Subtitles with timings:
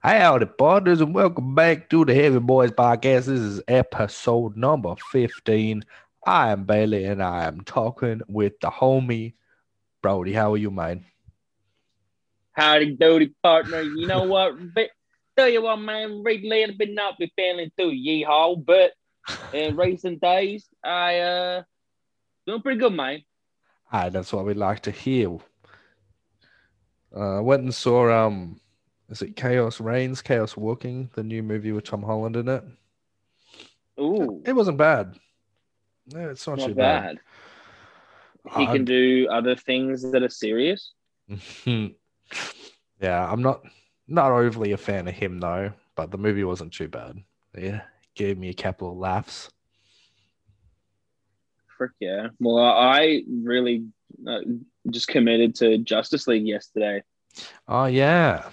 [0.00, 3.24] Hey howdy, partners, and welcome back to the Heavy Boys podcast.
[3.24, 5.84] This is episode number 15.
[6.24, 9.34] I am Bailey, and I am talking with the homie
[10.00, 10.32] Brody.
[10.32, 11.04] How are you, man?
[12.52, 13.82] Howdy doody partner.
[13.82, 14.54] You know what?
[14.74, 14.90] But
[15.36, 18.92] tell you what, man, lately I've been not be feeling too yeehaw, but
[19.52, 21.62] in recent days, I uh
[22.46, 23.24] doing pretty good, man.
[23.92, 25.38] Ah, that's what we like to hear.
[27.12, 28.60] Uh, I went and saw um,
[29.08, 32.64] is it Chaos Reigns, Chaos Walking, the new movie with Tom Holland in it.
[34.00, 35.16] Ooh, It wasn't bad.
[36.12, 37.18] No, it's not, not too bad.
[38.56, 40.92] He Uh, can do other things that are serious.
[41.66, 41.90] yeah,
[43.30, 43.62] I'm not
[44.06, 47.22] not overly a fan of him though, but the movie wasn't too bad.
[47.56, 47.82] Yeah,
[48.14, 49.50] gave me a couple of laughs.
[51.76, 52.28] Frick yeah.
[52.40, 53.84] Well, I really
[54.26, 54.40] uh,
[54.90, 57.02] just committed to Justice League yesterday.
[57.66, 58.48] Oh yeah,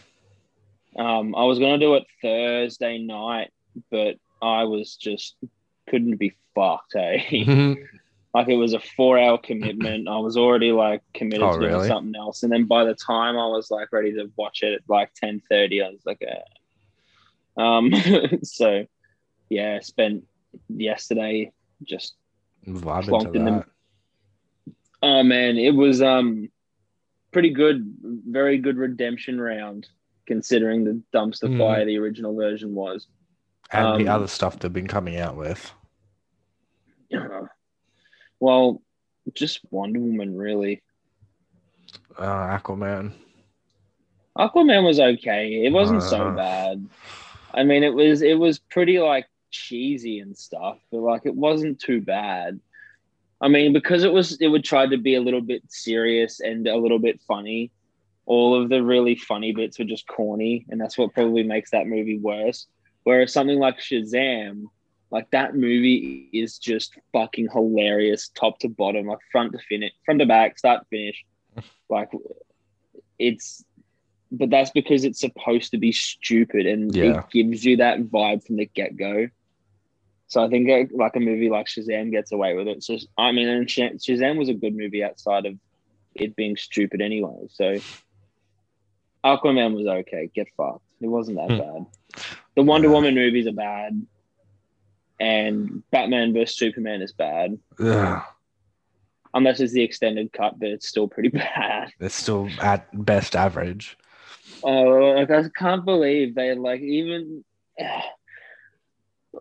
[0.97, 3.51] Um, I was gonna do it Thursday night,
[3.91, 5.35] but I was just
[5.89, 6.95] couldn't be fucked.
[6.95, 7.19] Eh?
[8.33, 10.07] like it was a four hour commitment.
[10.07, 11.87] I was already like committed Oh, to doing really?
[11.87, 14.81] something else, and then by the time I was like ready to watch it at
[14.87, 17.61] like ten thirty, I was like, eh.
[17.61, 17.91] um,
[18.43, 18.85] so
[19.49, 20.25] yeah, spent
[20.69, 21.51] yesterday
[21.83, 22.15] just
[23.35, 23.65] in the-
[25.03, 26.49] oh man, it was um
[27.31, 27.95] pretty good,
[28.27, 29.87] very good redemption round
[30.25, 31.57] considering the dumpster Mm.
[31.59, 33.07] fire the original version was.
[33.71, 35.71] and the um, other stuff they've been coming out with.
[37.13, 37.41] Uh,
[38.39, 38.81] well,
[39.33, 40.81] just Wonder Woman really.
[42.17, 43.11] Uh, Aquaman.
[44.37, 45.65] Aquaman was okay.
[45.65, 46.35] It wasn't so Uh.
[46.35, 46.85] bad.
[47.53, 51.79] I mean, it was it was pretty like cheesy and stuff, but like it wasn't
[51.79, 52.59] too bad.
[53.41, 56.67] I mean, because it was it would try to be a little bit serious and
[56.67, 57.71] a little bit funny.
[58.25, 61.87] All of the really funny bits were just corny, and that's what probably makes that
[61.87, 62.67] movie worse.
[63.03, 64.63] Whereas something like Shazam,
[65.11, 70.19] like that movie is just fucking hilarious, top to bottom, like front to finish, front
[70.21, 71.23] to back, start to finish.
[71.89, 72.09] Like
[73.19, 73.63] it's
[74.31, 77.19] but that's because it's supposed to be stupid and Yeah.
[77.19, 79.27] it gives you that vibe from the get-go
[80.27, 83.47] so i think like a movie like shazam gets away with it so i mean
[83.47, 85.53] and shazam was a good movie outside of
[86.15, 87.79] it being stupid anyway so
[89.25, 91.57] aquaman was okay get fucked it wasn't that Hmm.
[91.57, 91.85] bad
[92.55, 92.93] the wonder Yeah.
[92.93, 93.91] woman movies are bad
[95.19, 98.21] and batman vs superman is bad Ugh,
[99.33, 103.97] unless it's the extended cut but it's still pretty bad it's still at best average.
[104.63, 107.43] Oh, like I can't believe they like even.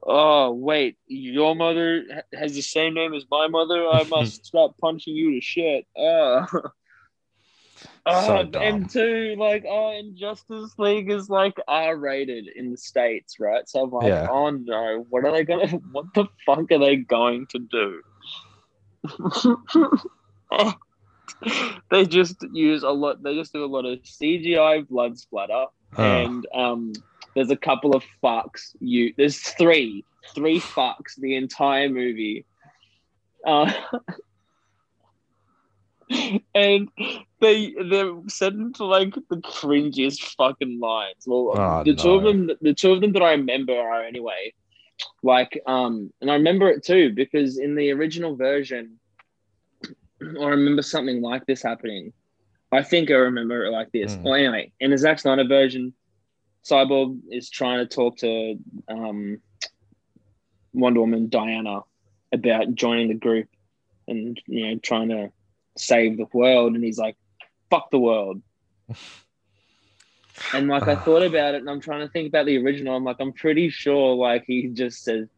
[0.02, 2.02] Oh wait, your mother
[2.34, 3.86] has the same name as my mother.
[3.88, 5.86] I must stop punching you to shit.
[5.96, 6.44] Oh.
[8.06, 12.76] Oh, So and two, like, oh, and Justice League is like R rated in the
[12.76, 13.66] States, right?
[13.68, 14.28] So I'm like, Yeah.
[14.30, 18.02] oh no, what are they gonna, what the fuck are they going to do?
[21.90, 25.66] they just use a lot, they just do a lot of CGI blood splatter
[25.96, 26.92] Uh, and um,
[27.34, 28.74] there's a couple of fucks.
[28.80, 30.04] You there's three,
[30.34, 32.44] three fucks the entire movie,
[33.46, 33.72] uh,
[36.54, 36.88] and
[37.40, 41.24] they they're set into like the cringiest fucking lines.
[41.26, 44.52] Well, Oh, the two of them, the two of them that I remember are anyway,
[45.22, 48.98] like um, and I remember it too because in the original version,
[50.22, 52.12] I remember something like this happening.
[52.72, 54.14] I think I remember it like this.
[54.14, 54.22] Hmm.
[54.22, 55.94] Well, anyway, in the Zack Snyder version,
[56.64, 58.56] Cyborg is trying to talk to
[58.88, 59.40] um,
[60.72, 61.80] Wonder Woman Diana
[62.32, 63.48] about joining the group
[64.08, 65.30] and you know trying to
[65.76, 67.16] save the world, and he's like,
[67.70, 68.42] "Fuck the world."
[70.52, 72.96] And like I thought about it, and I'm trying to think about the original.
[72.96, 75.28] I'm like, I'm pretty sure like he just says,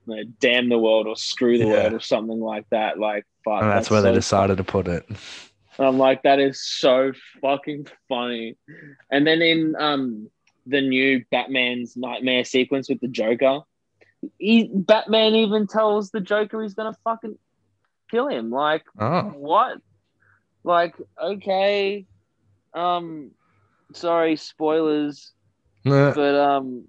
[0.40, 1.70] "Damn the world" or "Screw the Yeah.
[1.82, 2.98] world" or something like that.
[2.98, 3.62] Like, fuck.
[3.62, 5.04] and that's, where they so decided to put it.
[5.08, 8.56] and I'm like, that is so fucking funny.
[9.10, 10.30] And then in um
[10.66, 13.60] the new Batman's nightmare sequence with the Joker,
[14.38, 17.38] he, Batman even tells the Joker he's gonna fucking
[18.10, 18.50] kill him.
[18.50, 19.78] Like, Oh, what?
[20.66, 22.04] Like, okay.
[22.74, 23.30] Um
[23.94, 25.32] sorry, spoilers,
[25.84, 26.12] Nah.
[26.12, 26.88] but um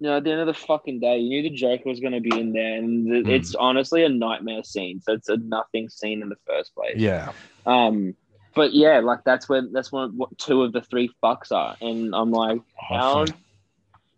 [0.00, 2.12] you know, at the end of the fucking day, you knew the Joker was going
[2.12, 3.30] to be in there, and it- Hmm.
[3.30, 5.00] it's honestly a nightmare scene.
[5.00, 6.98] So it's a nothing scene in the first place.
[6.98, 7.32] yeah.
[7.66, 8.14] Um,
[8.54, 12.14] but yeah, like that's where that's one what two of the three fucks are, and
[12.14, 12.60] I'm like,
[12.90, 13.22] how?
[13.22, 13.34] Awesome.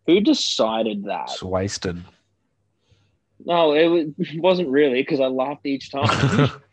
[0.07, 1.29] Who decided that?
[1.31, 2.03] It's wasted.
[3.45, 6.51] No, it, was, it wasn't really because I laughed each time.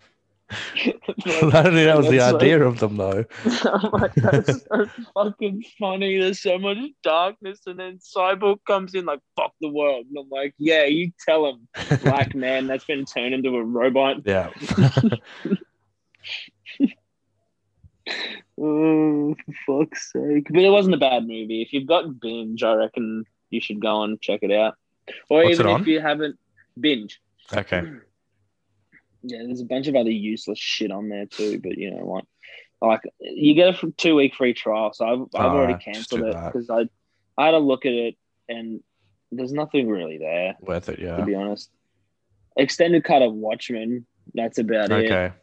[0.50, 0.56] I
[0.86, 3.26] don't think that was the That's like- idea of them though.
[3.66, 6.20] I'm like, that's so fucking funny.
[6.20, 10.30] There's so much darkness, and then Cyborg comes in like, "Fuck the world," and I'm
[10.30, 11.68] like, "Yeah, you tell him,
[12.04, 14.50] black man that's been turned into a robot." yeah.
[18.60, 19.36] Oh,
[19.66, 20.48] fuck's sake!
[20.50, 21.62] But it wasn't a bad movie.
[21.62, 24.76] If you've got binge, I reckon you should go and check it out.
[25.30, 26.38] Or What's even if you haven't
[26.80, 27.20] binge.
[27.54, 27.84] okay.
[29.28, 31.60] Yeah, there's a bunch of other useless shit on there too.
[31.60, 32.26] But you know what?
[32.82, 36.70] Like you get a two week free trial, so I've, I've already cancelled it because
[36.70, 36.88] I
[37.38, 38.16] I had a look at it
[38.48, 38.82] and
[39.32, 41.18] there's nothing really there Worth it, yeah.
[41.18, 41.70] to be honest.
[42.56, 44.06] Extended cut of Watchmen.
[44.34, 45.06] That's about it.
[45.12, 45.34] Okay.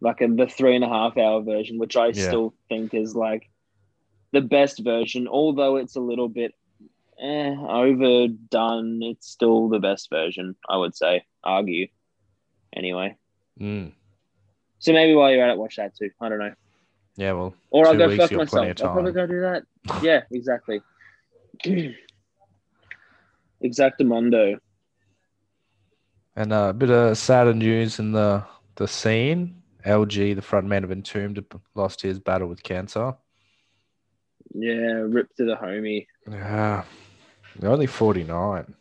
[0.00, 2.28] Like a, the three and a half hour version, which I Yeah.
[2.28, 3.48] still think is like
[4.32, 6.54] the best version, although it's a little bit
[7.20, 9.02] eh, overdone.
[9.02, 11.24] It's still the best version, I would say.
[11.42, 11.88] Argue,
[12.74, 13.16] anyway.
[13.60, 13.92] Mm.
[14.78, 16.10] So maybe while you're at it, watch that too.
[16.20, 16.54] I don't know.
[17.16, 18.80] Yeah, well, Or I'll go fuck myself.
[18.80, 19.64] I'll probably go do that.
[20.02, 20.80] Yeah, exactly.
[23.62, 24.58] Exactamundo.
[26.36, 28.42] and uh, a bit of sad news in the
[28.76, 29.56] the scene.
[29.86, 31.42] LG, the frontman of Entombed,
[31.74, 33.14] lost his battle with cancer.
[34.52, 36.06] Yeah, ripped to the homie.
[36.30, 36.84] Yeah,
[37.62, 38.74] only forty nine.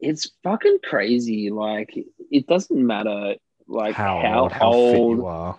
[0.00, 1.50] It's fucking crazy.
[1.50, 1.96] Like
[2.30, 3.34] it doesn't matter
[3.68, 5.58] like how, how, old, how old you are.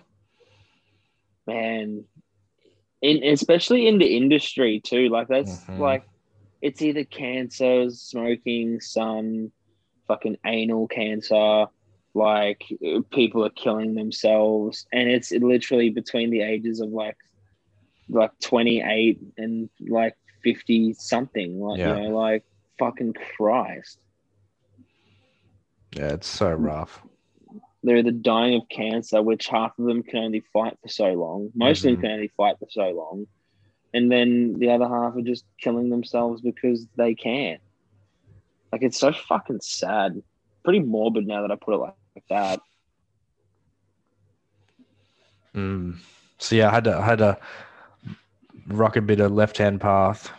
[1.46, 2.04] man.
[3.00, 5.08] In especially in the industry too.
[5.08, 5.78] Like that's Mhm.
[5.78, 6.04] like
[6.60, 9.50] it's either cancer, smoking, sun,
[10.06, 11.66] fucking anal cancer.
[12.14, 12.62] Like
[13.10, 17.16] people are killing themselves, and it's literally between the ages of like
[18.08, 21.58] like twenty eight and like fifty something.
[21.58, 21.96] Like Yeah.
[21.96, 22.44] you know, like
[22.78, 23.98] fucking Christ.
[25.94, 27.02] Yeah, it's so rough.
[27.84, 31.50] they're either dying of cancer, which half of them can only fight for so long.
[31.54, 31.94] Most of Mhm.
[31.94, 33.26] them can only fight for so long.
[33.92, 37.58] And then the other half are just killing themselves because they can.
[38.70, 40.22] Like it's so fucking sad.
[40.64, 42.60] Pretty morbid now that I put it like, like that.
[45.54, 45.98] Mm.
[46.38, 47.38] So yeah, I had to I had to
[48.68, 50.30] rock a bit of left hand path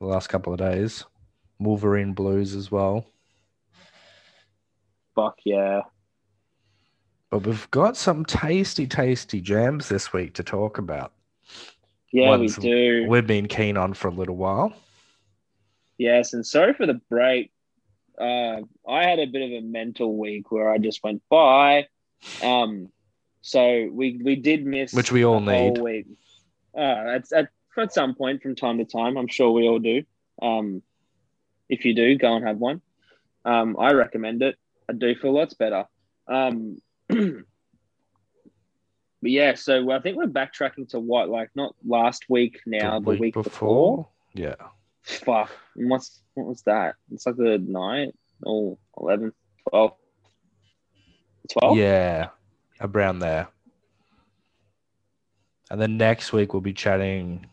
[0.00, 1.04] the last couple of days.
[1.58, 3.06] Wolverine blues as well.
[5.18, 5.80] Fuck yeah.
[7.28, 11.12] But we've got some tasty, tasty jams this week to talk about.
[12.12, 13.06] Yeah, Ones we do.
[13.08, 14.72] We've been keen on for a little while.
[15.98, 17.50] Yes, and sorry for the break.
[18.16, 21.88] Uh, I had a bit of a mental week where I just went bye.
[22.40, 22.88] Um,
[23.42, 25.78] so we we did miss Which we all need.
[25.78, 26.06] week.
[26.76, 30.04] Uh, at, at at some point from time to time, I'm sure we all do.
[30.40, 30.80] Um,
[31.68, 32.82] if you do, go and have one.
[33.44, 34.56] Um, I recommend it.
[34.88, 35.84] I do feel lots better.
[36.26, 37.44] Um, but
[39.22, 43.34] yeah, so I think we're backtracking to what like not last week now, the, week,
[43.34, 44.08] before.
[44.34, 44.54] Yeah.
[45.02, 45.50] Fuck.
[45.76, 46.94] And What's what was that?
[47.12, 49.32] It's like the night or 11,
[49.70, 49.92] 12.
[51.60, 51.76] 12?
[51.78, 52.28] Yeah.
[52.80, 53.48] Around there.
[55.70, 57.46] And then next week we'll be chatting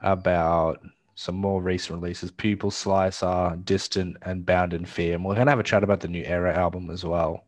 [0.00, 0.80] about
[1.14, 5.14] some more recent releases Pupil Slicer, Distant, and Bound in Fear.
[5.14, 7.44] And we're going to have a chat about the new Era album as well.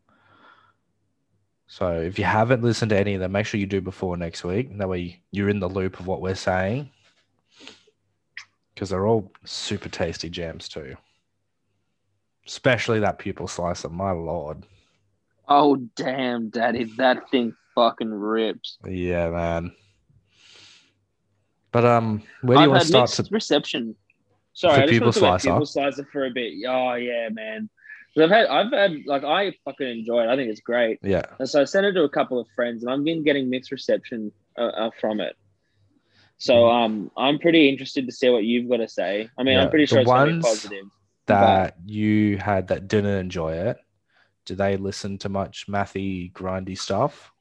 [1.66, 4.44] So if you haven't listened to any of them, make sure you do before next
[4.44, 4.76] week.
[4.78, 6.90] That way you're in the loop of what we're saying.
[8.74, 10.96] Because they're all super tasty jams too.
[12.46, 14.64] Especially that Pupil Slicer, my lord.
[15.48, 18.78] Oh damn, daddy, that thing fucking rips.
[18.84, 19.72] Yeah, man.
[21.76, 23.10] But um, where do you I've want to start?
[23.10, 23.94] To, reception.
[24.54, 25.50] Sorry, I just want to talk about Slicer?
[25.50, 26.54] Pupil Slicer for a bit.
[26.66, 27.68] Oh yeah, man.
[28.18, 30.28] I've had, I've had, like, I fucking enjoy it.
[30.30, 30.98] I think it's great.
[31.02, 33.50] yeah, And so I sent it to a couple of friends, and I've been getting
[33.50, 35.36] mixed reception uh, uh, from it.
[36.38, 36.84] So Mm-hmm.
[36.84, 39.28] um, I'm pretty interested to see what you've got to say.
[39.38, 40.86] I mean, Yeah, I'm pretty sure it's going to be positive.
[41.26, 43.76] that you had that didn't enjoy it.
[44.46, 47.32] Do they listen to much mathy, grindy stuff?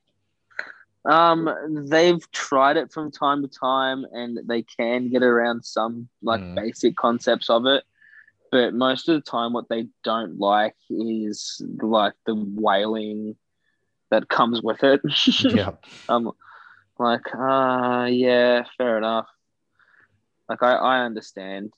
[1.05, 6.41] Um, they've tried it from time to time, and they can get around some like
[6.41, 6.55] Mm.
[6.55, 7.83] basic concepts of it.
[8.51, 13.35] But most of the time, what they don't like is like the wailing
[14.11, 15.01] that comes with it.
[15.43, 15.71] yeah,
[16.09, 16.31] I'm
[16.97, 19.27] like, ah, yeah, fair enough.
[20.47, 21.73] Like I, I understand.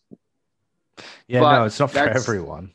[1.28, 1.40] yeah.
[1.42, 2.72] But no, it's not for everyone.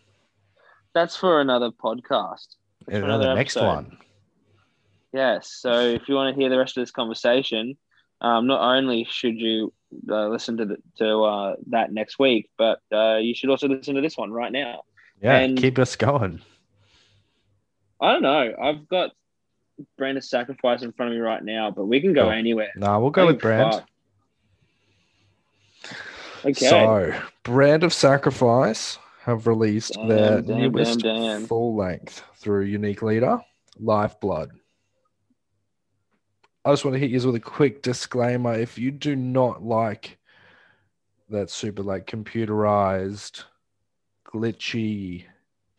[0.95, 2.57] That's for another podcast.
[2.87, 3.67] For Another next episode.
[3.75, 3.99] one.
[5.13, 5.53] Yes.
[5.61, 7.77] So if you want to hear the rest of this conversation,
[8.21, 9.73] um, not only should you
[10.11, 13.95] uh, listen to the, to uh, that next week, but uh, you should also listen
[13.95, 14.83] to this one right now.
[15.21, 16.41] Yeah, And- keep us going.
[18.01, 18.53] I don't know.
[18.61, 19.11] I've got
[19.97, 22.31] Brand of Sacrifice in front of me right now, but we can go Oh.
[22.31, 22.71] anywhere.
[22.77, 23.75] Nah, we'll go with Brand.
[23.75, 23.89] fuck.
[26.45, 26.53] Okay.
[26.67, 27.15] So,
[27.45, 31.47] Brand of Sacrifice have released Damn, their damn, newest damn.
[31.47, 33.41] full length through Unique Leader,
[33.79, 34.51] Lifeblood.
[36.65, 38.55] I just want to hit you with a quick disclaimer.
[38.55, 40.19] If you do not like
[41.29, 43.45] that super like computerized,
[44.25, 45.25] glitchy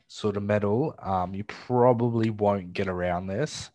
[0.07, 3.69] sort of metal, um, you probably won't get around this.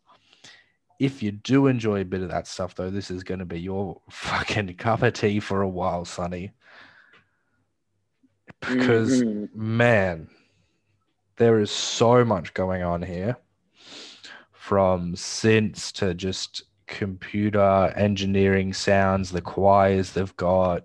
[0.99, 3.61] If you do enjoy a bit of that stuff, though, this is going to be
[3.61, 6.53] your fucking cup of tea for a while, Sonny.
[8.61, 9.55] Because Mhm.
[9.55, 10.29] man,
[11.37, 13.37] there is so much going on here
[14.53, 20.83] from synths to just computer engineering sounds, the choirs they've got.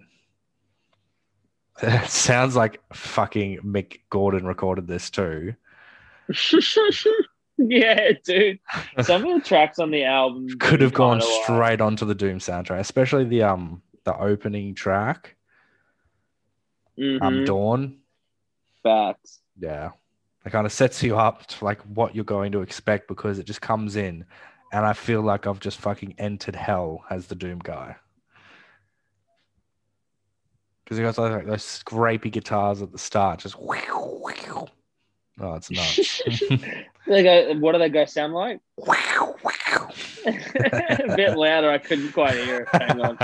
[1.81, 5.55] It sounds like fucking Mick Gordon recorded this too.
[7.57, 8.60] yeah, dude.
[9.01, 12.79] Some of the tracks on the album Could have gone straight onto the Doom soundtrack,
[12.79, 15.36] especially the um the opening track,
[16.98, 17.98] um Mhm, Dawn.
[18.83, 19.39] facts.
[19.57, 19.91] Yeah.
[20.45, 23.45] It kind of sets you up to like what you're going to expect because it
[23.45, 24.25] just comes in
[24.73, 27.95] and I feel like I've just fucking entered hell as the Doom guy.
[30.83, 34.27] Because he got like those scrapey guitars at the start, just oh,
[35.39, 36.21] it's nuts.
[37.07, 37.53] they go.
[37.59, 38.59] What do they go sound like?
[40.25, 41.69] a bit louder.
[41.69, 42.81] I couldn't quite hear it.
[42.81, 43.17] Hang on.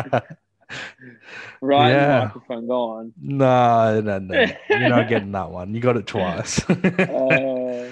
[1.62, 2.26] Right, Yeah.
[2.26, 2.68] microphone.
[2.68, 3.14] Go on.
[3.20, 4.46] no, no, no.
[4.70, 5.74] You're not getting that one.
[5.74, 6.64] You got it twice.
[6.70, 7.90] Uh,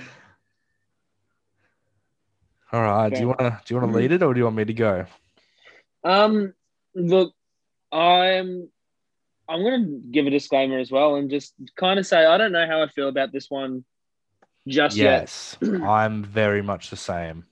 [2.71, 3.13] All right.
[3.13, 5.05] Do you wanna do you wanna lead it or do you want me to go?
[6.03, 6.53] um,
[6.95, 7.33] look,
[7.91, 8.69] I'm.
[9.50, 12.67] I'm gonna give a disclaimer as well, and just kind of say I don't know
[12.67, 13.86] how I feel about this one
[14.67, 15.21] just yet.
[15.21, 15.57] Yes.
[15.83, 17.45] I'm very much the same.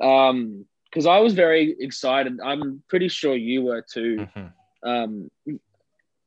[0.00, 2.40] Um, because I was very excited.
[2.44, 4.26] I'm pretty sure you were too.
[4.34, 4.52] Mhm.
[4.82, 5.30] Um,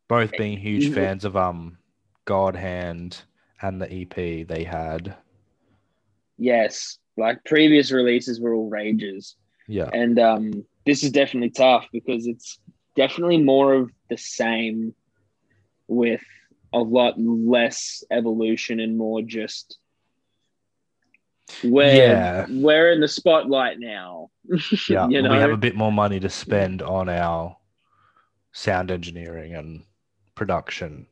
[0.08, 0.94] both being huge Mhm.
[0.94, 1.78] fans of um
[2.24, 3.24] God Hand
[3.62, 5.18] and the EP they had.
[6.38, 9.36] yes, like previous releases were all rages.
[9.68, 9.90] Yeah.
[9.94, 12.60] and um, this is definitely tough because it's
[12.98, 14.94] definitely more of the same
[15.88, 16.22] with
[16.74, 19.78] a lot less evolution and more just
[21.64, 22.46] we're Yeah.
[22.50, 24.30] we're in the spotlight now
[24.90, 25.08] Yeah.
[25.08, 27.56] you know we have a bit more money to spend on our
[28.52, 29.84] sound engineering and
[30.36, 31.08] production.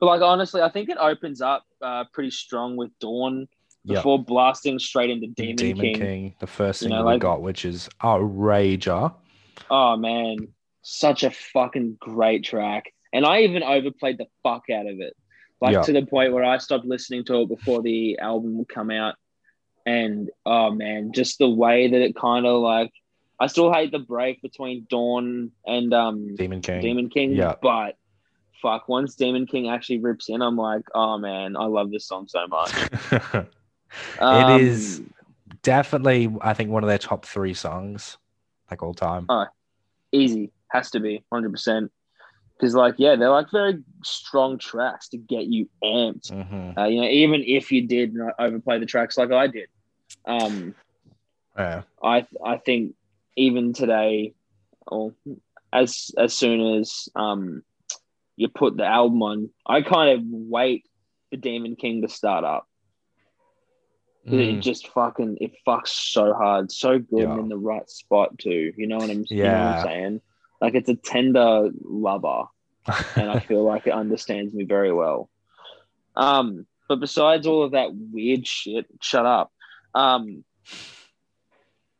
[0.00, 3.48] but like honestly i think it opens up uh, pretty strong with dawn
[3.84, 5.94] Before blasting straight into demon, Demon, king.
[5.98, 6.34] King.
[6.38, 9.12] the first You thing know, we like- got, which is rager.
[9.70, 10.36] oh man
[10.82, 15.14] such a fucking great track and i even overplayed the fuck out of it
[15.60, 15.82] like Yeah.
[15.82, 19.14] to the point where i stopped listening to it before the album would come out
[19.86, 22.90] and oh man just the way that it kind of like
[23.38, 26.80] i still hate the break between dawn and um Demon King.
[26.80, 27.54] demon king Yeah.
[27.62, 27.96] but
[28.60, 32.26] fuck once demon king actually rips in i'm like oh man i love this song
[32.28, 32.72] so much
[34.18, 35.02] Um, is-
[35.62, 38.16] Definitely, I think one of their top three songs,
[38.70, 39.26] like all time.
[40.10, 41.90] easy has to be 100%
[42.56, 46.76] because like yeah they're like very strong tracks to get you amped Mhm.
[46.78, 49.68] uh, you know even if you did overplay the tracks like i did
[50.26, 50.74] um
[51.56, 51.82] Yeah.
[52.02, 52.94] i i think
[53.36, 54.34] even today
[54.86, 55.14] or
[55.72, 57.62] as as soon as um
[58.36, 60.84] you put the album on i kind of wait
[61.30, 62.66] for demon king to start up
[64.24, 64.62] 'Cause it Mm.
[64.62, 67.40] just fucking it fucks so hard so good and Yeah.
[67.40, 69.78] in the right spot too you know what i'm, you know what Yeah.
[69.78, 70.20] I'm saying
[70.60, 72.44] like it's a tender lover
[73.16, 75.28] and I feel like it understands me very well.
[76.16, 79.52] Um, but besides all of that weird shit, shut up.
[79.94, 80.44] Um,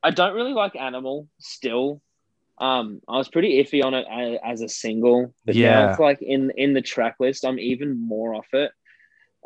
[0.03, 2.03] I don't really like Animal still.
[2.59, 4.07] Um, I was pretty iffy on it
[4.45, 5.91] as a single, but Yeah.
[5.91, 8.73] it's like in in the track list, I'm even more off it.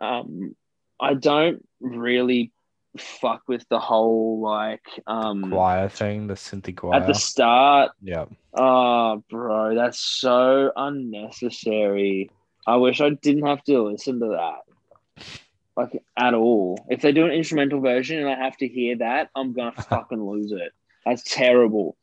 [0.01, 0.57] Um,
[0.99, 2.53] I don't really
[3.01, 6.95] fuck with the whole like um choir thing, the synthy choir.
[6.95, 8.27] at the start yeah.
[8.59, 12.31] Oh, bro, that's so unnecessary.
[12.67, 15.25] I wish I didn't have to listen to that.
[15.77, 16.79] Like, at all.
[16.89, 20.23] If they do an instrumental version and I have to hear that, I'm to fucking
[20.23, 20.73] lose it.
[21.05, 21.97] That's terrible.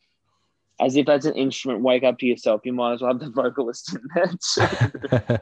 [0.80, 1.82] As if that's an instrument.
[1.82, 2.62] Wake up to yourself.
[2.66, 5.42] You might as well have the vocalist in there.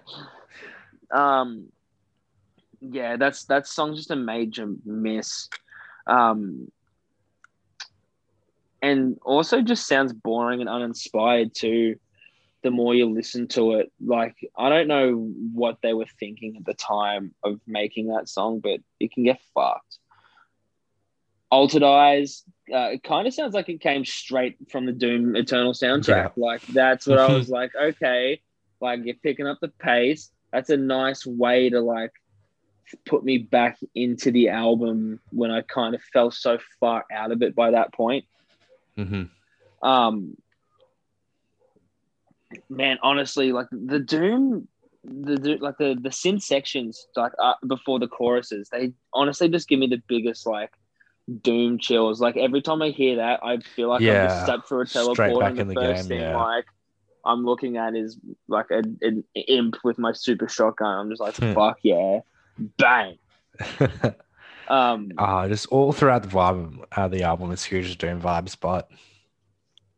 [1.11, 1.67] um,
[2.81, 5.47] yeah, that's that song's just a major miss.
[6.07, 6.71] Um,
[8.81, 11.97] and also just sounds boring and uninspired too.
[12.63, 15.13] The more you listen to it, like I don't know
[15.53, 19.41] what they were thinking at the time of making that song, but it can get
[19.53, 19.97] fucked.
[21.49, 22.43] Altered Eyes.
[22.71, 26.33] Uh, it kind of sounds like it came straight from the Doom Eternal soundtrack.
[26.37, 27.71] Like that's what I was like.
[27.75, 28.41] Okay,
[28.79, 30.31] like you're picking up the pace.
[30.51, 32.11] That's a nice way to like
[33.05, 37.41] put me back into the album when I kind of fell so far out of
[37.41, 38.25] it by that point.
[38.97, 39.23] hmm
[39.81, 40.35] Um,
[42.69, 44.67] man, honestly, like the Doom,
[45.03, 49.67] the, the like the the synth sections, like uh, before the choruses, they honestly just
[49.67, 50.71] give me the biggest like
[51.41, 52.21] Doom chills.
[52.21, 54.85] Like every time I hear that, I feel like I'm Yeah, just stepped through a
[54.85, 55.45] teleport.
[55.45, 56.35] and the in the first game, thing yeah.
[56.35, 56.65] like
[57.25, 60.97] I'm looking at is like an imp with my super shotgun.
[60.99, 62.19] I'm just like, fuck yeah,
[62.77, 63.17] bang.
[64.67, 68.89] Um, Ah, just all throughout the vibe of the album it's huge doing vibes, but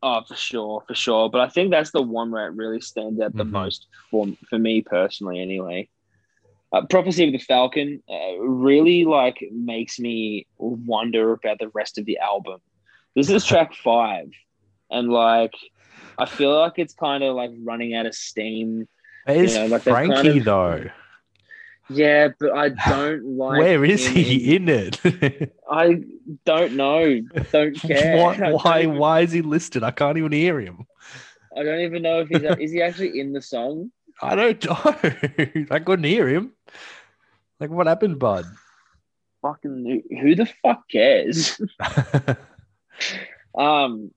[0.01, 1.29] Oh, for sure, for sure.
[1.29, 3.51] But I think that's the one where it really stands out the Mhm.
[3.51, 5.89] most for for me personally, anyway.
[6.71, 12.05] Uh, Prophecy of the Falcon uh, really like makes me wonder about the rest of
[12.05, 12.59] the album.
[13.15, 14.31] This is track five,
[14.89, 15.53] and like
[16.17, 18.87] I feel like it's kind of like running out of steam.
[19.27, 20.85] it's know, like they've kind Frankie of- though.
[21.89, 23.59] Yeah, but I don't like.
[23.59, 24.99] Where is he in it?
[25.69, 26.01] I
[26.45, 27.21] don't know.
[27.51, 28.17] Don't care.
[28.23, 28.37] Why?
[28.37, 28.81] Don't Why?
[28.83, 29.83] even- Why is he listed?
[29.83, 30.85] I can't even hear him.
[31.55, 33.91] I don't even know if he's is he actually in the song.
[34.21, 34.79] I don't know.
[35.71, 36.53] I couldn't hear him.
[37.59, 38.45] Like, what happened, bud?
[39.41, 41.59] fucking who, the fuck cares?
[43.57, 44.11] um.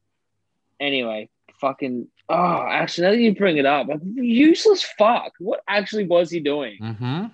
[0.79, 1.29] Anyway,
[1.61, 2.09] fucking.
[2.29, 5.33] Oh, actually, now that you bring it up, useless fuck.
[5.39, 6.79] What actually was he doing?
[6.79, 7.27] hmm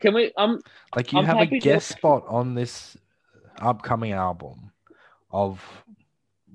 [0.00, 0.32] Can we?
[0.36, 0.60] Um.
[0.96, 2.96] Like, you I'm have a happy to- guest spot on this
[3.58, 4.72] upcoming album
[5.30, 5.62] of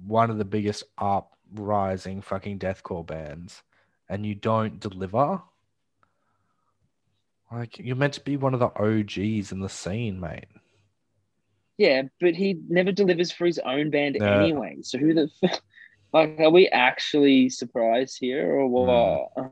[0.05, 3.63] one of the biggest uprising fucking deathcore bands,
[4.09, 5.41] and you don't deliver.
[7.51, 10.45] Like, you're meant to be one of the OGs in the scene, mate.
[11.77, 14.25] Yeah, but he never delivers for his own band No.
[14.25, 14.77] anyway.
[14.81, 15.29] So who the?
[15.43, 15.61] f-
[16.13, 19.51] Like, are we actually surprised here, or what?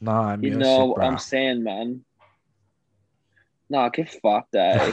[0.00, 2.04] Nah, I'm You know what I'm saying, man.
[3.74, 4.92] Nah, get fucked, eh?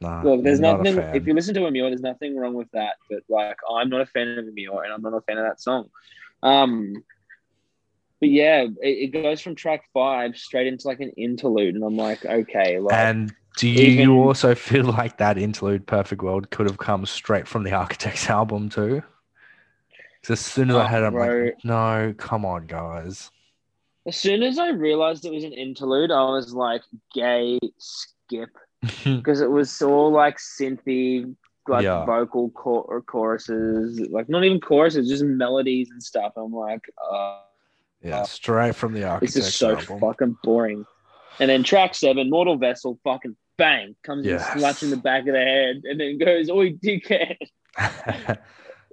[0.00, 1.04] nah, Look, there's not nothing.
[1.14, 2.94] If you listen to Emmure, there's nothing wrong with that.
[3.10, 5.60] But like, I'm not a fan of Emmure, and I'm not a fan of that
[5.60, 5.90] song.
[6.42, 6.94] Um,
[8.20, 11.96] but yeah, it, it goes from track five straight into like an interlude, and I'm
[11.98, 16.66] like, okay, like, And do you even- also feel like that interlude "Perfect World" could
[16.66, 19.02] have come straight from the Architects album too?
[20.22, 21.44] 'Cause as soon as I had it, I'm bro.
[21.44, 23.30] like, no, come on, guys.
[24.08, 26.82] As soon as I realized it was an interlude, I was like,
[27.14, 28.48] gay skip,
[29.04, 31.34] because it was all like synthy,
[31.68, 32.04] like Yeah.
[32.06, 36.32] vocal chor- or choruses, like not even choruses, just melodies and stuff.
[36.36, 37.40] I'm like, uh.
[38.02, 40.00] yeah, straight from the This Architects is so album.
[40.00, 40.86] fucking boring.
[41.38, 44.48] And then track seven, Mortal Vessel, fucking bang, comes Yes.
[44.52, 47.36] and slaps in the back of the head, and then goes, "Oi, dickhead!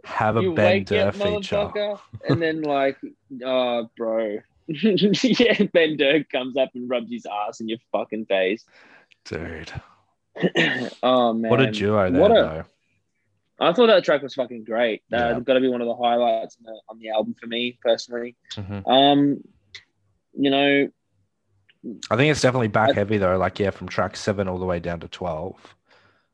[0.04, 1.96] have a you Ben wake Duerr up, feature.
[2.30, 2.98] and then like,
[3.44, 8.66] oh, bro, yeah, Ben Duerr comes up and rubs his ass in your fucking face.
[9.26, 9.72] Dude,
[11.04, 12.64] oh man, what a duo there, What a- though.
[13.58, 15.02] I thought that track was fucking great.
[15.10, 15.30] Yeah.
[15.34, 17.80] That's got to be one of the highlights on the, on the album for me
[17.82, 18.36] personally.
[18.54, 18.86] Mhm.
[18.86, 19.42] Um,
[20.38, 20.90] you know,
[22.12, 23.38] I think it's definitely back I- heavy though.
[23.38, 25.56] Like, yeah, from track seven all the way down to twelve.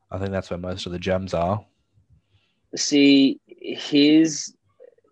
[0.09, 1.63] I think that's where most of the gems are.
[2.75, 4.53] see here's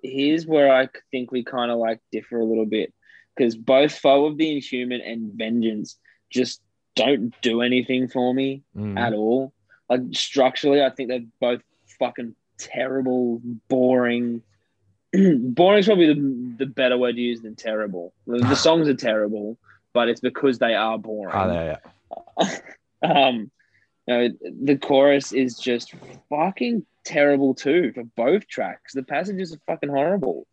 [0.01, 2.93] here's where i think we kind of like differ a little bit
[3.39, 5.97] because both foe of the inhuman and vengeance
[6.29, 6.61] just
[6.95, 8.99] don't do anything for me Mm.
[8.99, 9.53] at all
[9.89, 11.61] like structurally i think they're both
[11.97, 14.41] fucking terrible boring
[15.13, 18.93] boring is probably the, the better word to use than terrible the, the songs are
[18.93, 19.57] terrible
[19.93, 21.79] but it's because they are boring Ah, there,
[22.41, 22.57] yeah.
[23.27, 23.49] um,
[24.07, 24.29] you know,
[24.63, 25.93] the chorus is just
[26.29, 28.93] fucking terrible too for both tracks.
[28.93, 30.45] The passages are fucking horrible.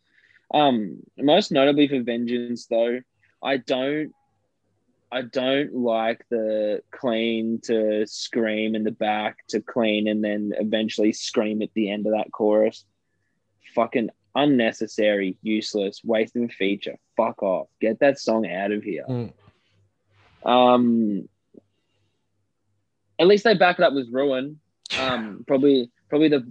[0.52, 3.00] Um, most notably for Vengeance, though,
[3.42, 4.12] I don't,
[5.10, 11.12] I don't like the clean to scream in the back to clean and then eventually
[11.12, 12.84] scream at the end of that chorus.
[13.74, 16.96] Fucking unnecessary, useless, waste of a feature.
[17.16, 17.68] Fuck off.
[17.80, 19.04] Get that song out of here.
[19.08, 19.32] Mm.
[20.44, 21.28] Um,
[23.18, 24.60] at least they back it up with Ruin.
[25.00, 26.46] Um, probably probably the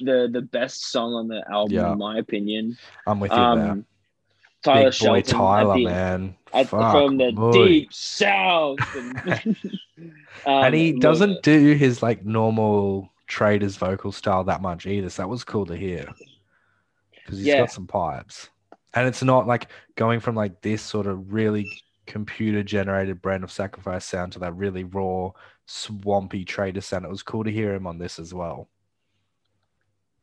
[0.00, 1.92] the the best song on the album Yeah.
[1.92, 2.76] in my opinion.
[3.06, 3.44] I'm with you there.
[3.46, 3.86] Um,
[4.62, 6.36] Tyler Big Shelton Tyler, the, man.
[6.52, 7.52] at- Fuck, from the boy.
[7.52, 9.56] deep south, and, Um,
[10.46, 15.08] and he look, doesn't do his like normal Traitors vocal style that much either.
[15.08, 16.06] So that was cool to hear
[17.14, 17.60] because he's Yeah.
[17.60, 18.50] got some pipes,
[18.94, 21.70] and it's not like going from like this sort of really
[22.06, 25.30] computer generated brand of sacrifice sound to that really raw
[25.66, 27.04] swampy Traitor sound.
[27.04, 28.68] It was cool to hear him on this as well.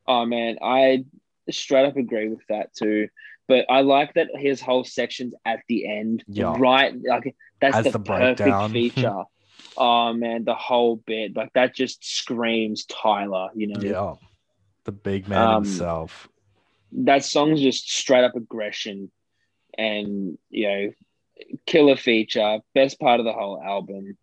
[0.07, 1.05] Oh man, I
[1.49, 3.09] straight up agree with that too.
[3.47, 6.55] But I like that his whole section's at the end, Yeah.
[6.57, 6.93] right?
[7.01, 9.23] Like that's As the, the perfect feature.
[9.77, 13.49] oh man, the whole bit like that just screams Tyler.
[13.55, 14.15] You know, Yeah.
[14.83, 16.29] The big man Um, himself.
[16.91, 19.11] that song's just straight up aggression,
[19.77, 20.91] and you know,
[21.65, 24.17] killer feature, best part of the whole album.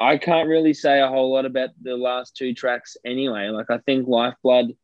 [0.00, 3.48] I can't really say a whole lot about the last two tracks anyway.
[3.48, 4.74] Like I think Lifeblood,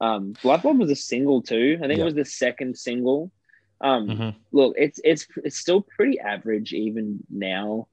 [0.00, 1.78] um, Lifeblood was a single too.
[1.82, 2.02] I think Yeah.
[2.02, 3.32] it was the second single.
[3.80, 4.34] Um, Mhm.
[4.52, 7.88] look, it's it's it's still pretty average even now.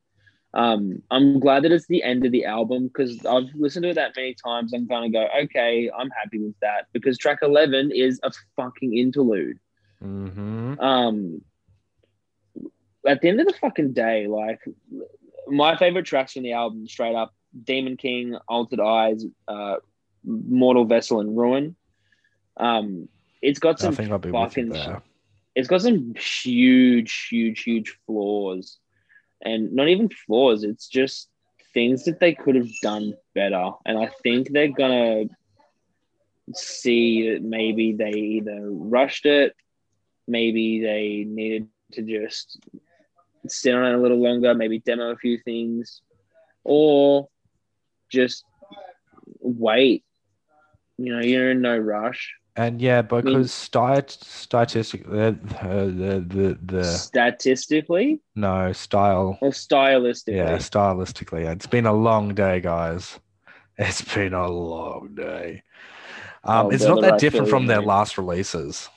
[0.54, 3.96] Um, I'm glad that it's the end of the album because I've listened to it
[3.96, 4.74] that many times.
[4.74, 9.60] I'm gonna go, okay, I'm happy with that because track 11 is a fucking interlude.
[10.02, 11.41] hmm Um,
[13.08, 14.60] at the end of the fucking day, like
[15.47, 19.75] my favorite tracks from the album, straight up, Demon King, Altered Eyes, uh,
[20.23, 21.75] Mortal Vessel, and Ruin.
[22.58, 23.10] Um,
[23.41, 25.01] it's got some think I'll be with fucking
[25.56, 28.79] it's got some huge, huge, huge flaws,
[29.41, 30.63] and not even flaws.
[30.63, 31.29] It's just
[31.73, 35.25] things that they could have done better, and I think they're gonna
[36.53, 39.56] see that maybe they either rushed it,
[40.27, 42.60] maybe they needed to just
[43.47, 46.01] sit on it a little longer, maybe demo a few things,
[46.63, 47.27] or
[48.10, 48.43] just
[49.39, 50.03] wait.
[50.97, 52.34] You know, you're in no rush.
[52.56, 58.21] And yeah, because stat statistic the, the the the Statistically?
[58.36, 59.39] No style.
[59.41, 60.36] Or stylistically.
[60.36, 61.51] yeah stylistically.
[61.51, 63.19] It's been a long day guys.
[63.75, 65.63] It's been a long day.
[66.43, 68.88] Um Oh, it's not that I different from their last releases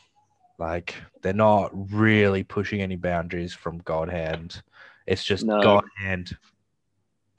[0.58, 4.62] like they're not really pushing any boundaries from god hand
[5.06, 5.60] it's just No.
[5.62, 6.36] god hand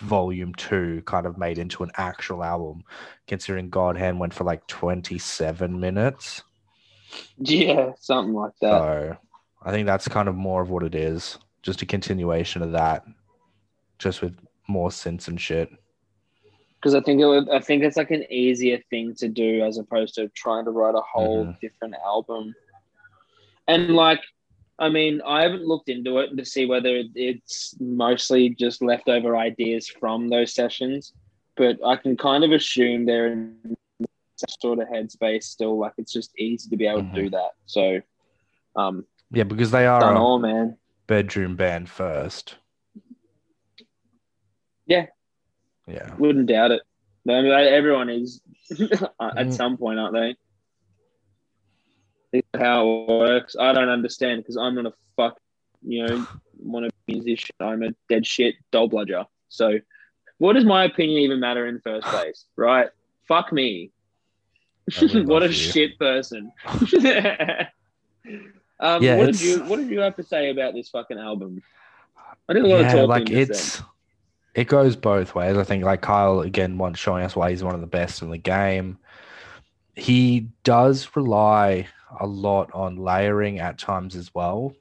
[0.01, 2.83] volume 2 kind of made into an actual album
[3.27, 6.43] considering god hand went for like 27 minutes
[7.37, 8.69] Yeah, something like that.
[8.71, 9.17] so
[9.63, 11.39] I think that's kind of more of what it is.
[11.63, 13.03] Just a continuation of that,
[13.97, 15.69] just with more synths and shit.
[16.75, 19.77] Because I think it would, I think it's like an easier thing to do as
[19.77, 21.59] opposed to trying to write a whole Mhm.
[21.59, 22.53] different album.
[23.67, 24.21] And like,
[24.79, 29.87] I mean, I haven't looked into it to see whether it's mostly just leftover ideas
[29.89, 31.13] from those sessions,
[31.55, 33.75] but I can kind of assume they're in
[34.61, 35.77] sort of headspace still.
[35.79, 37.51] Like, it's just easy to be able to do that.
[37.65, 38.01] So,
[38.75, 40.77] um, Yeah, because they are a all, man.
[41.07, 42.55] bedroom band first.
[44.85, 45.07] Yeah.
[45.87, 46.13] Yeah.
[46.17, 46.81] Wouldn't doubt it.
[47.27, 48.77] I mean, everyone is at
[49.47, 49.53] Mm.
[49.53, 50.35] some point, aren't they?
[52.55, 53.55] How it works.
[53.59, 55.37] I don't understand because I'm not a fuck,
[55.81, 56.25] you know,
[56.59, 57.55] want to be a musician.
[57.59, 59.25] I'm a dead shit doll bludger.
[59.49, 59.79] So,
[60.37, 62.89] what does my opinion even matter in the first place, right?
[63.27, 63.91] Fuck me.
[65.01, 65.53] What a you.
[65.53, 66.51] shit person.
[68.79, 71.61] um, Yeah, what did you What did you have to say about this fucking album?
[72.49, 73.07] I did a lot of Yeah, talking.
[73.07, 73.81] like it's
[74.55, 75.57] it goes both ways.
[75.57, 78.29] I think like Kyle again once showing us why he's one of the best in
[78.29, 78.97] the game.
[79.95, 81.87] He does rely
[82.19, 84.73] a lot on layering at times as well.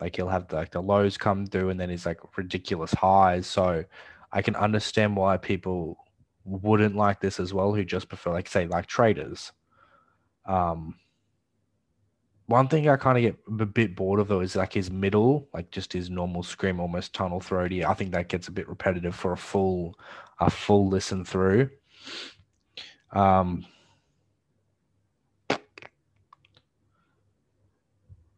[0.00, 3.46] Like he'll have like the lows come through and then he's like ridiculous highs.
[3.46, 3.84] So
[4.32, 5.96] I can understand why people
[6.44, 9.52] wouldn't like this as well, who just prefer like say like Traitors.
[10.44, 10.96] Um
[12.46, 15.48] one thing I kind of get a bit bored of though is like his middle,
[15.54, 17.84] like just his normal scream, almost tunnel throaty.
[17.84, 19.98] I think that gets a bit repetitive for a full,
[20.40, 21.70] a full listen through.
[23.12, 23.64] Um,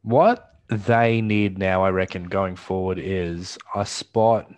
[0.05, 4.49] what they need now, I reckon, going forward is a spot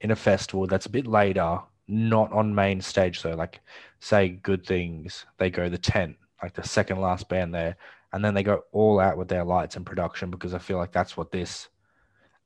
[0.00, 3.20] in a festival that's a bit later, not on main stage.
[3.20, 3.60] So, like,
[4.00, 7.76] say, Good Things, they go the tent, like the second last band there
[8.12, 10.92] and then they go all out with their lights and production because I feel like
[10.92, 11.68] that's what this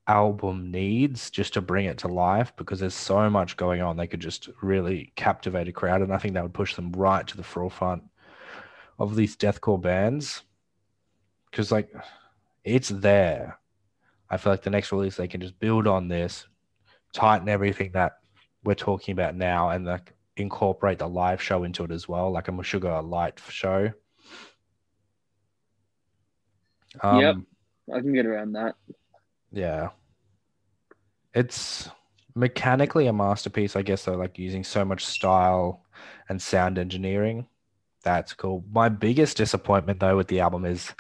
[0.06, 3.96] album needs just to bring it to life because there's so much going on.
[3.96, 7.26] They could just really captivate a crowd, and I think that would push them right
[7.26, 8.02] to the forefront
[8.98, 10.42] of these deathcore bands
[11.54, 11.88] because, like,
[12.64, 13.60] it's there.
[14.28, 16.48] I feel like the next release they can just build on this,
[17.12, 18.14] tighten everything that
[18.64, 22.48] we're talking about now, and like incorporate the live show into it as well, like
[22.48, 23.92] a Meshuggah light show.
[27.00, 27.36] Um, Yep.
[27.94, 28.74] I can get around that.
[29.52, 29.90] Yeah.
[31.34, 31.88] It's
[32.34, 35.84] mechanically a masterpiece, I guess, though, like using so much style
[36.28, 37.46] and sound engineering.
[38.02, 38.64] That's cool.
[38.72, 40.92] My biggest disappointment, though, with the album is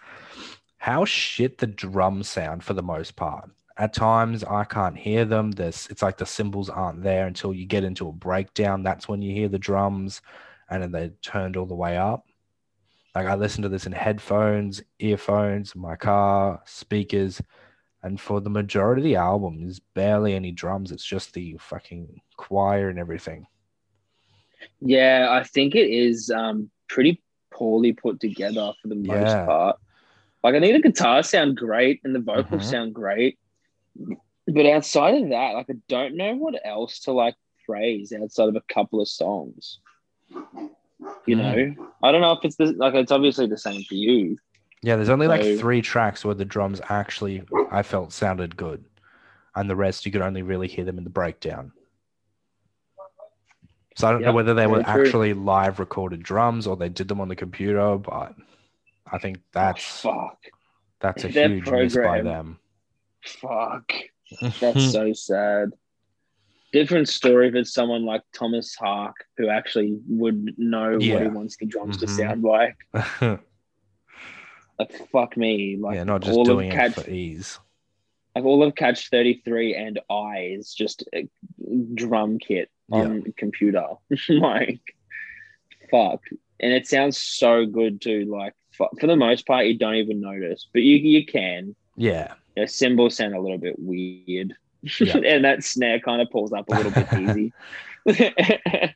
[0.84, 3.48] how shit the drums sound for the most part.
[3.78, 5.50] At times, I can't hear them.
[5.50, 8.82] There's, it's like the cymbals aren't there until you get into a breakdown.
[8.82, 10.20] That's when you hear the drums,
[10.68, 12.26] and then they're turned all the way up.
[13.14, 17.40] Like I listen to this in headphones, earphones, my car, speakers,
[18.02, 20.92] and for the majority of the album, there's barely any drums.
[20.92, 23.46] It's just the fucking choir and everything.
[24.82, 29.46] Yeah, I think it is um, pretty poorly put together for the most Yeah.
[29.46, 29.76] part.
[30.44, 32.70] Like I think the guitars sound great and the vocals Mhm.
[32.70, 33.38] sound great,
[34.46, 38.56] but outside of that, like I don't know what else to like praise outside of
[38.56, 39.80] a couple of songs.
[41.26, 41.76] You Mm.
[41.76, 44.36] know, I don't know if it's the, like it's obviously the same for you.
[44.82, 48.84] Yeah, there's only like three tracks where the drums actually I felt sounded good,
[49.56, 51.72] and the rest you could only really hear them in the breakdown.
[53.96, 55.06] So I don't know whether they were true.
[55.06, 58.34] actually live recorded drums or they did them on the computer, but
[59.10, 60.38] I think that's Oh, fuck,
[61.00, 62.58] that's a Their huge miss by them.
[63.24, 63.92] fuck.
[64.60, 65.70] That's so sad.
[66.72, 71.56] Different story if it's someone like Tomas Haake who actually would know what he wants
[71.58, 72.08] the drums to Mhm.
[72.10, 72.76] sound like.
[74.78, 77.60] Like fuck me, like yeah, not just all doing of it Catch, for ease.
[78.34, 81.28] like all of Catch Thirty Three and Eyes, just a
[81.94, 83.86] drum kit on the computer.
[84.28, 84.80] like
[85.92, 86.22] fuck,
[86.58, 88.24] and it sounds so good too.
[88.24, 91.74] Like for the most part, you don't even notice, but you you can.
[91.96, 92.34] Yeah.
[92.56, 94.54] Yeah, cymbals sound a little bit weird.
[95.00, 95.16] Yeah.
[95.26, 97.52] and that snare kind of pulls up a little bit easy.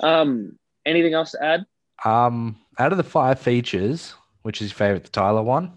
[0.00, 1.66] um, anything else to add?
[2.04, 5.72] Um, out of the five features, which is your favorite, the Tyler one?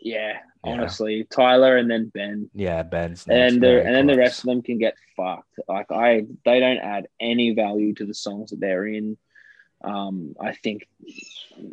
[0.00, 0.72] Yeah, Yeah.
[0.72, 4.62] honestly, Tyler and then Ben, Yeah, Ben's and the and then the rest of them
[4.62, 5.60] can get fucked.
[5.68, 9.16] Like I, they don't add any value to the songs that they're in.
[9.84, 10.86] Um, I think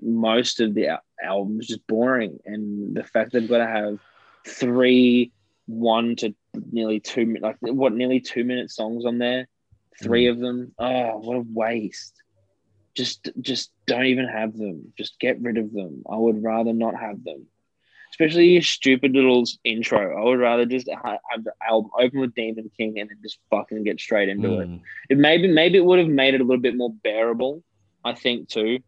[0.02, 4.00] most of the al- albums just boring, and the fact they've got to have
[4.48, 5.32] three,
[5.68, 6.34] one to
[6.72, 9.48] nearly two, like what, nearly two minute songs on there,
[10.02, 10.32] three Mm.
[10.32, 10.72] of them.
[10.80, 12.16] Oh, what a waste!
[12.96, 14.92] Just, just don't even have them.
[14.98, 16.04] Just get rid of them.
[16.10, 17.46] I would rather not have them.
[18.12, 20.20] Especially your stupid little intro.
[20.20, 23.84] I would rather just have the album open with Demon King and then just fucking
[23.84, 24.68] get straight into it.
[24.68, 24.82] Mm.
[25.10, 27.64] It maybe maybe it would have made it a little bit more bearable.
[28.04, 28.80] I think too.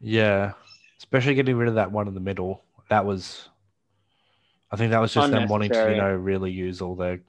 [0.00, 0.52] Yeah,
[0.98, 2.64] especially getting rid of that one in the middle.
[2.88, 3.48] That was,
[4.70, 7.20] I think that was just them wanting to, you know, really use all their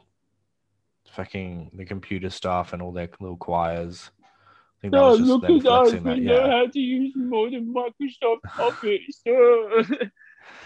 [1.11, 4.09] fucking the computer stuff and all their little choirs.
[4.19, 6.17] I think that was just them flexing that.
[6.17, 9.21] Yeah, how to use more than Microsoft Office.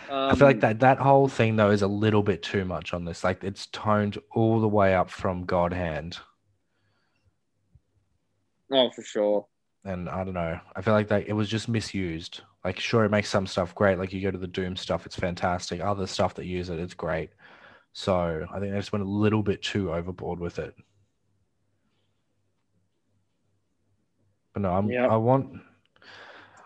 [0.09, 2.93] Um, I feel like that that whole thing though is a little bit too much
[2.93, 3.23] on this.
[3.23, 6.17] Like it's toned all the way up from God Hand,
[8.71, 9.47] Oh, for sure.
[9.85, 10.59] and I don't know.
[10.75, 12.41] I feel like that it was just misused.
[12.65, 13.97] Like sure, it makes some stuff great.
[13.97, 15.79] Like you go to the Doom stuff, it's fantastic.
[15.81, 17.29] Other stuff that use it, it's great.
[17.93, 20.75] So I think they just went a little bit too overboard with it.
[24.53, 25.07] But no, I'm, Yeah.
[25.07, 25.61] I want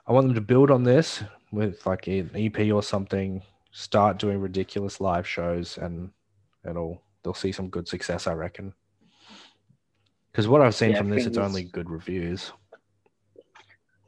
[0.08, 3.42] I want them to build on this with like an EP or something.
[3.72, 6.12] Start doing ridiculous live shows, and
[6.68, 8.74] it'll they'll see some good success, I reckon.
[10.32, 12.52] Because what I've seen Yeah, from this, it's only good reviews.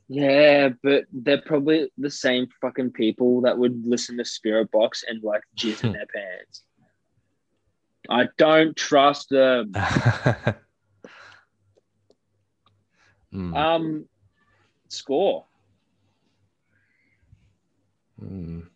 [0.07, 5.41] Yeah, but they're probably the same fucking people that would listen to Spiritbox and like
[5.57, 6.63] jizz in their pants.
[8.09, 9.73] I don't trust them.
[13.33, 14.05] Mm, Um,
[14.89, 15.45] score.
[18.23, 18.67] mm.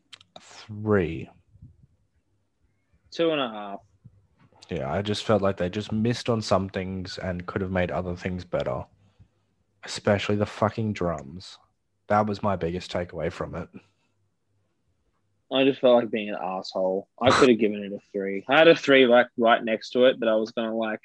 [0.41, 1.29] Three.
[3.12, 3.79] Two and a half.
[4.69, 7.91] Yeah, I just felt like they just missed on some things and could have made
[7.91, 8.86] other things better.
[9.84, 11.58] Especially the fucking drums.
[12.08, 13.69] That was my biggest takeaway from it.
[15.51, 17.08] I just felt like being an asshole.
[17.21, 18.43] I could have given it a three.
[18.49, 20.99] I had a three like right next to it that I was gonna like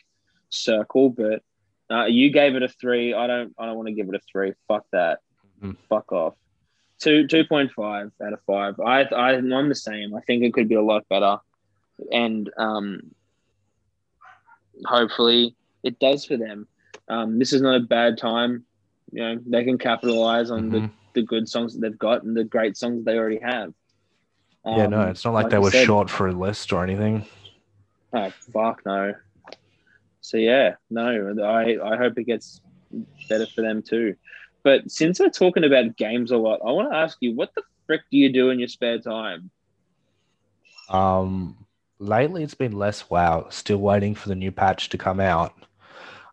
[0.48, 1.42] circle, but
[1.90, 3.14] uh, you gave it a three.
[3.14, 3.55] I don't.
[3.57, 4.55] I don't want to give it a three.
[4.66, 5.20] Fuck that.
[5.62, 5.77] Mhm.
[5.88, 6.35] Fuck off.
[6.98, 8.81] Two two point five out of five.
[8.81, 10.14] I I I'm the same.
[10.14, 11.38] I think it could be a lot better,
[12.11, 13.12] and um,
[14.85, 16.66] hopefully it does for them.
[17.09, 18.64] Um, this is not a bad time.
[19.12, 20.90] You know they can capitalize on the Mhm.
[21.14, 23.75] the good songs that they've got and the great songs they already have.
[24.64, 26.83] yeah, no, Um, it's not like, like they were said- short for a list or
[26.85, 27.25] anything.
[28.14, 29.14] Oh fuck no.
[30.21, 32.61] So yeah, no, I I hope it gets
[33.29, 34.14] better for them too.
[34.62, 37.62] But since we're talking about games a lot, I want to ask you, what the
[37.87, 39.51] frick do you do in your spare time?
[40.88, 41.57] Um,
[42.03, 43.47] lately it's been less WoW.
[43.51, 45.55] Still waiting for the new patch to come out.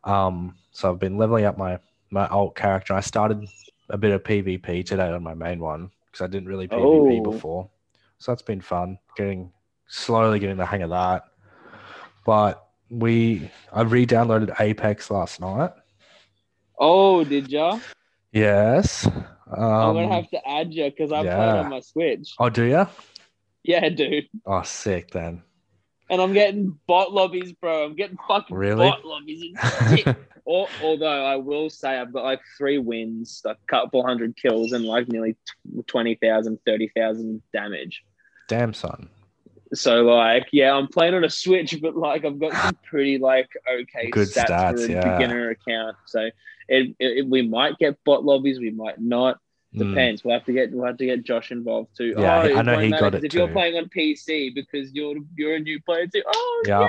[0.04, 1.80] Um, so I've been leveling up my
[2.12, 2.94] my alt character.
[2.94, 3.48] I started
[3.90, 7.32] a bit of PvP today on my main one because I didn't really PvP Oh.
[7.32, 7.70] before.
[8.18, 8.98] So that's been fun.
[9.16, 9.52] Getting
[9.88, 11.26] slowly getting the hang of that.
[12.26, 15.72] But we I re-downloaded Apex last night.
[16.80, 17.80] Oh, did ya?
[18.32, 19.06] Yes.
[19.06, 21.60] Um, I'm gonna have to add you because I yeah.
[21.60, 22.34] on my Switch.
[22.40, 22.88] Oh, do you?
[23.64, 24.28] Yeah, dude.
[24.46, 25.44] Oh, sick then.
[26.10, 27.86] And I'm getting bot lobbies, bro.
[27.86, 28.90] I'm getting fucking Really?
[28.90, 29.44] bot lobbies
[29.90, 30.16] shit.
[30.46, 35.08] Although I will say I've got like three wins, a couple hundred kills, and like
[35.08, 38.04] nearly tw- 20,000, 30,000 damage.
[38.48, 39.10] Damn son.
[39.76, 43.50] So like, yeah, I'm playing on a Switch, but like I've got some pretty like
[43.72, 45.18] okay Good stats, stats, for a yeah.
[45.18, 45.96] beginner account.
[46.08, 46.30] So
[46.68, 49.38] it, it, we might get bot lobbies, we might not.
[49.76, 49.90] Mm.
[49.90, 50.24] Depends.
[50.24, 52.16] We'll have to get we'll have to get Josh involved too.
[52.18, 55.56] Yeah, oh, I know he got it If you're playing on PC because you're you're
[55.56, 56.24] a new player too.
[56.26, 56.88] Oh Yeah.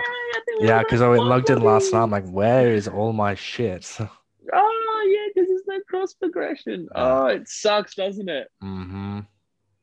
[0.61, 2.03] yeah, because I went logged in last night.
[2.03, 3.87] I'm like, where is all my shit?
[4.53, 6.89] oh yeah, because there's no cross progression.
[6.95, 8.49] Oh, it sucks, doesn't it?
[8.63, 9.21] mm-hmm.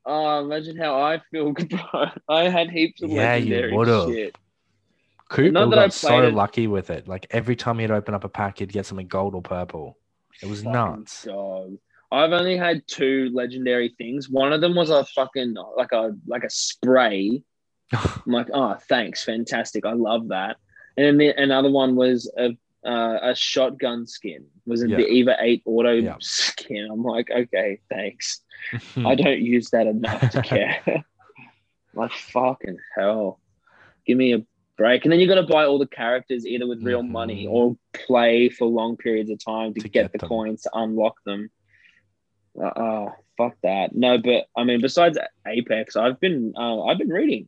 [0.10, 1.52] Oh, imagine how I feel,
[1.92, 2.06] bro.
[2.30, 4.10] I had heaps of Yeah, you legendary would've.
[4.10, 4.36] shit.
[5.30, 7.08] Cooper Not got so it- lucky with it.
[7.08, 9.98] Like every time he'd open up a pack, he'd get something gold or purple.
[10.42, 11.24] It was Fucking nuts.
[11.26, 11.78] dog.
[12.12, 14.30] I've only had two legendary things.
[14.30, 17.42] One of them was a fucking like a like a spray.
[17.94, 19.86] I'm like, oh, thanks, fantastic.
[19.86, 20.58] I love that.
[20.98, 24.46] And then the, another one was a uh, a shotgun skin.
[24.66, 24.98] Was it Yeah.
[24.98, 26.16] the Eva Eight auto Yeah.
[26.20, 26.88] skin?
[26.92, 28.42] I'm like, okay, thanks.
[28.98, 30.82] I don't use that enough to care.
[31.94, 33.40] like fucking hell.
[34.06, 34.46] Give me a
[34.78, 35.04] break.
[35.04, 37.50] And then you got to buy all the characters either with real money Mhm.
[37.52, 41.16] or play for long periods of time to, To get, get the coins to unlock
[41.26, 41.50] them.
[42.62, 43.96] Uh, oh, fuck that.
[43.96, 47.48] No, but I mean, besides Apex, I've been uh, I've been reading.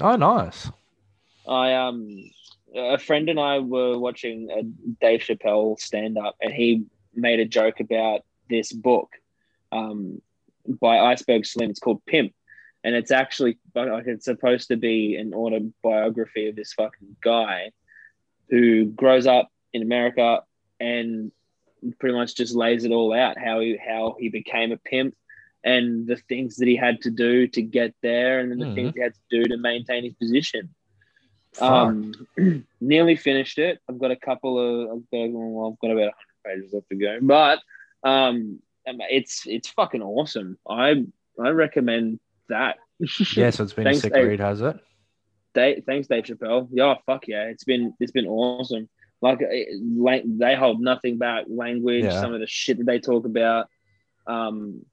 [0.00, 0.70] oh, nice.
[1.48, 2.30] I um
[2.74, 4.62] a friend and I were watching a
[5.04, 6.84] Dave Chappelle stand up, and he
[7.14, 9.10] made a joke about this book
[9.70, 10.20] um,
[10.66, 11.70] by Iceberg Slim.
[11.70, 12.32] It's called Pimp,
[12.84, 17.70] and it's actually like it's supposed to be an autobiography of this fucking guy
[18.48, 20.42] who grows up in America
[20.80, 21.32] and
[21.98, 25.14] pretty much just lays it all out how he how he became a pimp
[25.64, 28.74] and the things that he had to do to get there and then the Mhm.
[28.74, 30.74] things he had to do to maintain his position
[31.60, 32.12] um,
[32.80, 33.78] nearly finished it.
[33.88, 36.14] I've got a couple of, I've got, well, I've got about
[36.44, 37.60] 100 pages left to go, but
[38.02, 40.58] um, it's it's fucking awesome.
[40.68, 41.04] I
[41.38, 42.76] I recommend that.
[43.36, 44.26] yeah, so it's been Thanks, a sick Dave.
[44.28, 44.76] read, has it?
[45.54, 46.68] Dave, thanks, Dave Chappelle.
[46.72, 48.88] Yeah, fuck yeah, it's been it's been awesome.
[49.22, 51.44] Like it, they hold nothing back.
[51.48, 52.20] Language, Yeah.
[52.20, 53.68] some of the shit that they talk about.
[54.26, 54.84] Um,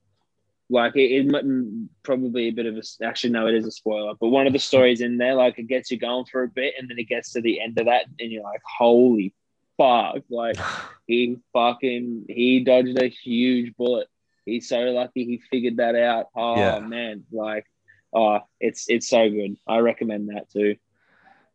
[0.70, 4.14] like it, it might- probably a bit of a actually no, it is a spoiler.
[4.20, 6.76] But one of the stories in there, like it gets you going for a bit,
[6.80, 9.34] and then it gets to the end of that, and you're like, holy
[9.78, 10.18] fuck!
[10.30, 10.58] Like
[11.08, 14.08] he fucking he dodged a huge bullet.
[14.46, 16.28] He's so lucky he figured that out.
[16.36, 16.80] Oh Yeah.
[16.80, 17.66] man, like
[18.14, 19.58] oh, it's it's so good.
[19.68, 20.76] I recommend that too.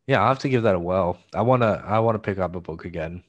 [0.07, 1.17] Yeah, I have to give that a whirl.
[1.33, 3.23] I wanna I wanna pick up a book again.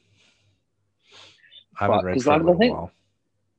[1.78, 2.90] I haven't Fuck, read 'cause for a like, the little thing- while.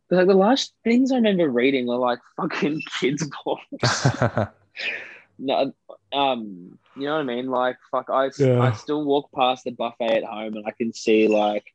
[0.09, 4.07] Like the last things I remember reading were like fucking kids books.
[5.39, 5.73] no,
[6.13, 7.47] um, you know what I mean?
[7.47, 8.61] Like fuck, I Yeah.
[8.61, 11.65] I still walk past the buffet at home and I can see like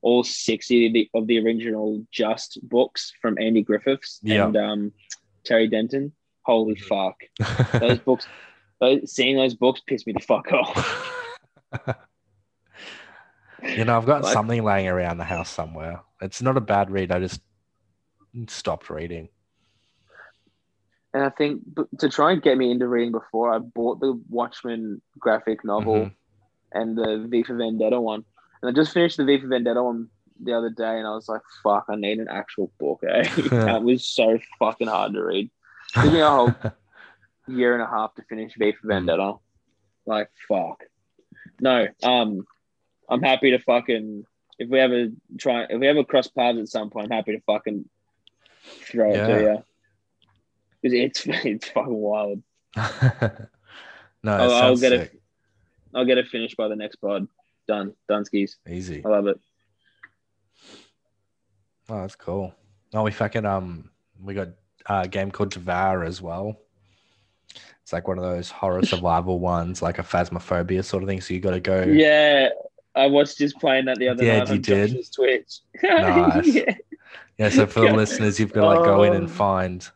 [0.00, 4.46] all sixty of the, of the original Just books from Andy Griffiths Yeah.
[4.46, 4.92] and um
[5.44, 6.12] Terry Denton.
[6.44, 6.80] Holy Mhm.
[6.88, 8.26] fuck, those books.
[9.04, 11.08] Seeing those books pissed me the fuck off.
[13.76, 16.00] you know, I've got Like- something laying around the house somewhere.
[16.20, 17.12] It's not a bad read.
[17.12, 17.40] I just
[18.48, 19.28] stopped reading.
[21.14, 21.60] And I think
[21.98, 26.14] to try and get me into reading before, I bought the Watchmen graphic novel Mhm.
[26.72, 28.24] and the V for Vendetta one.
[28.62, 30.08] And I just finished the V for Vendetta one
[30.42, 33.22] the other day, and I was like, "Fuck, I need an actual book." Eh?
[33.50, 35.50] that was so fucking hard to read.
[35.92, 36.54] Took me a whole
[37.52, 39.34] year and a half to finish V for Vendetta.
[40.06, 40.82] Like, fuck.
[41.60, 42.44] No, um,
[43.08, 44.24] I'm happy to fucking
[44.58, 47.40] if we ever try if we ever cross paths at some point, I'm happy to
[47.42, 47.88] fucking
[48.64, 49.64] throw it to
[50.82, 50.98] you.
[50.98, 52.42] it's it's fucking wild.
[52.76, 52.82] no,
[54.24, 55.14] I'll, I'll get sick.
[55.14, 55.22] it.
[55.94, 57.28] I'll get it finished by the next pod.
[57.68, 57.94] Done.
[58.08, 58.56] Done skis.
[58.68, 59.02] Easy.
[59.04, 59.38] I love it.
[61.88, 62.54] Oh, that's cool.
[62.94, 63.90] Oh, we fucking um,
[64.22, 64.48] we got
[64.86, 66.58] a game called Devour as well.
[67.92, 71.20] It's like one of those horror survival ones, like a phasmophobia sort of thing.
[71.20, 71.82] So you got to go.
[71.84, 72.48] Yeah,
[72.94, 74.90] I watched just playing that the other Yeah, night you on did?
[74.90, 75.60] Josh's Twitch.
[75.96, 76.46] Nice.
[76.46, 76.74] yeah.
[77.38, 79.36] Yeah, so for the listeners, you've got to like go in and Oh.
[79.36, 79.86] find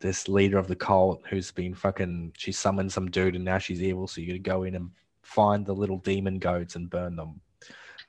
[0.00, 2.32] this leader of the cult who's been fucking.
[2.36, 4.06] She summoned some dude and now she's evil.
[4.08, 4.90] So you got to go in and
[5.22, 7.40] find the little demon goats and burn them.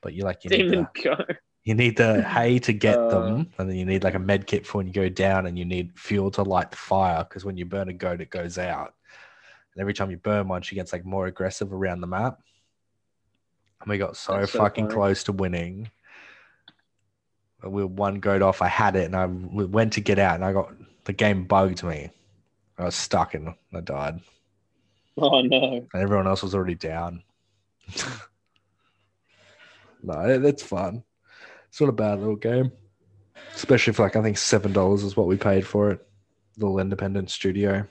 [0.01, 1.37] But you're like you need Demon to.
[1.63, 3.09] You need the hay to get Uh.
[3.09, 5.59] them, and then you need like a med kit for when you go down, and
[5.59, 8.57] you need fuel to light the fire because when you burn a goat, it goes
[8.57, 8.95] out.
[9.73, 12.39] And every time you burn one, she gets like more aggressive around the map.
[13.81, 14.95] And we got so so fucking funny.
[14.95, 15.89] close to winning.
[17.63, 18.61] We were one goat off.
[18.61, 20.73] I had it, and I went to get out, and I got
[21.05, 22.09] the game bugged me.
[22.77, 24.21] I was stuck and I died,
[25.17, 25.87] Oh no.
[25.93, 27.21] and everyone else was already down.
[30.03, 31.03] no, that's fun.
[31.69, 32.71] It's not a bad little game,
[33.55, 36.05] especially for like I think seven dollars is what we paid for it.
[36.57, 37.85] Little independent studio.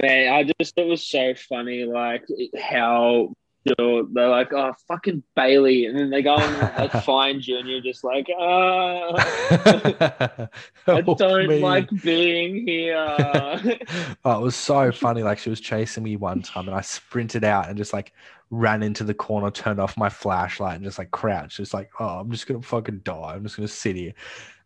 [0.00, 2.24] Man, I just it was so funny, like
[2.60, 3.32] how
[3.76, 5.86] they're like, oh, fucking Bailey.
[5.86, 9.12] And then they go and like, find you, and you're just like, ah,
[10.86, 11.60] I don't me.
[11.60, 12.96] like being here.
[14.24, 15.22] oh, it was so funny.
[15.22, 18.12] Like she was chasing me one time, and I sprinted out and just like
[18.50, 21.56] ran into the corner, turned off my flashlight, and just like crouched.
[21.56, 23.34] Just like, oh, I'm just gonna fucking die.
[23.34, 24.14] I'm just gonna sit here.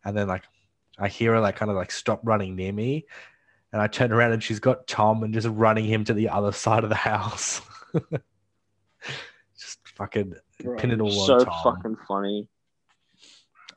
[0.04, 0.44] And then like
[0.98, 3.06] I hear her like kind of like stop running near me,
[3.72, 6.52] and I turn around and she's got Tom and just running him to the other
[6.52, 7.62] side of the house.
[9.58, 11.76] just fucking Bro, pin it all on so Tom.
[11.76, 12.48] fucking funny.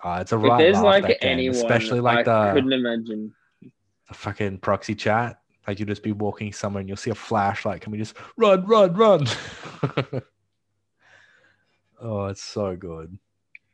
[0.04, 3.34] uh, it's a If there's like anyone, especially like I the couldn't imagine.
[3.62, 5.40] the fucking proxy chat.
[5.68, 7.82] Like you just be walking somewhere and you'll see a flashlight.
[7.82, 9.26] Can we just run, run, run?
[12.00, 13.18] oh, it's so good.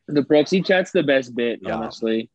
[0.07, 1.75] The proxy chat's the best bit, Yeah.
[1.75, 2.29] honestly.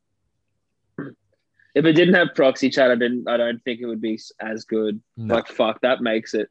[1.76, 3.28] If it didn't have proxy chat, I didn't.
[3.28, 4.98] I don't think it would be as good.
[5.18, 5.34] No.
[5.34, 6.48] Like fuck, that makes it.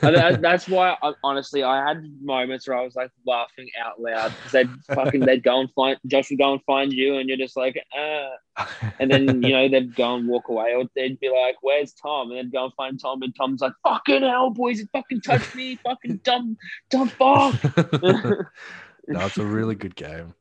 [0.00, 4.32] That- that's why, I, honestly, I had moments where I was like laughing out loud
[4.34, 7.36] because they'd fucking they'd go and find Josh would go and find you, and you're
[7.36, 8.30] just like, ah.
[8.98, 12.30] And then you know they'd go and walk away, or they'd be like, "Where's Tom?"
[12.30, 14.80] And they'd go and find Tom, and Tom's like, "Fucking hell, boys!
[14.80, 16.56] It fucking touched me, fucking dumb,
[16.88, 17.62] dumb fuck."
[19.06, 20.34] no, it's a really good game.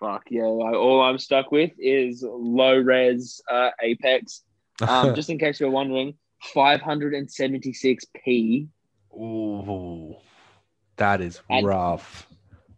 [0.00, 0.44] Fuck yeah!
[0.44, 4.42] Like, all I'm stuck with is low res uh, Apex.
[4.86, 6.12] Um, just in case you're wondering,
[6.54, 8.68] 576p
[9.14, 10.14] Ooh,
[10.96, 12.26] that is And- rough.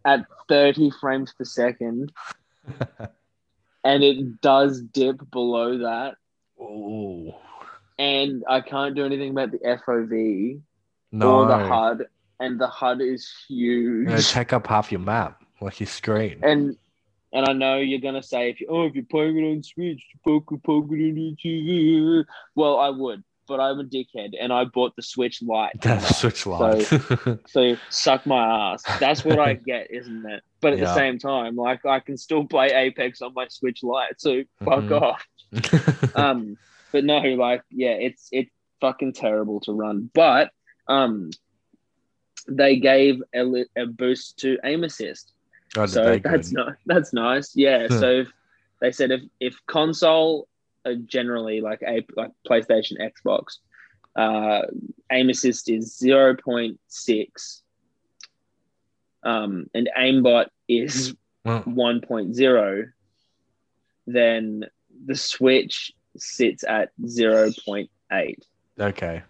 [0.05, 2.13] at 30 frames per second,
[3.85, 6.15] and it does dip below that.
[6.61, 7.33] Ooh,
[7.99, 10.61] And I can't do anything about the FOV
[11.11, 12.07] no, or the HUD,
[12.39, 14.07] and the HUD is huge.
[14.09, 16.39] It'll take up half your map, like your screen.
[16.45, 16.77] and
[17.33, 20.03] and I know you're gonna say if you oh if you're playing it on Switch,
[20.25, 22.25] poke poke it on your TV.
[22.55, 25.73] Well, I would, but I'm a dickhead, and I bought the Switch Lite.
[25.83, 26.91] That's switch Lite.
[27.49, 28.83] So suck my ass.
[29.01, 30.43] That's what I get, isn't it?
[30.61, 30.87] But at Yeah.
[30.87, 34.21] the same time, like I can still play Apex on my Switch Lite.
[34.21, 35.03] So fuck Mhm.
[35.03, 35.25] off.
[36.15, 36.57] Um,
[36.93, 38.51] but no, like yeah, it's it's
[38.81, 40.11] fucking terrible to run.
[40.15, 40.51] But
[40.89, 41.31] um,
[42.49, 45.33] they gave a, a boost to aim assist.
[45.77, 47.55] Oh, so that's not that's nice.
[47.55, 47.89] Yeah.
[47.89, 48.33] So if,
[48.81, 50.49] they said if if console
[50.85, 53.59] uh, generally like a like PlayStation, Xbox,
[54.17, 54.67] uh,
[55.13, 57.63] aim assist is zero point six,
[59.23, 62.85] um, and aimbot is one point zero,
[64.07, 64.65] then
[65.07, 68.45] the Switch sits at zero point eight.
[68.81, 69.23] okay.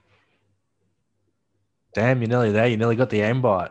[1.94, 2.68] Damn, you're nearly there.
[2.68, 3.70] You nearly got the aimbot.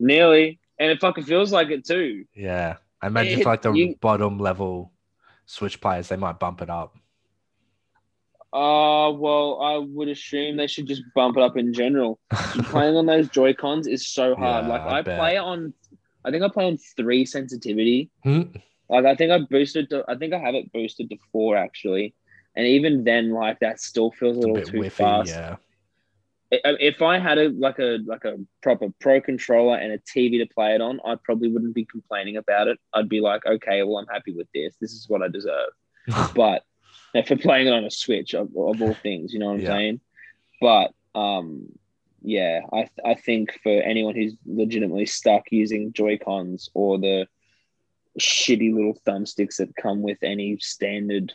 [0.00, 2.24] Nearly, and it fucking feels like it too.
[2.34, 2.76] Yeah.
[3.02, 4.92] I imagine It- for like the you- bottom level
[5.46, 6.96] Switch players, they might bump it up.
[8.52, 12.20] Uh, well, I would assume they should just bump it up in general.
[12.30, 14.66] Playing on those Joy Cons is so hard.
[14.66, 15.74] Yeah, like I I, play on,
[16.24, 18.10] I think I play on three sensitivity.
[18.22, 18.42] Hmm.
[18.88, 22.14] Like I think I boosted to, I think I have it boosted to four actually,
[22.54, 25.30] and even then, like that still feels a a little bit too whiffy, fast.
[25.30, 25.56] yeah.
[26.50, 30.46] If I had a like a like a proper pro controller and a TV to
[30.54, 32.78] play it on, I probably wouldn't be complaining about it.
[32.92, 34.76] I'd be like, okay, well, I'm happy with this.
[34.80, 35.70] This is what I deserve.
[36.34, 36.62] but
[37.14, 39.60] if we're playing it on a Switch of, of all things, you know what I'm
[39.62, 39.68] Yeah.
[39.68, 40.00] saying?
[40.60, 41.66] But um,
[42.22, 47.26] yeah, I I think for anyone who's legitimately stuck using Joy Cons or the
[48.20, 51.32] shitty little thumbsticks that come with any standard,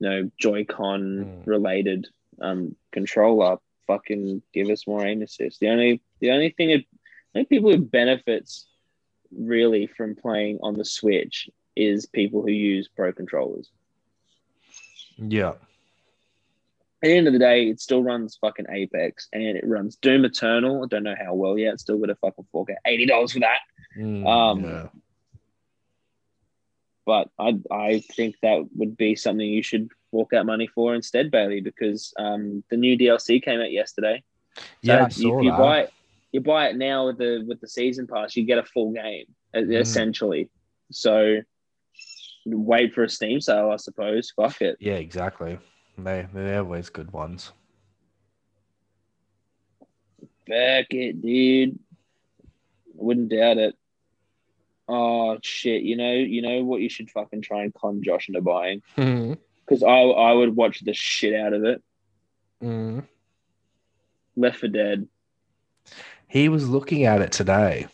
[0.00, 1.46] you know, Joy-Con Mm.
[1.46, 2.06] related
[2.40, 3.58] um controller,
[3.88, 5.58] fucking give us more aim assist.
[5.58, 6.84] The only the only thing it,
[7.34, 8.68] I think people who benefits
[9.36, 13.68] really from playing on the Switch is people who use pro controllers.
[15.18, 15.54] yeah.
[17.00, 20.24] At the end of the day, it still runs fucking Apex and it runs Doom
[20.24, 20.82] Eternal.
[20.82, 21.78] I don't know how well yet.
[21.78, 22.74] Still got a fucking 4K.
[22.84, 23.58] $80 for that.
[23.96, 24.86] Mm, Um, yeah.
[27.06, 31.30] But I I think that would be something you should fork out money for instead,
[31.30, 34.22] Bailey, because um, the new DLC came out yesterday.
[34.56, 35.58] So Yeah, saw you that.
[35.58, 35.88] buy
[36.32, 39.26] You buy it now with the with the season pass, you get a full game
[39.54, 39.80] Mm.
[39.80, 40.50] essentially.
[40.92, 41.40] So
[42.46, 44.30] wait for a Steam sale, I suppose.
[44.36, 44.76] Fuck it.
[44.80, 45.58] Yeah, exactly.
[45.96, 47.52] They they're always good ones.
[50.46, 51.78] Back it, dude.
[52.42, 52.46] I
[52.94, 53.74] wouldn't doubt it.
[54.88, 55.82] Oh shit!
[55.82, 59.36] You know, you know what you should fucking try and con Josh into buying mm.
[59.68, 61.82] Because I I would watch the shit out of it.
[62.62, 63.04] Mm.
[64.36, 65.06] Left for Dead.
[66.26, 67.86] He was looking at it today.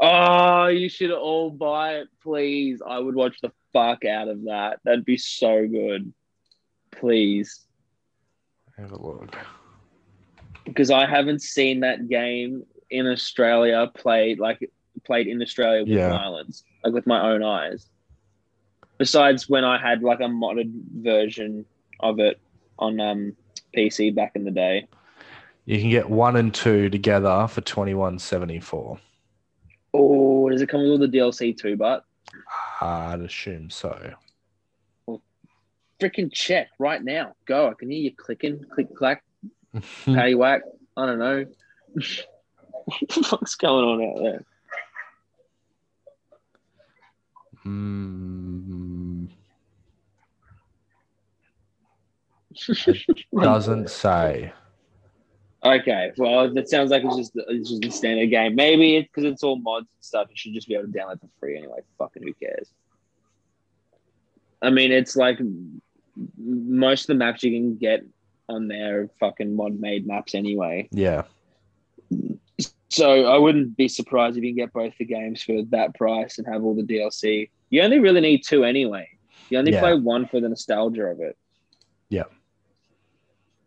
[0.00, 2.82] Oh, you should all buy it, please.
[2.86, 4.80] I would watch the fuck out of that.
[4.84, 6.12] That'd be so good.
[6.90, 7.66] Please.
[8.76, 9.34] Have a look.
[10.64, 14.70] Because I haven't seen that game in Australia played like
[15.04, 16.10] played in Australia with Yeah.
[16.10, 17.88] violence, like with my own eyes.
[18.98, 21.66] Besides when I had like a modded version
[22.00, 22.40] of it
[22.78, 23.36] on um
[23.76, 24.86] PC back in the day.
[25.64, 28.98] You can get one and two together for twenty one seventy four.
[29.92, 31.76] Oh, does it come with all the DLC too?
[31.76, 32.04] But
[32.80, 34.14] I'd assume so.
[35.06, 35.22] Well,
[36.00, 37.34] freaking check right now.
[37.46, 37.68] Go.
[37.68, 39.22] I can hear you clicking, click clack.
[40.04, 40.62] Patty whack.
[40.96, 41.44] I don't know.
[41.94, 44.44] what the fuck's going on out there?
[47.66, 48.75] Mm,
[53.40, 54.52] doesn't say.
[55.64, 58.54] Okay, well, that sounds like it's just it's just a standard game.
[58.54, 60.28] Maybe it's because it's all mods and stuff.
[60.30, 61.78] You should just be able to download for free anyway.
[61.98, 62.68] Fucking who cares?
[64.62, 65.38] I mean, it's like
[66.38, 68.04] most of the maps you can get
[68.48, 70.88] on there are fucking mod made maps anyway.
[70.92, 71.22] Yeah.
[72.88, 76.38] So I wouldn't be surprised if you can get both the games for that price
[76.38, 77.50] and have all the DLC.
[77.70, 79.08] You only really need two anyway.
[79.50, 79.80] You only Yeah.
[79.80, 81.36] play one for the nostalgia of it.
[82.08, 82.24] Yeah.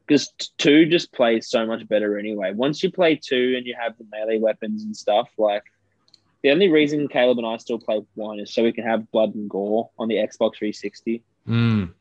[0.09, 2.51] Because two just plays so much better anyway.
[2.51, 5.63] Once you play two and you have the melee weapons and stuff, like
[6.41, 9.35] the only reason Caleb and I still play one is so we can have blood
[9.35, 11.21] and gore on the Xbox 360.
[11.47, 11.93] Mm.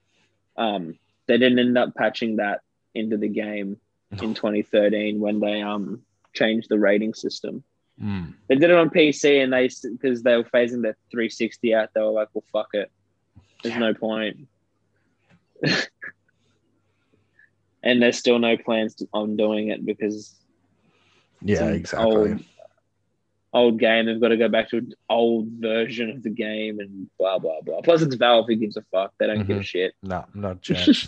[0.57, 2.63] Um, they didn't end up patching that
[2.95, 3.77] into the game
[4.11, 6.01] in 2013 when they um
[6.33, 7.63] changed the rating system.
[8.03, 8.33] Mm.
[8.49, 11.91] They did it on PC and they because they were phasing the 360 out.
[11.95, 12.91] They were like, "Well, fuck it.
[13.63, 14.49] There's no point."
[17.89, 20.34] and there's still no plans to, on doing it because
[21.43, 22.32] Yeah, exactly.
[22.32, 22.41] Old,
[23.55, 24.07] old game.
[24.07, 27.61] They've got to go back to an old version of the game and blah blah
[27.62, 27.80] blah.
[27.80, 28.47] Plus, it's Valve.
[28.49, 29.14] Who gives a fuck?
[29.18, 29.64] They don't give a Mhm.
[29.64, 29.95] shit.
[30.03, 31.07] No, not chance.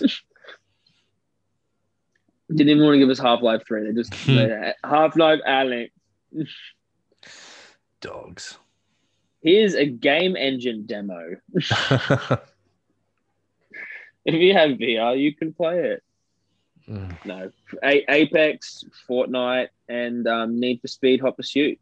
[2.49, 3.87] Didn't even want to give us Half Life Three.
[3.87, 4.15] They just
[4.85, 5.91] Half Life Alyx.
[8.01, 8.57] Dogs.
[9.43, 11.37] Here's a game engine demo.
[14.23, 16.03] If you have VR, you can play it.
[16.91, 17.25] Mm.
[17.25, 17.51] No,
[17.85, 21.79] A- Apex, Fortnite, and um, Need for Speed Hot Pursuit.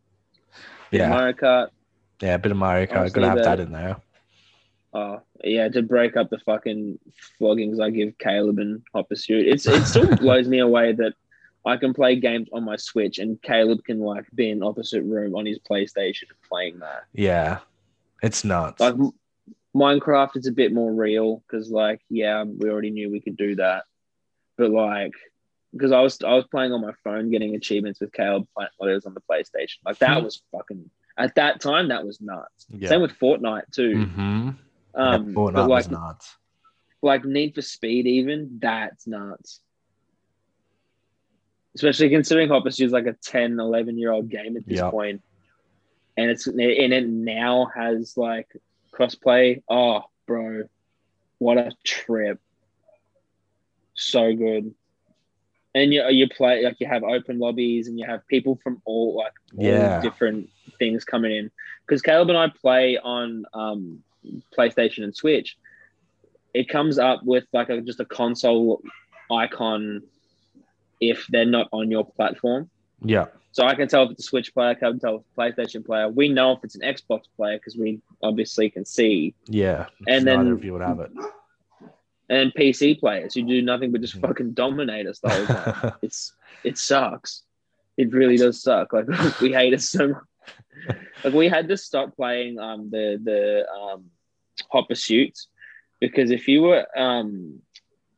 [0.91, 1.09] yeah.
[1.09, 1.69] Mario Kart.
[2.21, 3.13] Yeah, a bit of Mario Kart.
[3.13, 3.97] Gotta have that- that in there.
[4.93, 6.99] Oh, yeah, to break up the fucking
[7.41, 9.47] floggings I give Caleb and Hot Pursuit.
[9.47, 11.13] It's it still blows me away that
[11.67, 15.35] I can play games on my Switch and Caleb can like be in opposite room
[15.37, 17.05] on his PlayStation playing that.
[17.13, 17.59] Yeah.
[18.23, 18.81] It's nuts.
[18.81, 18.95] Like
[19.77, 23.55] Minecraft is a bit more real because like yeah, we already knew we could do
[23.57, 23.85] that,
[24.59, 25.13] but like
[25.73, 28.91] because I was I was playing on my phone getting achievements with Caleb playing while
[28.91, 29.77] it was on the PlayStation.
[29.87, 30.25] Like that Hmm.
[30.25, 32.67] was fucking at that time that was nuts.
[32.71, 32.89] yeah.
[32.91, 33.95] Same with Fortnite too.
[34.07, 34.21] mm-hmm.
[34.21, 34.57] Um,
[34.95, 36.37] yeah, but Fortnite like was nuts.
[37.03, 39.61] like Need for Speed, even that's nuts.
[41.75, 44.91] Especially considering Hot Pursuit is like a 10, 11 year old game at this Yeah.
[44.91, 45.23] point.
[46.17, 48.49] and it's and it now has like
[48.93, 49.63] crossplay.
[49.69, 50.65] Oh, bro,
[51.39, 52.41] what a trip!
[53.99, 54.73] So good.
[55.75, 59.17] And you you play like you have open lobbies and you have people from all
[59.17, 60.01] like all Yeah.
[60.01, 61.51] different things coming in.
[61.85, 64.03] Because Caleb and I play on um,
[64.57, 65.57] PlayStation and Switch.
[66.55, 68.83] It comes up with like a, just a console
[69.31, 70.03] icon
[71.01, 72.71] if they're not on your platform.
[73.03, 73.27] Yeah.
[73.53, 75.41] So I can tell if it's a Switch player, I can tell if it's a
[75.77, 76.09] PlayStation player.
[76.09, 79.35] We know if it's an Xbox player because we obviously can see.
[79.47, 79.87] Yeah.
[80.07, 81.11] And then- you would have it.
[82.31, 84.29] And PC players who do nothing but just Mhm.
[84.29, 85.93] fucking dominate us the whole time.
[86.03, 87.43] it's it sucks.
[87.97, 88.93] It really does suck.
[88.93, 89.07] Like
[89.41, 90.23] we hate it so much.
[91.25, 94.05] Like we had to stop playing um the the um
[94.71, 95.49] hot pursuits
[96.01, 97.61] because if you were um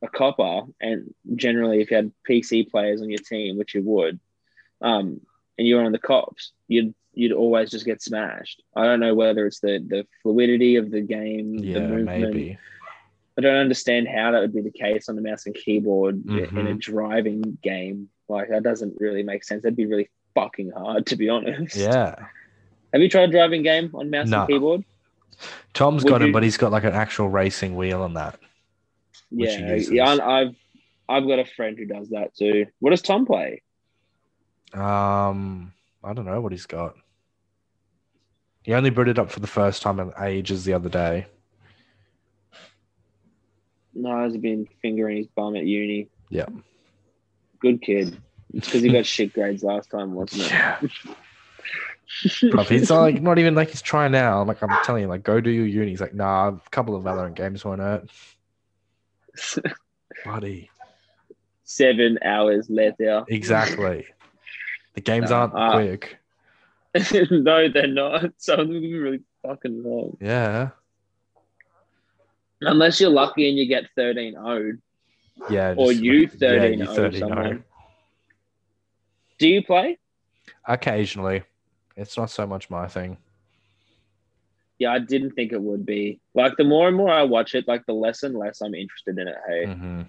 [0.03, 4.19] a copper and generally if you had PC players on your team, which you would,
[4.81, 5.21] um,
[5.59, 8.63] and you were on the cops, you'd you'd always just get smashed.
[8.75, 12.35] I don't know whether it's the the fluidity of the game, the movement.
[12.35, 12.59] maybe.
[13.47, 16.39] I don't understand how that would be the case on the mouse and keyboard in
[16.39, 16.79] a Mhm.
[16.79, 18.11] driving game.
[18.29, 19.63] Like that doesn't really make sense.
[19.63, 21.75] That'd be really fucking hard, to be honest.
[21.77, 22.15] Yeah.
[22.93, 24.41] Have you tried a driving game on mouse No.
[24.41, 24.85] and keyboard?
[25.73, 28.39] Tom's Would got him, you- but he's got like an actual racing wheel on that.
[29.31, 30.17] Yeah, yeah.
[30.23, 30.55] I've
[31.09, 32.67] I've got a friend who does that too.
[32.81, 33.63] What does Tom play?
[34.75, 35.73] Um,
[36.05, 36.95] I don't know what he's got.
[38.63, 41.27] He only booted up for the first time in ages the other day.
[43.95, 46.09] No, he's been fingering his bum at uni.
[46.29, 46.47] Yeah.
[47.61, 48.17] Good kid.
[48.55, 50.51] It's because he got shit grades last time, wasn't it?
[50.51, 50.79] Yeah.
[52.25, 54.43] Bruv, he's not, like not even like he's trying now.
[54.43, 55.91] Like I'm telling you, like go do your uni.
[55.91, 58.11] He's like, nah, a couple of Valorant games won't hurt.
[60.25, 60.71] Buddy.
[61.65, 63.25] Seven hours later.
[63.29, 64.07] Exactly.
[64.95, 66.19] The games No, aren't uh, quick.
[67.31, 68.33] no, they're not.
[68.39, 70.17] Some of them are really fucking long.
[70.21, 70.71] Yeah.
[72.63, 74.81] Unless you're lucky and you get 13 0'd.
[75.49, 75.75] Yeah.
[75.77, 77.65] Or just you like- yeah, 13 you 0 13 someone.
[79.39, 79.99] Do you play?
[80.67, 81.43] Occasionally.
[81.97, 83.17] It's not so much my thing.
[84.79, 86.21] Yeah, I didn't think it would be.
[86.35, 89.19] Like the more and more I watch it, like the less and less I'm interested
[89.19, 89.37] in it.
[89.47, 90.03] Hey, hmm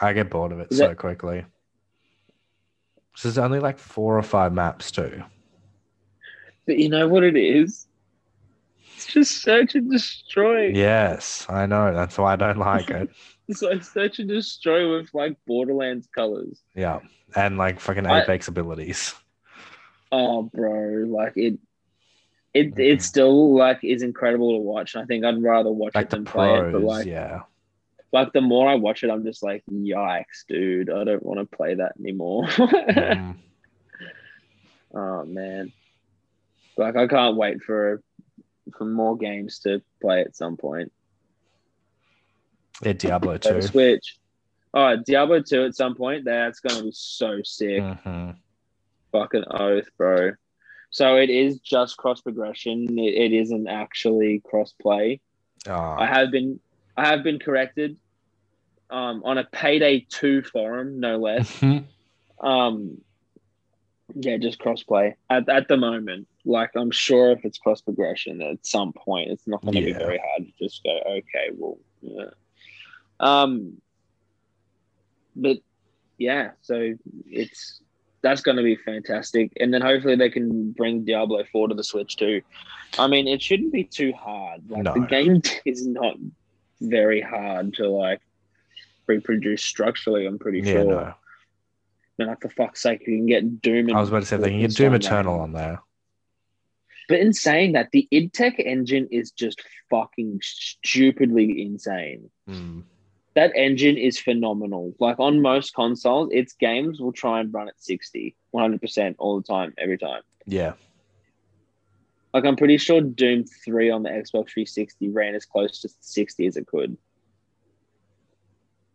[0.00, 1.44] I get bored of it Is so that- quickly.
[3.14, 5.22] So there's only like four or five maps too.
[6.66, 7.86] but you know what it is?
[8.94, 10.66] It's just search and destroy.
[10.68, 11.92] Yes, I know.
[11.94, 13.10] That's why I don't like it.
[13.48, 16.62] It's like search and destroy with like Borderlands colors.
[16.74, 17.00] Yeah.
[17.34, 19.14] And like fucking I- Apex abilities.
[20.14, 21.58] Oh, bro, like it.
[22.54, 22.78] It Mhm.
[22.92, 24.94] it still like is incredible to watch.
[24.94, 26.70] I think I'd rather watch Like it than play it.
[26.72, 27.40] But like, yeah.
[28.12, 30.90] like the more I watch it, I'm just like, yikes, dude!
[30.90, 32.44] I don't want to play that anymore.
[32.46, 33.36] Mhm.
[34.94, 35.72] oh man,
[36.76, 38.02] like I can't wait for
[38.76, 40.92] for more games to play at some point.
[42.82, 43.62] Yeah, Diablo 2.
[43.62, 44.18] Switch.
[44.74, 46.24] Oh, Diablo 2 at some point.
[46.24, 47.82] That's gonna be so sick.
[47.82, 48.30] hmm
[49.12, 50.32] Fucking oath, bro.
[50.90, 52.98] So it is just cross progression.
[52.98, 55.20] It, it isn't actually cross play.
[55.66, 56.60] I Oh, have been
[56.96, 57.96] I have been corrected
[58.90, 61.62] um, on a payday two forum, no less.
[62.40, 63.00] Um,
[64.14, 66.26] yeah, just cross play at, at the moment.
[66.44, 69.86] Like I'm sure if it's cross progression at some point, it's not going to Yeah.
[69.86, 72.30] be very hard to just go, okay, well, yeah.
[73.20, 73.80] Um,
[75.36, 75.58] but
[76.18, 76.94] yeah, so
[77.26, 77.80] it's
[78.22, 81.84] that's going to be fantastic, and then hopefully they can bring Diablo four to the
[81.84, 82.42] Switch too.
[82.98, 84.62] I mean, it shouldn't be too hard.
[84.68, 86.16] Like the game is not
[86.80, 88.20] very hard to like
[89.06, 90.26] reproduce structurally.
[90.26, 90.84] I'm pretty yeah, sure.
[90.84, 91.14] no.
[92.18, 93.94] And like for fuck's sake, you can get Doom.
[93.94, 95.80] I was about to say they can get Doom Eternal on there.
[97.08, 102.30] But in saying that, the id Tech engine is just fucking stupidly insane.
[102.48, 102.84] Mm.
[103.34, 104.94] That engine is phenomenal.
[105.00, 109.46] Like on most consoles, its games will try and run at 60, 100% all the
[109.46, 110.22] time, every time.
[110.46, 110.74] Yeah.
[112.34, 116.46] Like I'm pretty sure Doom 3 on the Xbox 360 ran as close to 60
[116.46, 116.96] as it could.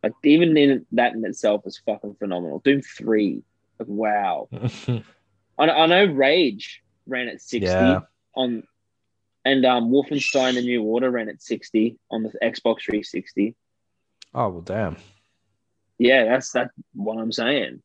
[0.04, 2.60] Like even in that in itself is fucking phenomenal.
[2.60, 3.44] Doom 3,
[3.80, 4.48] like wow.
[5.60, 8.02] I, I know Rage ran at 60 Yeah.
[8.36, 8.64] on
[9.46, 13.56] and um Wolfenstein the New Order ran at 60 on the Xbox 360.
[14.34, 14.98] oh well, damn.
[16.00, 17.82] Yeah, that's that's what I'm saying.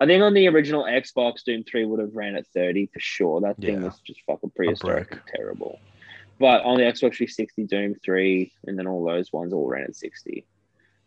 [0.00, 3.40] I think on the original Xbox, Doom 3 would have ran at 30 for sure.
[3.40, 3.84] That thing Yeah.
[3.84, 5.78] was just fucking prehistoric terrible.
[6.40, 9.94] But on the Xbox 360, Doom 3, and then all those ones all ran at
[9.94, 10.44] 60.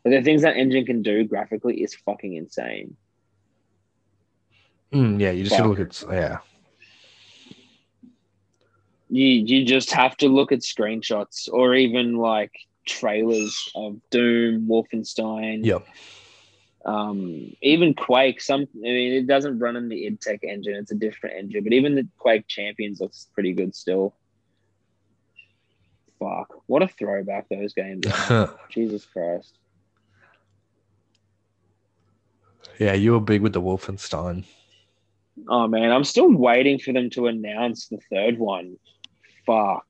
[0.03, 2.95] But the things that engine can do graphically is fucking insane.
[4.93, 6.37] Mm, yeah, you just gotta look at yeah.
[9.10, 12.51] You you just have to look at screenshots or even like
[12.86, 15.86] trailers of Doom, Wolfenstein, Yep.
[16.86, 18.41] um, even Quake.
[18.41, 21.64] Some, I mean, it doesn't run in the id Tech engine; it's a different engine.
[21.64, 24.16] But even the Quake Champions looks pretty good still.
[26.20, 26.53] Fuck!
[26.66, 28.58] What a throwback those games are.
[28.70, 29.58] Jesus Christ!
[32.80, 34.43] yeah, you were big with the Wolfenstein.
[35.47, 38.78] Oh man, I'm still waiting for them to announce the third one.
[39.47, 39.87] Fuck!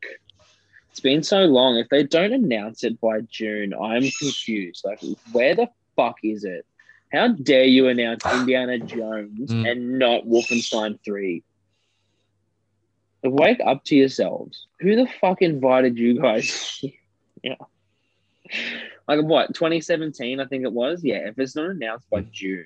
[0.92, 1.76] It's been so long.
[1.78, 4.86] If they don't announce it by June, I'm confused.
[4.86, 5.02] Like,
[5.34, 6.66] where the fuck is it?
[7.12, 9.70] How dare you announce Indiana Jones Mm.
[9.72, 11.44] and not Wolfenstein 3?
[13.24, 14.68] Wake up to yourselves.
[14.80, 16.82] Who the fuck invited you guys?
[17.44, 17.56] yeah.
[19.08, 21.04] Like what, 2017, I think it was?
[21.04, 22.66] Yeah, if it's not announced by June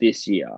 [0.00, 0.50] this year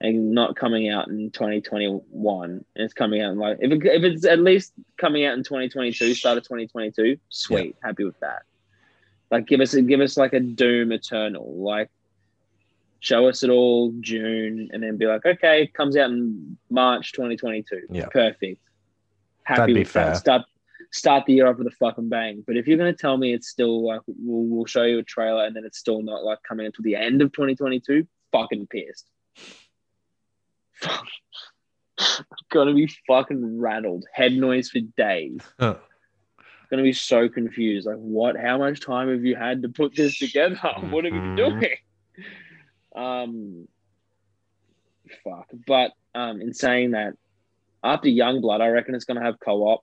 [0.00, 4.02] and not coming out in 2021, and it's coming out in like, if, it, if
[4.02, 8.42] it's at least coming out in 2022, start of 2022, sweet, happy with that.
[9.30, 11.56] Like, give us, a, give us like a Doom Eternal.
[11.56, 11.90] Like,
[13.00, 17.12] show us it all June, and then be like, okay, it comes out in March
[17.12, 17.82] 2022.
[17.90, 18.06] Yeah.
[18.06, 18.60] perfect.
[19.44, 20.16] Happy That'd with that.
[20.16, 20.42] Start
[20.90, 22.44] start the year off with a fucking bang.
[22.46, 25.44] But if you're gonna tell me it's still like we'll, we'll show you a trailer
[25.44, 29.10] and then it's still not like coming until the end of 2022, fucking pissed.
[32.50, 34.04] Gonna be fucking rattled.
[34.12, 35.40] Head noise for days.
[35.60, 35.76] Huh.
[36.70, 37.86] Gonna be so confused.
[37.86, 38.36] Like, what?
[38.36, 40.56] How much time have you had to put this together?
[40.80, 41.36] What have you Mhm.
[41.36, 41.76] doing?
[42.96, 43.68] Um,
[45.22, 45.46] fuck.
[45.66, 47.14] But um, in saying that,
[47.82, 49.82] after Youngblood, I reckon it's gonna have co-op.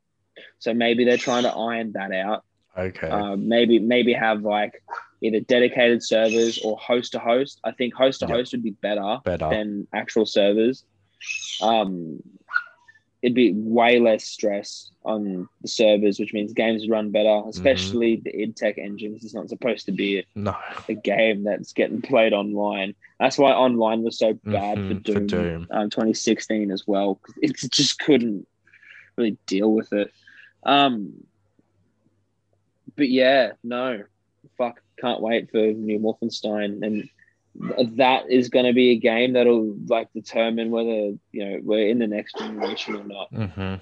[0.59, 2.43] So maybe they're trying to iron that out.
[2.77, 3.07] Okay.
[3.07, 4.81] Um, maybe maybe have like
[5.21, 7.59] either dedicated servers or host to host.
[7.63, 9.49] I think host to host would be better Better.
[9.49, 10.83] than actual servers.
[11.61, 12.21] Um,
[13.21, 18.35] it'd be way less stress on the servers, which means games run better, especially the
[18.35, 19.13] id Tech engine.
[19.13, 20.55] 'cause It's not supposed to be no.
[20.89, 22.95] a game that's getting played online.
[23.19, 25.67] That's why online was so bad Mhm, for for Doom, Doom.
[25.69, 27.19] Um, 2016 as well.
[27.41, 28.47] It just couldn't
[29.17, 30.11] really deal with it.
[30.63, 31.13] Um,
[32.95, 34.03] but yeah, no,
[34.57, 37.09] fuck, can't wait for new Wolfenstein, and
[37.55, 41.99] that is going to be a game that'll like determine whether you know we're in
[41.99, 43.27] the next generation or not.
[43.33, 43.75] hmm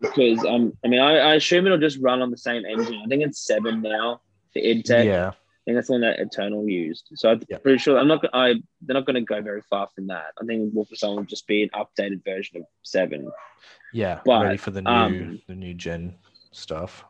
[0.00, 3.00] Because um, I mean, I, I assume it'll just run on the same engine.
[3.04, 4.20] I think it's seven now
[4.52, 5.06] for id Tech.
[5.06, 5.28] Yeah.
[5.30, 7.08] I think that's the one that Eternal used.
[7.16, 7.58] So I'm Yeah.
[7.58, 8.24] pretty sure I'm not.
[8.32, 10.26] I they're not going to go very far from that.
[10.40, 13.32] I think Wolfenstein will just be an updated version of Seven.
[13.92, 14.20] Yeah.
[14.24, 16.14] But, Ready for the new um, the new gen
[16.52, 17.04] stuff.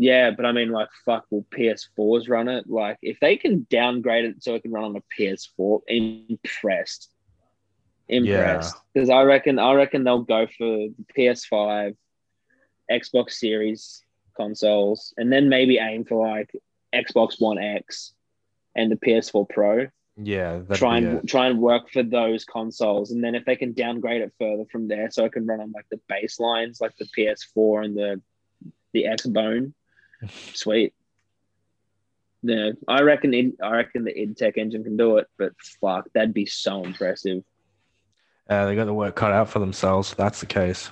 [0.00, 2.64] Yeah, but I mean, like, fuck, will PS4s run it?
[2.66, 7.10] Like, if they can downgrade it so it can run on a PS4, impressed,
[8.08, 8.76] impressed.
[8.94, 11.94] Because I reckon, I reckon they'll go for the PS5,
[12.90, 14.02] Xbox Series
[14.38, 16.50] consoles, and then maybe aim for like
[16.94, 18.14] Xbox One X
[18.74, 19.88] and the PS4 Pro.
[20.16, 20.60] Yeah.
[20.72, 24.32] Try and try and work for those consoles, and then if they can downgrade it
[24.38, 27.94] further from there, so it can run on like the baselines, like the PS4 and
[27.94, 28.22] the
[28.94, 29.74] the Xbone,
[30.54, 30.92] sweet.
[32.42, 33.56] Yeah, I reckon.
[33.62, 37.42] I reckon the id Tech engine can do it, but fuck, that'd be so impressive.
[38.48, 40.14] Uh, they got the work cut out for themselves.
[40.14, 40.90] That's the case.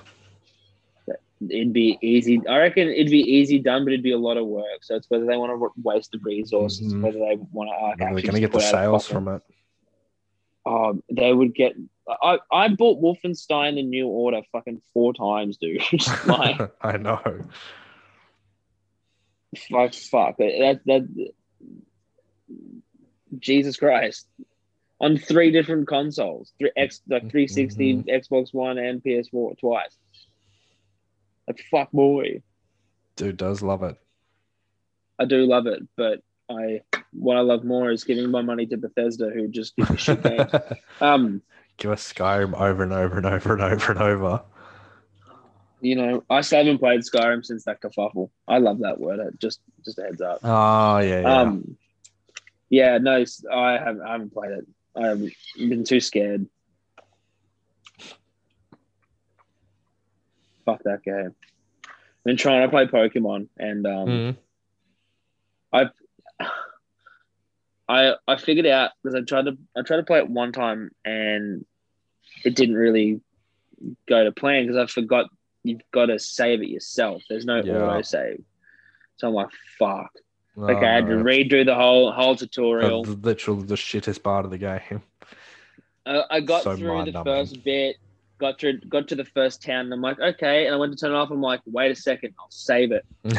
[1.49, 2.41] It'd be easy.
[2.47, 4.65] I reckon it'd be easy done, but it'd be a lot of work.
[4.83, 7.01] So it's whether they want to waste the resources, Mhm.
[7.01, 7.73] whether they want to.
[7.75, 9.41] Uh, They're actually going to get the put out a sales from it.
[10.65, 11.75] Oh, they would get.
[12.21, 15.81] I, I bought Wolfenstein: The New Order fucking four times, dude.
[16.27, 17.21] like, I know.
[19.57, 20.37] Fuck, fuck.
[20.37, 21.31] That that.
[23.37, 24.27] Jesus Christ,
[24.99, 29.95] on three different consoles, three X like 360, Xbox One, and PS4 twice.
[31.47, 32.41] Like fuck, boy.
[33.15, 33.97] Dude does love it.
[35.19, 36.81] I do love it, but I
[37.11, 40.23] what I love more is giving my money to Bethesda, who just give me shit
[40.23, 40.51] games.
[41.01, 41.41] Um,
[41.77, 44.41] Give us Skyrim over and over and over and over and over.
[45.81, 48.29] You know, I still haven't played Skyrim since that kerfuffle.
[48.47, 49.37] I love that word.
[49.39, 50.39] Just just a heads up.
[50.43, 51.41] Oh yeah, yeah.
[51.41, 51.77] Um,
[52.69, 54.67] yeah, no, I haven't I haven't played it.
[54.95, 56.47] I've been too scared.
[60.65, 61.33] Fuck that game.
[61.85, 64.35] I've been trying to play Pokemon, and um,
[65.73, 65.89] Mhm.
[67.89, 70.91] I I figured out because I tried to I tried to play it one time
[71.03, 71.65] and
[72.45, 73.21] it didn't really
[74.07, 75.29] go to plan because I forgot
[75.63, 77.23] you've got to save it yourself.
[77.29, 77.73] There's no Yeah.
[77.73, 78.43] auto save.
[79.17, 80.11] So I'm like, fuck.
[80.57, 83.03] Oh, Like I had to redo the whole whole tutorial.
[83.03, 85.01] That's literally the shittest part of the game.
[86.05, 87.97] Uh, I got So through the first bit,
[88.39, 90.65] got through got to the first town, and I'm like, okay.
[90.65, 91.29] And I went to turn it off.
[91.31, 93.05] I'm like, wait a second, I'll save it.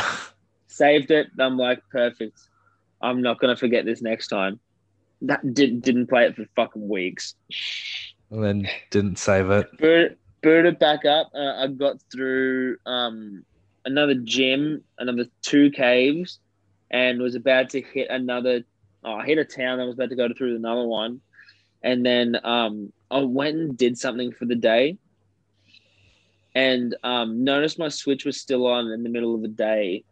[0.67, 1.29] Saved it.
[1.39, 2.39] I'm like, perfect.
[3.03, 4.61] I'm not gonna forget this next time.
[5.23, 7.35] That did, didn't play it for fucking weeks.
[8.31, 9.77] and then didn't save it.
[9.79, 11.31] Boot, booted back up.
[11.35, 13.45] Uh, I got through um,
[13.85, 16.39] another gym, another two caves,
[16.91, 18.63] and was about to hit another.
[19.05, 19.81] Oh, I hit a town.
[19.81, 21.21] I was about to go through another one,
[21.83, 24.99] and then um, I went and did something for the day,
[26.55, 30.05] and um, noticed my switch was still on in the middle of the day.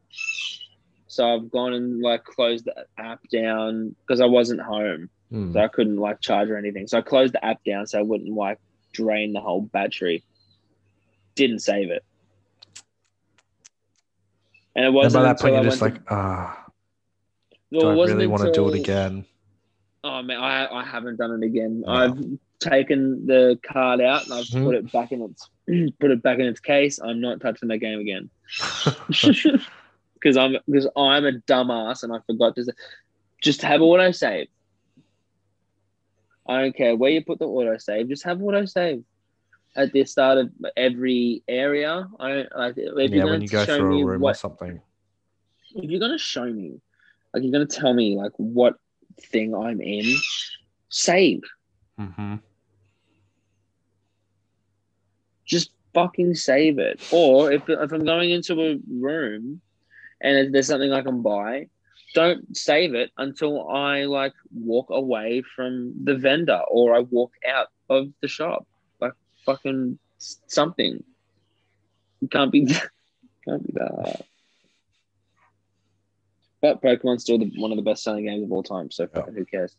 [1.07, 5.53] So I've gone and like closed the app down because I wasn't home Hmm.
[5.53, 6.87] so I couldn't like charge or anything.
[6.87, 8.59] So I closed the app down so I wouldn't like
[8.99, 10.25] drain the whole battery.
[11.35, 12.05] Didn't save it,
[14.75, 16.67] and it wasn't by that point, until you're just like, ah,
[17.71, 19.25] do well, it I really want to do it again?
[20.03, 21.83] Oh man, I I haven't done it again.
[21.87, 21.93] No.
[21.93, 22.19] I've
[22.61, 24.65] taken the card out and I've Mhm.
[24.65, 25.49] put it back in its
[26.01, 26.99] put it back in its case.
[26.99, 28.31] I'm not touching that game again
[30.15, 32.65] because I'm because I'm a dumbass and I forgot to
[33.43, 34.49] just have auto save.
[36.49, 38.09] I don't care where you put the autosave.
[38.09, 39.05] Just have autosave
[39.77, 42.09] at the start of every area.
[42.19, 44.07] I don't like if yeah, you're when going you to go show through me a
[44.07, 44.81] room or what something.
[45.75, 46.81] if you're gonna show me,
[47.33, 48.75] like you're gonna tell me like what
[49.21, 50.05] thing I'm in,
[50.89, 51.43] save.
[51.99, 52.37] hmm
[55.47, 57.01] Just fucking save it.
[57.13, 59.61] Or if if I'm going into a room
[60.21, 61.69] and there's something I can buy,
[62.15, 67.69] don't save it until I like walk away from the vendor or I walk out
[67.89, 68.67] of the shop.
[69.01, 69.13] Like
[69.45, 71.03] fucking something.
[72.23, 72.67] It can't be
[73.45, 74.23] can't be that.
[76.61, 79.35] But Pokemon's still the, one of the best selling games of all time, so fucking
[79.35, 79.77] who cares?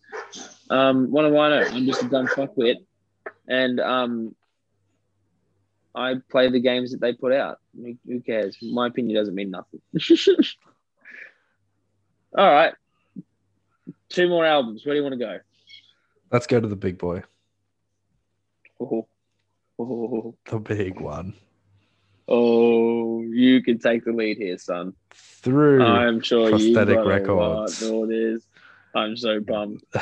[0.70, 1.68] Um, what do I know?
[1.68, 2.78] I'm just a dumb fuckwit,
[3.50, 4.34] and um,
[5.94, 7.58] I play the games that they put out.
[8.08, 8.58] Who cares?
[8.62, 9.82] My opinion doesn't mean nothing.
[12.38, 12.74] all right,
[14.10, 14.86] two more albums.
[14.86, 15.40] Where do you want to go?
[16.32, 17.24] Let's go to the big boy,
[18.80, 19.08] Oh,
[19.80, 21.34] oh, the big one.
[22.28, 24.94] oh, you can take the lead here, son.
[25.12, 27.84] Through I'm sure you Prosthetic a Records.
[27.84, 28.44] all this.
[28.96, 29.84] I'm so bummed.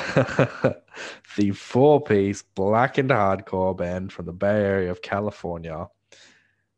[1.37, 5.87] the four piece blackened hardcore band from the Bay Area of California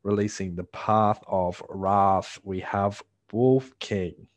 [0.03, 2.39] releasing The Path of Wrath.
[2.43, 4.27] We have Wolf King.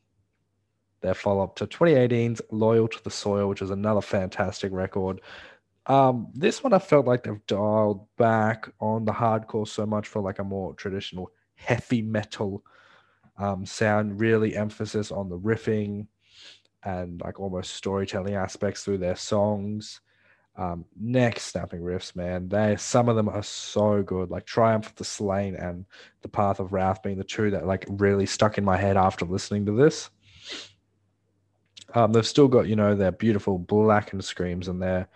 [1.03, 5.21] Their follow up to 2018's Loyal to the Soil, which is another fantastic record.
[5.87, 10.23] Um, this one I felt like they've dialed back on the hardcore so much for
[10.23, 12.63] like a more traditional heavy metal
[13.37, 16.07] um, sound, really emphasis on the riffing
[16.85, 20.01] and like almost storytelling aspects through their songs.
[20.55, 22.49] Um, neck snapping riffs, man.
[22.49, 24.31] They some of them are so good.
[24.31, 25.87] Like Triumph of the Slain and
[26.21, 29.25] The Path of Wrath being the two that like really stuck in my head after
[29.25, 30.11] listening to this.
[31.95, 35.09] Um, they've still got you know their beautiful blackened screams and they're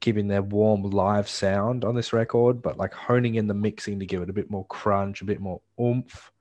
[0.00, 4.06] keeping their warm live sound on this record, but like honing in the mixing to
[4.06, 6.32] give it a bit more crunch, a bit more oomph.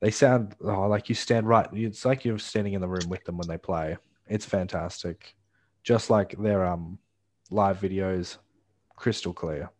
[0.00, 1.68] They sound oh, like you stand right.
[1.72, 3.96] It's like you're standing in the room with them when they play.
[4.26, 5.36] It's fantastic,
[5.84, 6.98] just like their um
[7.50, 8.38] live videos,
[8.96, 9.70] crystal clear.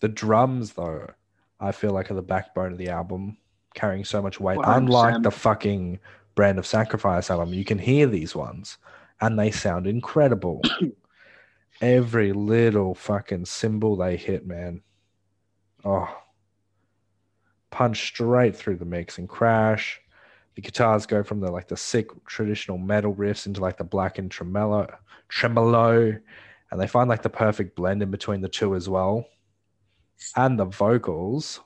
[0.00, 1.10] The drums, though,
[1.58, 3.36] I feel like are the backbone of the album,
[3.74, 4.58] carrying so much weight.
[4.58, 4.76] 100%.
[4.76, 5.98] Unlike the fucking
[6.38, 8.78] Brand of Sacrifice album, you can hear these ones,
[9.20, 10.62] and they sound incredible.
[11.80, 14.82] Every little fucking cymbal they hit, man.
[15.84, 16.08] Oh,
[17.70, 20.00] punch straight through the mix and crash.
[20.54, 24.30] The guitars go from the like the sick traditional metal riffs into like the blackened
[24.30, 24.86] tremolo,
[25.28, 26.16] tremolo,
[26.70, 29.26] and they find like the perfect blend in between the two as well.
[30.36, 31.58] And the vocals,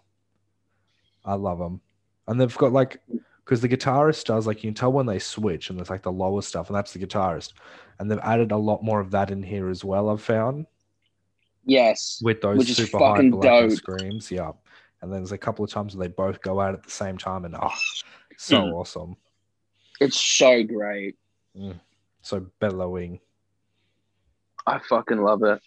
[1.27, 1.83] I love them.
[2.27, 3.03] And they've got like
[3.45, 6.13] because the guitarist does like you can tell when they switch and there's like the
[6.13, 7.53] lower stuff and that's the guitarist
[7.99, 10.67] and they've added a lot more of that in here as well i've found
[11.65, 12.21] Yes.
[12.25, 13.71] with those Which super high fucking black dope.
[13.73, 14.53] screams yeah
[15.01, 17.19] and then there's a couple of times where they both go out at the same
[17.19, 17.71] time and oh
[18.37, 18.73] so Mm.
[18.75, 19.17] awesome
[20.01, 21.17] It's so great.
[22.23, 23.21] so bellowing
[24.67, 25.61] I fucking love it.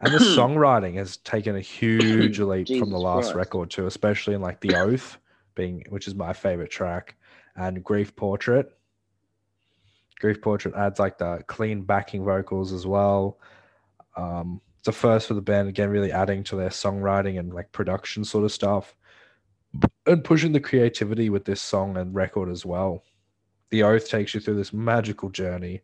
[0.00, 3.34] and the songwriting has taken a huge leap from the last Christ.
[3.36, 5.18] record too especially in like the oath
[5.54, 7.16] being which is my favorite track
[7.56, 8.76] and grief portrait
[10.18, 13.38] grief portrait adds like the clean backing vocals as well
[14.16, 17.70] um it's a first for the band again really adding to their songwriting and like
[17.72, 18.94] production sort of stuff
[20.06, 23.02] and pushing the creativity with this song and record as well
[23.70, 25.82] the oath takes you through this magical journey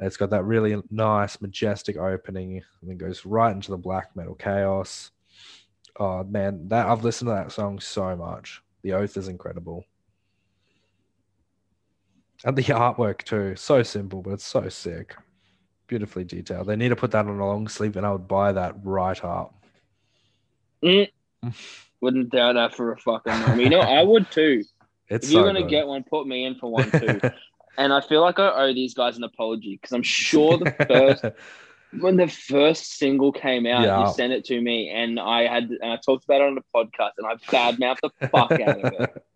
[0.00, 4.34] it's got that really nice, majestic opening, and then goes right into the black metal
[4.34, 5.10] chaos.
[5.98, 8.62] Oh man, that I've listened to that song so much.
[8.82, 9.84] The Oath is incredible,
[12.44, 13.56] and the artwork too.
[13.56, 15.14] So simple, but it's so sick,
[15.86, 16.66] beautifully detailed.
[16.66, 19.22] They need to put that on a long sleeve, and I would buy that right
[19.24, 19.54] up.
[20.82, 21.08] Mm.
[22.00, 23.60] Wouldn't doubt that for a fucking moment.
[23.60, 24.64] You know, I would too.
[25.12, 25.70] It's if you're so gonna good.
[25.70, 27.20] get one, put me in for one too.
[27.78, 31.24] and I feel like I owe these guys an apology because I'm sure the first
[31.98, 34.06] when the first single came out, Yeah.
[34.06, 36.64] you sent it to me, and I had and I talked about it on the
[36.74, 39.24] podcast, and I badmouthed the fuck out of it.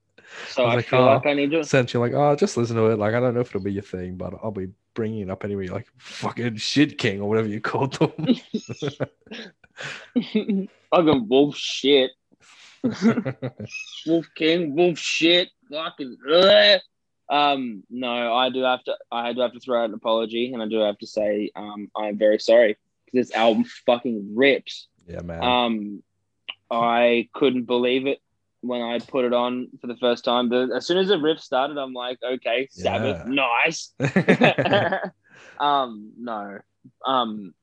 [0.48, 1.14] So I I, like, feel oh.
[1.14, 1.60] like I need to.
[1.60, 2.98] Essentially, like, oh, just listen to it.
[2.98, 5.44] Like, I don't know if it'll be your thing, but I'll be bringing it up
[5.44, 5.68] anyway.
[5.68, 8.10] Like, fucking shit king or whatever you called them.
[10.90, 12.10] fucking wolf shit,
[14.06, 16.16] wolf king, wolf shit, fucking.
[17.30, 18.94] Um, no, I do have to.
[19.10, 21.90] I do have to throw out an apology, and I do have to say, um,
[21.96, 24.88] I'm very sorry because this album fucking rips.
[25.06, 25.42] yeah, man.
[25.42, 26.02] Um,
[26.70, 28.20] I couldn't believe it
[28.60, 30.48] when I put it on for the first time.
[30.48, 33.48] But as soon as the riff started, I'm like, okay, Sabbath, Yeah.
[33.66, 33.92] nice.
[35.60, 36.58] um, no.
[37.06, 37.54] Um,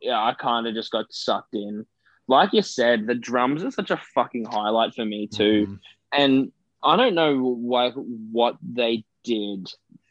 [0.00, 1.86] yeah, I kind of just got sucked in.
[2.26, 5.66] Like you said, the drums are such a fucking highlight for me too.
[5.66, 5.78] Mhm.
[6.12, 6.52] And
[6.84, 9.68] I don't know why, what they did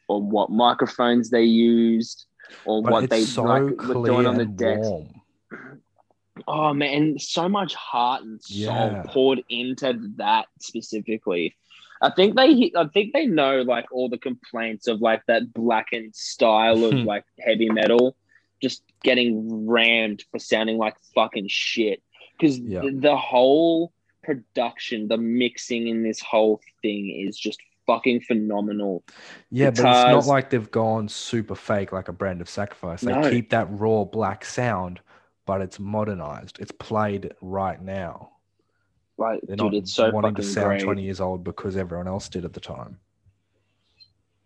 [0.07, 2.25] or what microphones they used
[2.65, 4.87] or But what they so like were doing on the and decks.
[4.87, 5.09] warm.
[6.47, 9.03] Oh man, so much heart and soul Yeah.
[9.07, 11.55] poured into that specifically.
[12.01, 16.15] I think they I think they know like all the complaints of like that blackened
[16.15, 17.03] style of hmm.
[17.03, 18.15] like heavy metal
[18.61, 22.01] just getting rammed for sounding like fucking shit.
[22.37, 22.81] Because Yeah.
[22.81, 23.93] the, the whole
[24.23, 29.03] production, the mixing in this whole thing is just fucking phenomenal.
[29.49, 33.01] Yeah, but it's not like they've gone super fake like a brand of sacrifice.
[33.01, 33.29] They No.
[33.29, 35.01] keep that raw black sound,
[35.45, 36.59] but it's modernized.
[36.59, 38.31] It's played right now.
[39.17, 40.81] Like, They're dude, not it's so wanting to sound great.
[40.83, 42.99] 20 years old because everyone else did at the time.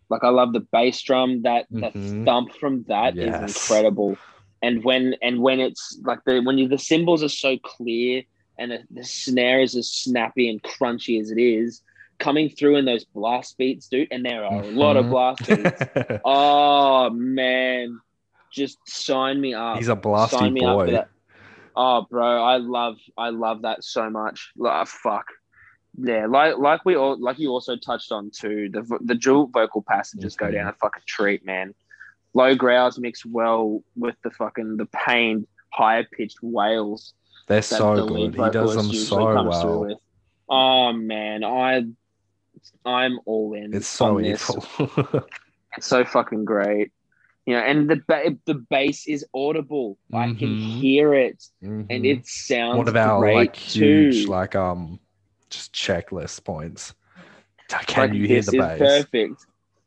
[0.10, 1.42] Like I love the bass drum.
[1.44, 2.26] That that Mhm.
[2.26, 3.70] thump from that is Yes.
[3.70, 4.18] incredible.
[4.62, 8.24] And when and when it's like the when you the cymbals are so clear
[8.58, 11.82] and the, the snare is as snappy and crunchy as it is,
[12.20, 14.08] coming through in those blast beats, dude.
[14.12, 15.10] And there are a lot of Mhm.
[15.12, 16.22] blast beats.
[16.26, 18.00] oh man,
[18.52, 19.78] just sign me up.
[19.78, 20.92] He's a blasty Sign me up for boy.
[20.94, 21.10] that.
[21.76, 24.52] Oh, bro, I love I love that so much.
[24.58, 25.26] Like, fuck.
[26.00, 28.70] Yeah, like like we all like you also touched on too.
[28.72, 30.54] The the dual vocal passages go Mhm.
[30.54, 31.74] down a fucking treat, man.
[32.34, 37.14] Low growls mix well with the fucking the pained, higher pitched wails.
[37.48, 38.36] They're so the good.
[38.36, 40.02] He does them so well.
[40.50, 41.84] Oh man, I
[42.86, 43.74] I'm all in.
[43.74, 44.66] It's so evil.
[45.78, 46.92] It's so fucking great.
[47.46, 49.98] You know, and the ba- the bass is audible.
[50.12, 50.80] I can Mhm.
[50.82, 52.06] hear it, and Mhm.
[52.06, 54.32] it sounds our great like huge too.
[54.32, 55.00] like um
[55.52, 56.94] just checklist points.
[57.70, 58.80] Can Like, you hear this the is bass?
[58.80, 59.46] Perfect.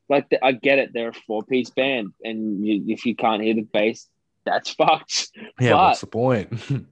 [0.09, 0.93] Like the, I get it.
[0.93, 4.07] They're a four piece band, and you, if you can't hear the bass,
[4.45, 5.31] that's fucked.
[5.59, 6.53] Yeah, but- what's the point?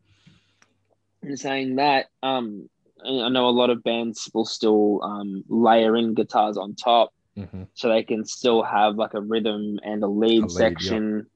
[1.28, 2.70] In saying that, um,
[3.04, 7.68] I know a lot of bands will still um, layer in guitars on top, Mhm.
[7.74, 11.26] so they can still have like a rhythm and a lead, A lead, section.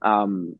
[0.00, 0.58] Um,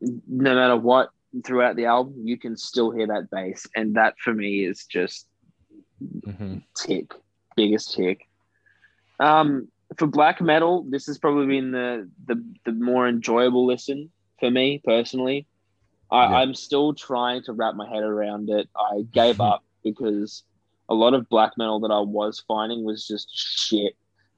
[0.00, 1.10] no matter what,
[1.44, 5.28] throughout the album, you can still hear that bass, and that for me is just
[6.00, 6.62] Mhm.
[6.74, 7.12] tick,
[7.54, 8.26] biggest tick.
[9.20, 14.10] Um, for black metal, this has probably been the the, the more enjoyable listen
[14.40, 15.46] for me personally.
[16.10, 16.36] I, Yeah.
[16.38, 18.68] I'm still trying to wrap my head around it.
[18.76, 20.42] I gave up because
[20.88, 23.94] a lot of black metal that I was finding was just shit.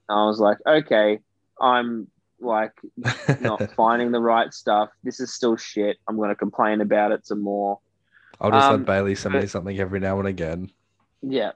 [0.09, 1.21] And I was like, okay,
[1.61, 2.09] I'm
[2.41, 2.73] like
[3.41, 4.89] not finding the right stuff.
[5.05, 5.99] This is still shit.
[6.09, 7.79] I'm going to complain about it some more.
[8.41, 10.71] I'll just Um, let Bailey send me something every now and again.
[11.23, 11.53] Yeah.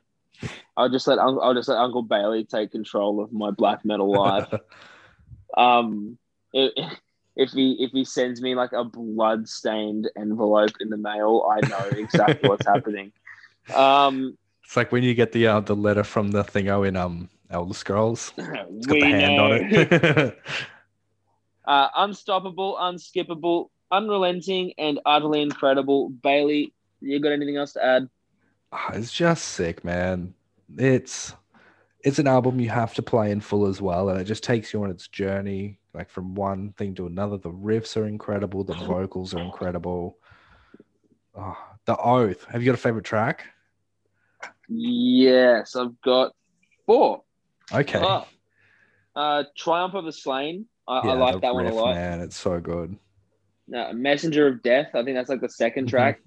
[0.76, 4.12] I'll just let Uncle, I'll just let Uncle Bailey take control of my black metal
[4.12, 4.52] life.
[5.56, 6.18] um,
[6.54, 6.70] i-
[7.36, 11.62] if he if he sends me like a blood stained envelope in the mail, I
[11.62, 13.12] know exactly what's happening.
[13.72, 17.28] Um, It's like when you get the uh, the letter from the thingo in um
[17.50, 18.32] Elder Scrolls.
[18.76, 19.40] It's got we the hand know.
[19.40, 20.38] on it.
[21.66, 26.10] uh, unstoppable, unskippable, unrelenting, and utterly incredible.
[26.10, 28.08] Bailey, you got anything else to add?
[28.72, 30.34] Ah, it's just sick, man.
[30.76, 31.34] It's
[32.04, 34.72] it's an album you have to play in full as well, and it just takes
[34.72, 37.38] you on its journey, like from one thing to another.
[37.38, 40.18] The riffs are incredible, the vocals are incredible.
[41.34, 42.44] Oh, the Oath.
[42.44, 43.46] Have you got a favorite track?
[44.68, 46.32] Yes, I've got
[46.86, 47.22] four.
[47.72, 48.00] Okay.
[48.02, 48.26] Oh,
[49.16, 50.66] uh, Triumph of the Slain.
[50.86, 51.94] I, I like that one a lot.
[51.94, 52.96] Man, it's so good.
[53.74, 54.88] Uh, Messenger of Death.
[54.94, 55.88] I think that's like the 2nd Mhm.
[55.88, 56.20] track.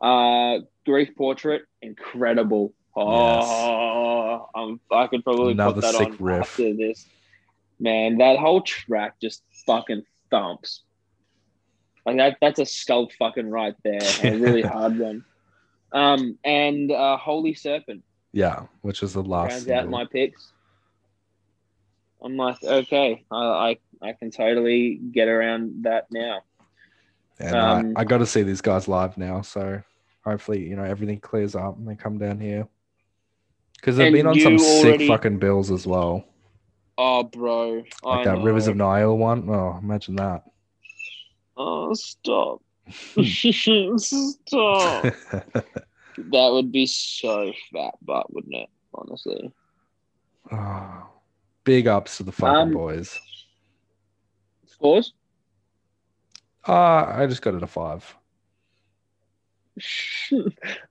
[0.00, 1.62] Uh, Grief Portrait.
[1.80, 2.74] Incredible.
[2.96, 6.40] Oh, um, I could probably Another put that sick on riff.
[6.42, 7.06] after this.
[7.78, 10.82] Man, that whole track just fucking thumps.
[12.06, 12.36] Like that.
[12.40, 14.00] That's a skull fucking right there.
[14.22, 15.24] A really hard one.
[15.92, 18.02] Um, and uh, Holy Serpent.
[18.32, 19.50] Yeah, which is the last.
[19.52, 20.52] rounds out my picks.
[22.22, 26.40] I'm like, okay, I, I I can totally get around that now.
[27.38, 29.82] And Um, I, I got to see these guys live now, so
[30.24, 32.66] hopefully, you know, everything clears up and they come down here.
[33.76, 36.24] Because they've And been on some you sick fucking bills as well,
[36.98, 39.48] Oh, bro, like I that Rivers of Nile one.
[39.50, 40.44] Oh, imagine that.
[41.56, 42.62] Oh, stop!
[43.22, 45.02] stop!
[45.32, 48.68] that would be so fat, but wouldn't it?
[48.94, 49.52] Honestly,
[50.50, 51.06] oh,
[51.64, 53.20] big ups to the fucking Um, boys.
[54.66, 55.12] scores.
[56.66, 58.16] Uh, I just got it a five.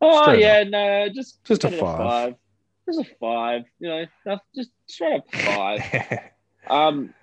[0.01, 2.36] oh Straight yeah, no, just Just a put it five.
[2.86, 3.63] Just a five.
[3.79, 5.81] You know, no, just straight up five.
[6.67, 7.13] Um,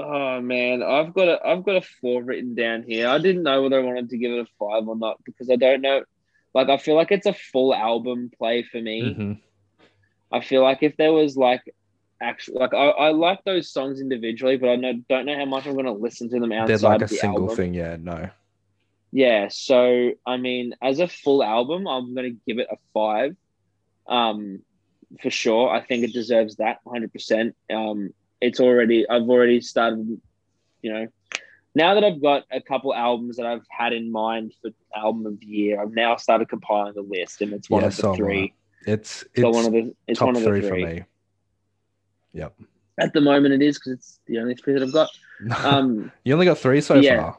[0.00, 3.08] Oh man, I've got a I've got a four written down here.
[3.08, 5.56] I didn't know whether I wanted to give it a five or not because I
[5.56, 6.04] don't know.
[6.54, 9.02] Like I feel like it's a full album play for me.
[9.02, 9.40] Mhm.
[10.30, 11.62] I feel like if there was like
[12.22, 15.66] actually like I, I like those songs individually, but I know, don't know how much
[15.66, 17.56] I'm gonna listen to them outside They're like a single album.
[17.56, 17.74] thing.
[17.74, 18.30] Yeah, no.
[19.10, 23.34] Yeah, so I mean, as a full album, I'm gonna give it a five,
[24.06, 24.62] um,
[25.22, 25.70] for sure.
[25.70, 27.12] I think it deserves that 100.
[27.12, 30.20] percent Um, it's already I've already started,
[30.82, 31.08] you know,
[31.74, 35.38] now that I've got a couple albums that I've had in mind for album of
[35.40, 38.14] the year, I've now started compiling the list, and it's one Yeah, of the so
[38.14, 38.54] three.
[38.86, 40.68] It's It's it's one of the it's one of the three, three.
[40.68, 41.02] for me.
[42.32, 42.54] Yep.
[43.00, 45.08] At the moment, it is because it's the only three that I've got.
[45.64, 47.20] Um, you only got three so yeah.
[47.22, 47.38] far.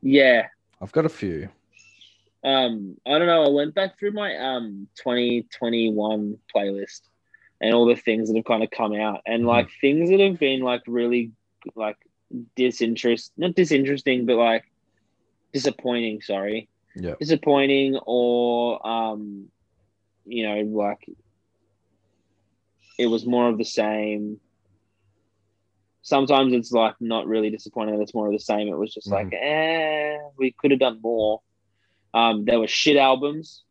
[0.00, 0.46] yeah,
[0.80, 1.50] I've got a few.
[2.42, 3.44] Um i don't know.
[3.44, 7.02] I went back through my um 2021 playlist
[7.60, 9.46] and all the things that have kind of come out and Mhm.
[9.48, 11.32] like things that have been like really
[11.76, 11.96] like
[12.56, 14.64] disinterest not disinteresting but like
[15.52, 16.68] disappointing sorry.
[16.96, 17.14] Yeah.
[17.20, 19.50] disappointing or um
[20.24, 21.04] you know like
[22.98, 24.40] it was more of the same.
[26.02, 28.68] Sometimes it's like not really disappointing it's more of the same.
[28.68, 31.40] It was just like eh we could have done more
[32.14, 33.62] um there were shit albums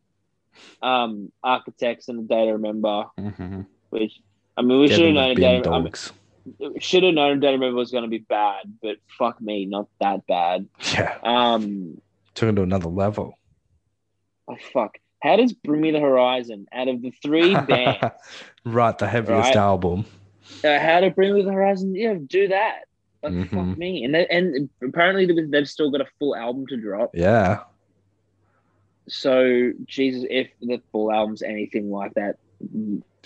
[0.82, 3.66] um architects and the day to remember Mhm.
[3.90, 4.18] which
[4.56, 5.92] i mean we should have known a bin day I mean,
[6.80, 9.88] should have known day to remember was going to be bad but fuck me not
[10.00, 11.18] that bad Yeah.
[11.22, 12.00] um
[12.34, 13.38] Took it to another level.
[14.48, 18.00] oh fuck how does bring me the horizon out of the three bands
[18.64, 19.56] right, the heaviest Right.
[19.56, 20.06] album.
[20.64, 22.84] uh, how to bring me the horizon yeah do that
[23.22, 23.50] like Mhm.
[23.50, 27.64] fuck me and they, and apparently they've still got a full album to drop Yeah.
[29.10, 32.36] So jesus if the full album's anything like that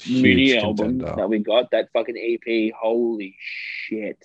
[0.09, 4.19] mini album that we got that fucking ep holy shit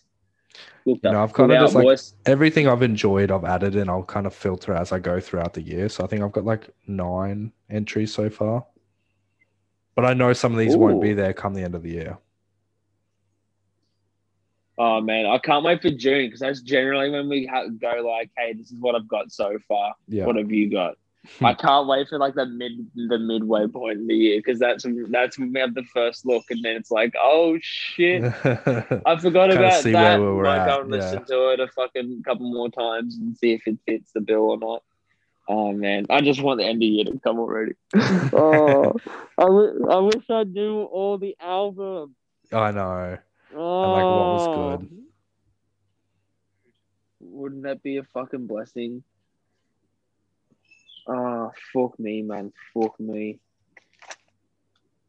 [0.86, 2.16] Look You know, I've kinda just, like, boys.
[2.26, 5.62] Everything I've enjoyed, I've added and I'll kind of filter as I go throughout the
[5.62, 5.90] year.
[5.90, 8.66] So I think I've got like nine entries so far.
[9.96, 12.18] But I know some of these won't be there come the end of the year.
[14.82, 18.32] oh man i can't wait for june because that's generally when we ha- go like
[18.38, 20.26] hey this is what i've got so far Yeah.
[20.26, 20.96] what have you got.
[21.38, 21.46] Hmm.
[21.46, 24.86] I can't wait for like the mid the midway point in the year because that's
[25.10, 29.52] that's when we have the first look and then it's like oh shit I forgot
[29.52, 29.94] about that.
[29.94, 33.16] where we were Might go at, and listen to it a fucking couple more times
[33.18, 34.84] and see if it fits the bill or not.
[35.48, 37.74] Oh man, I just want the end of the year to come already.
[37.96, 38.96] oh,
[39.36, 42.16] I, w- I wish I knew all the albums.
[42.54, 43.18] I know.
[43.56, 44.90] Oh, like, what was good.
[44.92, 45.04] Oh.
[47.22, 49.04] Wouldn't that be a fucking blessing?
[51.08, 52.54] Oh, fuck me, man.
[52.74, 53.40] Fuck me.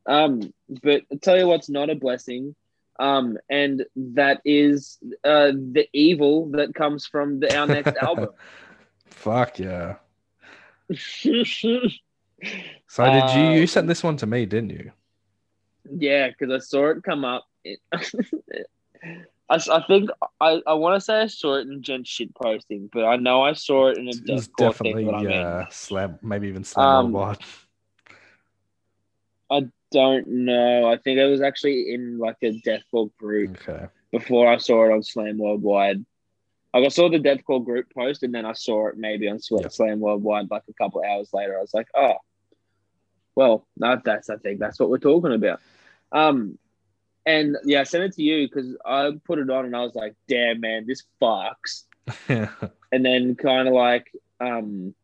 [0.06, 2.54] Um, but I tell you what's not a blessing.
[2.98, 8.30] Um, and that is uh the evil that comes from the, our next album.
[9.06, 9.96] Fuck yeah.
[12.88, 14.92] So did you you sent this one to me, didn't you?
[15.90, 17.46] Yeah, because I saw it come up.
[19.50, 22.88] I, I think I, I want to say I saw it in djent shit posting,
[22.92, 25.30] but I know I saw it in a It was definitely thing that I'm in.
[25.30, 27.36] yeah, slam maybe even slam Um,
[29.50, 30.88] I Don't know.
[30.88, 33.88] I think it was actually in like a deathcore group Okay.
[34.12, 36.04] before I saw it on Slam Worldwide.
[36.72, 39.62] Like I saw the deathcore group post, and then I saw it maybe on Sw-
[39.62, 39.72] Yep.
[39.72, 41.58] Slam Worldwide like a couple hours later.
[41.58, 42.14] I was like, oh,
[43.34, 45.60] well, that's I think that's what we're talking about.
[46.12, 46.56] Um,
[47.26, 49.94] and yeah, I sent it to you because I put it on, and I was
[49.94, 51.84] like, damn man, this fucks.
[52.28, 54.10] and then kind of like
[54.40, 54.94] um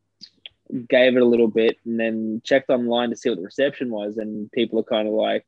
[0.88, 4.16] gave it a little bit and then checked online to see what the reception was
[4.16, 5.46] and people are kind of like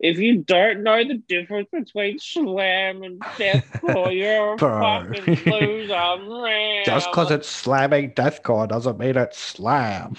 [0.00, 6.82] if you don't know the difference between slam and deathcore, you're a fucking loser.
[6.86, 10.16] Just because it's slamming deathcore doesn't mean it's slam.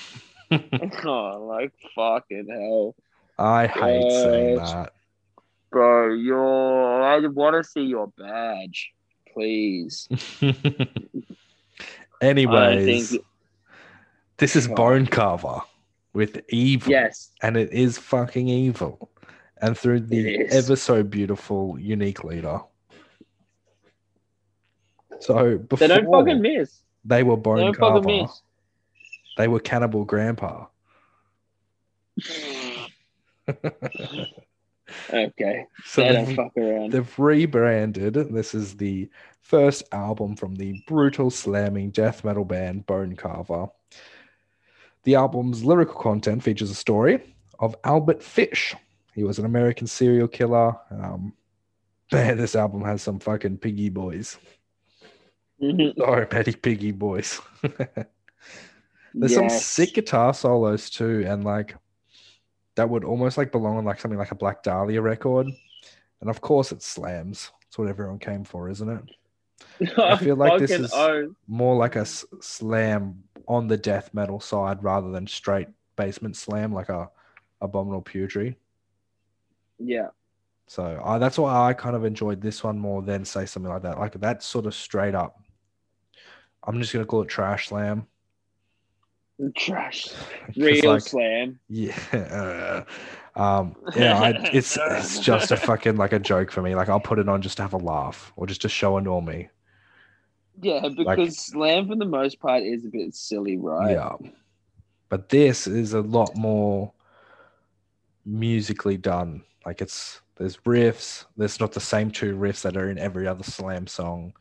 [0.52, 2.96] oh, like fucking hell,
[3.40, 4.94] I hate saying that.
[5.72, 6.14] Bro.
[6.16, 7.02] You're.
[7.04, 8.92] I want to see your badge,
[9.34, 10.08] please.
[12.22, 13.26] Anyways, think-
[14.38, 14.68] this is.
[14.68, 15.64] Bonecarver
[16.14, 16.92] with evil.
[16.92, 19.10] Yes, And it is fucking evil.
[19.62, 22.60] And through the ever so beautiful, unique leader.
[25.20, 26.82] So before they don't fucking miss.
[27.06, 28.42] they were They Bone don't Carver, miss.
[29.38, 30.66] they were Cannibal Grandpa.
[35.12, 36.92] Okay, so they don't they've, fuck around.
[36.92, 38.14] they've rebranded.
[38.14, 39.10] This is the
[39.42, 43.72] first album from the brutal slamming death metal band Bonecarver.
[45.04, 48.76] The album's lyrical content features a story of Albert Fish.
[49.14, 51.34] He was an American serial killer, um,
[52.12, 54.38] Man, this album has some fucking piggy boys.
[55.62, 55.96] Mhm.
[55.98, 57.40] Sorry, petty piggy boys.
[59.14, 61.76] There's some sick guitar solos too, and like
[62.76, 65.48] that would almost like belong on like something like a Black Dahlia record.
[66.22, 67.52] And of course, it slams.
[67.64, 68.90] That's what everyone came for, isn't
[69.82, 69.98] it?
[69.98, 71.36] I feel like this is- own.
[71.48, 76.74] More like a s- slam on the death metal side rather than straight basement slam
[76.74, 77.10] like a
[77.60, 78.56] Abominable Putri.
[79.78, 80.08] Yeah.
[80.68, 83.82] So I, that's why I kind of enjoyed this one more than say something like
[83.84, 84.00] that.
[84.00, 85.42] Like that's sort of straight up.
[86.64, 88.08] I'm just gonna call it trash slam.
[89.56, 90.08] Trash.
[90.56, 91.60] Real like, slam.
[91.70, 92.84] Yeah.
[93.36, 96.76] Um, yeah, I, it's it's just a fucking like a joke for me.
[96.76, 99.22] Like I'll put it on just to have a laugh or just to show annoy
[99.22, 99.50] me.
[100.62, 103.92] Yeah, because slam for the most part is a bit silly, right?
[103.92, 104.16] Yeah.
[105.10, 106.92] But this is a lot more
[108.26, 109.44] musically done.
[109.66, 111.26] Like it's there's riffs.
[111.38, 114.34] There's not the same two riffs that are in every other slam song.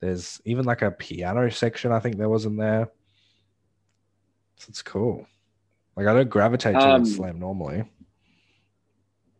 [0.00, 1.92] There's even like a piano section.
[1.92, 2.90] I think there was in there.
[4.68, 5.26] It's cool.
[5.96, 7.84] Like I don't gravitate to Um, slam normally.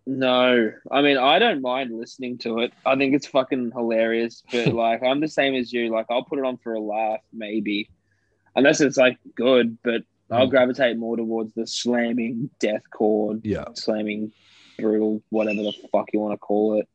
[0.06, 2.72] No, I mean I don't mind listening to it.
[2.84, 4.42] I think it's fucking hilarious.
[4.52, 5.90] But like I'm the same as you.
[5.90, 7.90] Like I'll put it on for a laugh, maybe,
[8.54, 9.78] unless it's like good.
[9.82, 10.50] But I'll Mm.
[10.50, 13.64] gravitate more towards the slamming deathcore, Yeah.
[13.74, 14.32] slamming
[14.78, 16.88] brutal, whatever the fuck you want to call it.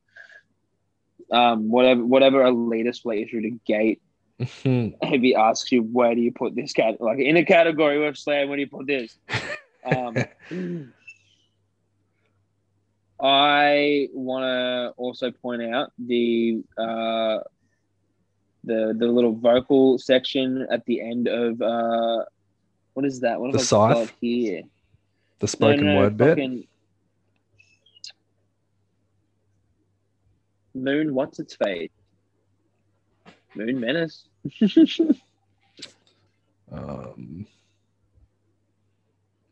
[1.30, 3.58] Um, whatever, whatever elitist will let you through
[4.62, 4.94] gate.
[5.02, 8.16] If he asks you where do you put this cat, like in a category with
[8.16, 9.16] slam, where do you put this?
[9.84, 10.16] Um,
[13.20, 17.38] I want to also point out the uh,
[18.64, 22.24] the the little vocal section at the end of uh,
[22.94, 23.40] what is that?
[23.40, 24.12] What The scythe?
[24.20, 24.62] here?
[25.38, 26.68] the spoken No, no, no, word bit.
[30.74, 31.92] Moon, what's its fate?
[33.54, 34.28] Moon Menace.
[36.72, 37.46] Um,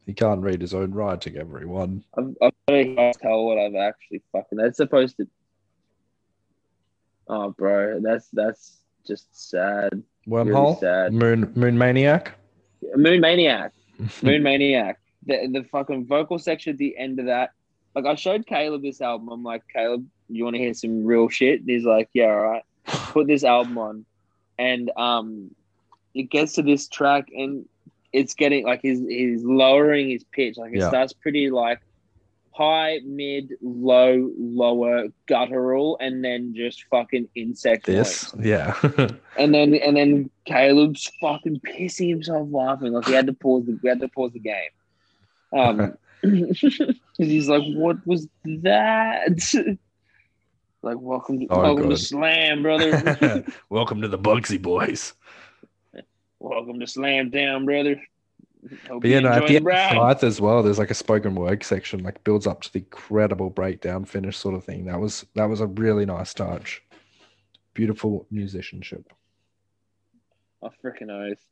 [0.06, 2.02] he can't read his own writing, everyone.
[2.16, 4.58] Got to tell what I've actually fucking.
[4.58, 5.28] That's supposed to.
[7.28, 10.02] Oh, bro, that's that's just sad.
[10.26, 11.12] Wormhole, sad.
[11.12, 12.32] Moon, Moon Maniac.
[12.96, 13.72] Moon Maniac,
[14.22, 14.98] Moon Maniac.
[15.26, 17.50] The the fucking vocal section at the end of that.
[17.94, 19.28] Like I showed Caleb this album.
[19.28, 21.60] I'm like, Caleb, you want to hear some real shit?
[21.60, 22.62] And he's like, Yeah, all right.
[22.86, 24.06] Put this album on,
[24.60, 25.50] and um,
[26.14, 27.64] it gets to this track and
[28.12, 30.56] it's getting like he's he's lowering his pitch.
[30.58, 30.88] Like it Yeah.
[30.88, 31.80] starts pretty like
[32.52, 38.46] high, mid, low, lower, guttural, and then just fucking insect this, noise.
[38.46, 38.74] yeah,
[39.38, 42.92] And then and then Caleb's fucking pissing himself laughing.
[42.92, 44.72] Like he had to pause the we had to pause the game.
[45.56, 45.96] Um 'cause
[47.16, 49.28] he's like, What was that?
[50.82, 51.96] Like welcome to Oh, welcome to.
[51.96, 53.44] Slam, brother.
[53.68, 55.14] Welcome to the Bugsy Boys.
[56.38, 58.00] welcome to Slam Down, brother.
[58.88, 59.66] Hope But you yeah, no, at the the end
[59.98, 60.24] of.
[60.24, 64.04] As well, there's like a spoken word section, like builds up to the incredible breakdown
[64.04, 64.84] finish sort of thing.
[64.86, 66.82] That was that was a really nice touch.
[67.74, 69.12] Beautiful musicianship.
[70.62, 71.44] I freaking oath.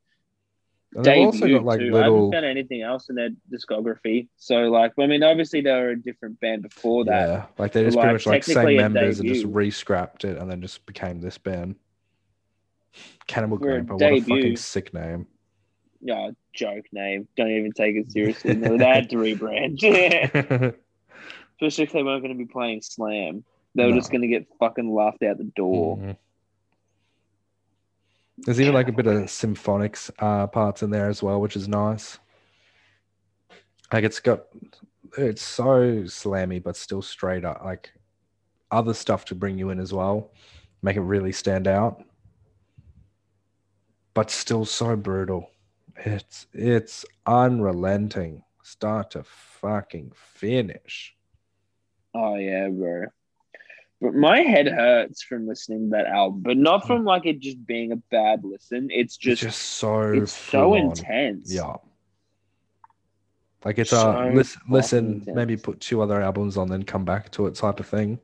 [0.94, 1.88] And also got like too.
[1.88, 4.28] I little haven't found anything else in their discography.
[4.36, 7.28] So like, I mean, obviously they were a different band before that.
[7.28, 10.50] Yeah, like they just like, pretty much like same members and just re-scrapped it and
[10.50, 11.76] then just became this band.
[13.26, 15.26] Cannibal a Grandpa, what a fucking sick name.
[16.00, 17.28] Yeah, joke name.
[17.36, 18.54] Don't even take it seriously.
[18.54, 19.82] No, they had to rebrand.
[21.60, 23.44] Especially if they weren't going to be playing Slam.
[23.74, 23.96] They were No.
[23.96, 25.98] just going to get fucking laughed out the door.
[25.98, 26.16] Mhm.
[28.44, 31.68] There's even like a bit of symphonics uh, parts in there as well, which is
[31.68, 32.18] nice.
[33.92, 34.44] Like it's got,
[35.16, 37.62] it's so slammy, but still straight up.
[37.64, 37.92] Like
[38.70, 40.32] other stuff to bring you in as well,
[40.82, 42.02] make it really stand out.
[44.14, 45.50] But still so brutal.
[45.96, 51.14] It's it's unrelenting, start to fucking finish.
[52.14, 53.06] Oh yeah, bro.
[54.00, 57.64] But my head hurts from listening to that album, but not from like it just
[57.66, 58.88] being a bad listen.
[58.90, 59.00] It's Hmm.
[59.00, 60.80] It's just just so it's so on.
[60.90, 61.52] intense.
[61.52, 61.74] Yeah.
[63.64, 65.34] Like it's So a listen, listen, intense.
[65.36, 68.20] maybe put two other albums on, then come back to it type of thing.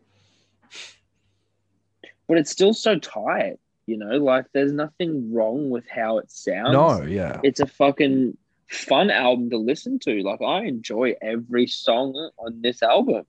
[2.29, 6.73] But it's still so tight, you know, like there's nothing wrong with how it sounds.
[6.73, 8.37] No, yeah, It's a fucking
[8.69, 10.23] fun album to listen to.
[10.23, 13.25] Like I enjoy every song on this album.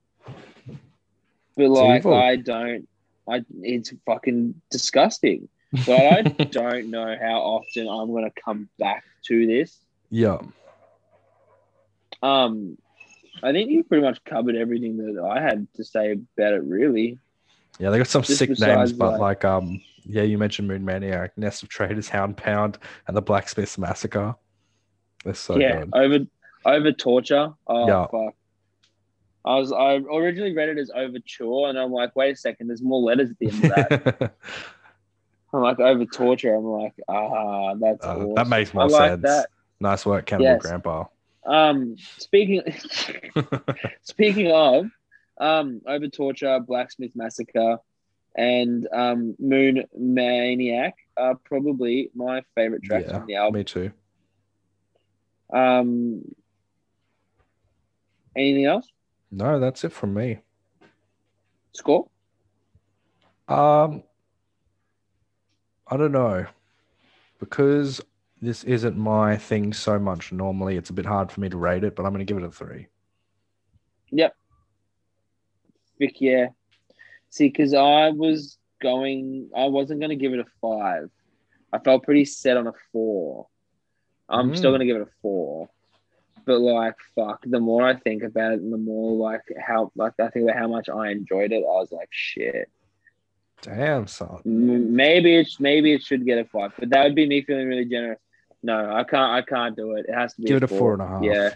[1.56, 2.06] But like.
[2.06, 2.88] I don't
[3.28, 5.48] I it's fucking disgusting.
[5.84, 9.78] But I don't know how often I'm gonna come back to this.
[10.10, 10.38] yeah,
[12.22, 12.78] Um
[13.42, 17.18] I think you pretty much covered everything that I had to say about it really.
[17.78, 20.84] Yeah, they got some Just sick names, but like- like um, yeah, you mentioned Moon
[20.84, 24.34] Maniac, Nest of Traitors, Hound Pound, and the Blacksmith's Massacre.
[25.24, 25.90] They're so yeah, good.
[25.94, 26.26] over
[26.64, 27.52] over torture.
[27.66, 28.06] Oh Yeah.
[28.06, 28.34] fuck.
[29.46, 32.82] I was I originally read it as overture, and I'm like, wait a second, there's
[32.82, 34.32] more letters at the end of that.
[35.52, 36.54] I'm like over torture.
[36.54, 38.34] I'm like, ah, that's Uh, awesome.
[38.34, 39.22] that makes more I like sense.
[39.22, 39.48] that.
[39.80, 40.62] nice work, Cannibal Yes.
[40.62, 41.04] Grandpa.
[41.46, 42.62] Um, speaking
[44.02, 44.86] speaking of,
[45.38, 47.78] um, over torture, blacksmith massacre,
[48.36, 53.58] and um, Moon Maniac are probably my favorite tracks yeah, from the album.
[53.60, 53.92] me too.
[55.52, 56.22] Um,
[58.36, 58.88] anything else?
[59.36, 60.38] No, that's it from me.
[61.72, 62.08] Score?
[63.48, 64.02] Um,
[65.86, 66.46] I don't know
[67.38, 68.00] because
[68.40, 70.32] this isn't my thing so much.
[70.32, 72.42] Normally, it's a bit hard for me to rate it, but I'm going to give
[72.42, 72.86] it a three.
[75.98, 76.48] Vic, yeah.
[77.28, 81.10] See, because I was going, I wasn't going to give it a five.
[81.74, 83.48] I felt pretty set on a four.
[84.30, 84.78] I'm still Mm.
[84.78, 85.68] going to give it a four.
[86.46, 90.12] But like, fuck, the more I think about it, and the more like how, like,
[90.20, 92.70] I think about how much I enjoyed it, I was like, shit.
[93.62, 94.42] Damn, son.
[94.44, 97.84] Maybe it, maybe it should get a five, but that would be me feeling really
[97.84, 98.20] generous.
[98.62, 100.06] No, I can't, I can't do it.
[100.08, 101.22] It has to be Give it a four and a half.
[101.22, 101.50] Yeah.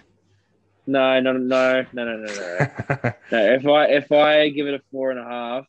[0.86, 3.12] No, no, no, no, no, no, no.
[3.32, 5.66] No, if I if I give it a four and a half,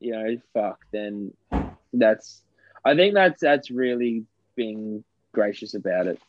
[0.00, 1.32] you know, fuck, then
[1.92, 2.42] that's.
[2.84, 4.24] I think that's that's really
[4.56, 6.20] being gracious about it.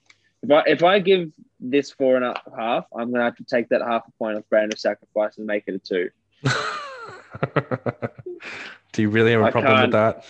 [0.48, 3.68] If I if I give this four and a half, I'm gonna have to take
[3.70, 6.10] that half a point off brand of sacrifice and make it a two.
[8.94, 10.26] Do you really have a I problem with can't- that?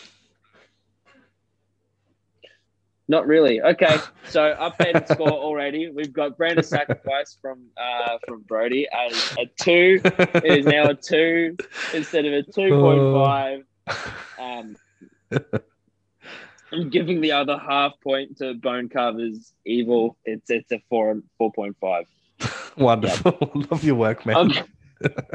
[3.09, 3.61] Not really.
[3.61, 5.89] Okay, so updated score already.
[5.89, 10.01] We've got brand of sacrifice from uh from Brody as a two.
[10.03, 11.55] It is now a two
[11.93, 13.63] instead of a two point five.
[14.37, 14.75] Um,
[16.71, 20.17] I'm giving the other half point to Bonecarver's Evil.
[20.25, 22.07] It's it's a four four point five.
[22.77, 23.37] Wonderful.
[23.71, 24.35] Love your work, man.
[24.35, 24.51] I'm,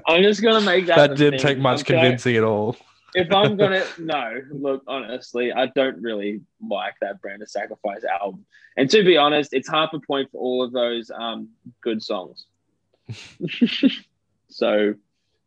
[0.06, 0.96] I'm just gonna make that.
[0.96, 2.76] that didn't thing, take much convincing at all.
[3.14, 8.44] If I'm gonna no, look honestly, I don't really like that Brand of Sacrifice album.
[8.76, 11.48] And to be honest, it's half a point for all of those um
[11.80, 12.46] good songs.
[14.48, 14.94] so,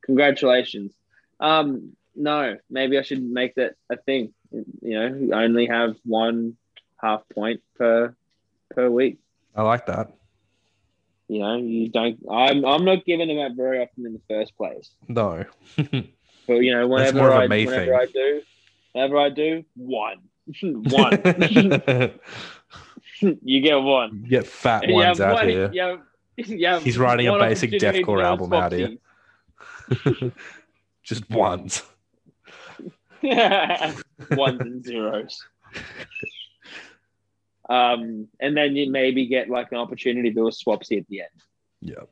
[0.04, 0.94] congratulations.
[1.40, 4.34] Um, no, maybe I should make that a thing.
[4.82, 6.56] You know, only have one
[7.02, 8.16] half point per
[8.74, 9.18] per week.
[9.56, 10.14] I like that.
[11.28, 12.20] You know, you don't.
[12.32, 14.92] I'm I'm not giving them out very often in the first place.
[15.08, 15.46] No.
[16.48, 17.94] But you know, whenever more of a I whenever thing.
[17.96, 18.42] I do,
[18.92, 20.18] whenever I do, one,
[20.62, 22.20] one,
[23.20, 24.26] you get one.
[24.30, 25.72] Get fat And you ones out one- here.
[25.74, 26.02] you have-
[26.38, 28.98] you have He's writing a basic deathcore album out here.
[31.02, 31.82] Just ones.
[34.32, 35.44] ones and zeros.
[37.68, 41.22] Um, and then you maybe get like an opportunity to do a swapsy at the
[41.22, 41.30] end.
[41.82, 42.04] Yeah.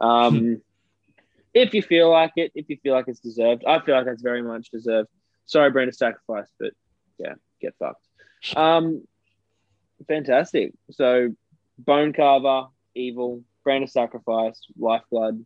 [0.00, 0.62] Um,
[1.54, 4.22] if you feel like it, if you feel like it's deserved, I feel like that's
[4.22, 5.08] very much deserved.
[5.46, 6.72] Sorry, Brand of Sacrifice, but
[7.18, 8.06] yeah, get fucked.
[8.54, 9.06] Um,
[10.06, 10.74] fantastic.
[10.90, 11.34] So,
[11.82, 15.44] Bonecarver, Evil, Brand of Sacrifice, Lifeblood,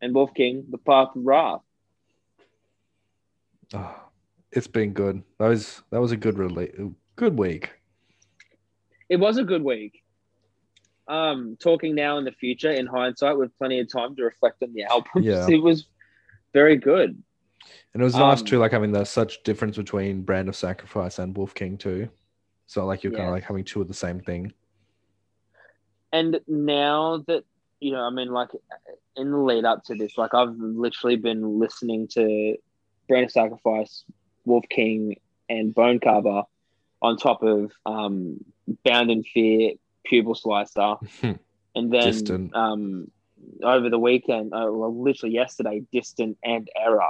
[0.00, 1.60] and Wolf King, The Path of Wrath.
[3.74, 3.94] Oh,
[4.52, 5.22] it's been good.
[5.38, 6.74] That was that was a good release.
[7.16, 7.70] Good week.
[9.08, 10.02] It was a good week.
[11.08, 14.72] Um, talking now in the future, in hindsight, with plenty of time to reflect on
[14.72, 15.46] the album, Yeah.
[15.48, 15.86] it was
[16.54, 17.10] very good.
[17.92, 21.18] And it was nice Um, too, like having the such difference between Brand of Sacrifice
[21.18, 22.08] and Wolf King too.
[22.66, 24.52] So like you're kind of like having two of the same thing.
[26.12, 27.44] And now that
[27.80, 28.50] you know, I mean, like
[29.16, 32.56] in the lead up to this, like I've literally been listening to
[33.08, 34.04] Brand of Sacrifice,
[34.44, 35.16] Wolf King,
[35.48, 36.44] and Bonecarver
[37.00, 38.44] on top of um,
[38.84, 39.72] Bound in Fear,
[40.04, 40.96] Pupil Slicer,
[41.74, 43.10] and then um,
[43.62, 47.08] over the weekend, uh, well, literally yesterday, Distant and Erra.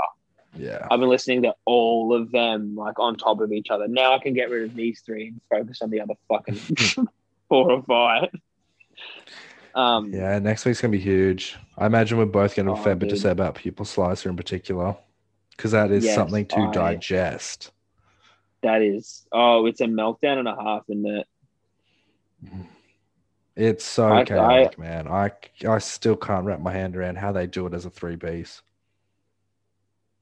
[0.56, 0.86] Yeah.
[0.90, 3.89] I've been listening to all of them like on top of each other.
[3.89, 6.56] Now I can get rid of these three and focus on the other fucking
[7.48, 8.28] four or five.
[9.74, 11.56] Um, Yeah, next week's gonna be huge.
[11.78, 14.36] I imagine we're both gonna have a fair bit to say about Pupil Slicer in
[14.36, 14.94] particular.
[15.57, 17.73] Because that is Yes, something to I- digest.
[18.62, 19.27] that is.
[19.33, 21.27] Oh, it's a meltdown and a half, isn't it?
[23.55, 25.07] It's so I- chaotic, man.
[25.09, 25.31] I
[25.69, 28.62] I still can't wrap my hand around how they do it as a three piece.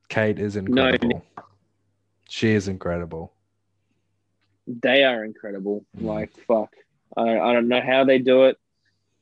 [0.09, 1.25] Kate is incredible.
[2.29, 3.33] she is incredible.
[4.67, 5.85] They are incredible.
[5.97, 6.03] Mm.
[6.05, 6.75] Like fuck.
[7.17, 8.57] I, I don't know how they do it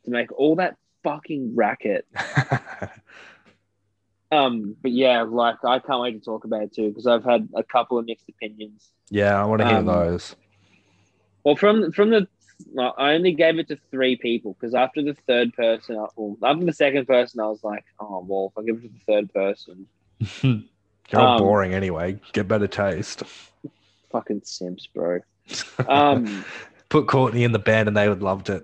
[0.05, 2.07] to make all that fucking racket.
[4.31, 7.49] Um, but yeah, like I can't wait to talk about it too because I've had
[7.55, 8.91] a couple of mixed opinions.
[9.11, 10.37] Yeah, I want to hear Um, those.
[11.45, 12.29] Well, from from the
[12.73, 16.37] well, I only gave it to three people because after the third person, I- well,
[16.43, 19.05] after the second person, I was like, oh well, if I give it to the
[19.07, 19.87] third person,
[21.11, 22.19] You're um, boring anyway.
[22.35, 23.23] Get better taste.
[24.13, 25.21] fucking simps, bro.
[25.89, 26.45] Um,
[26.91, 28.63] Put Courtney in the band and they would loved it.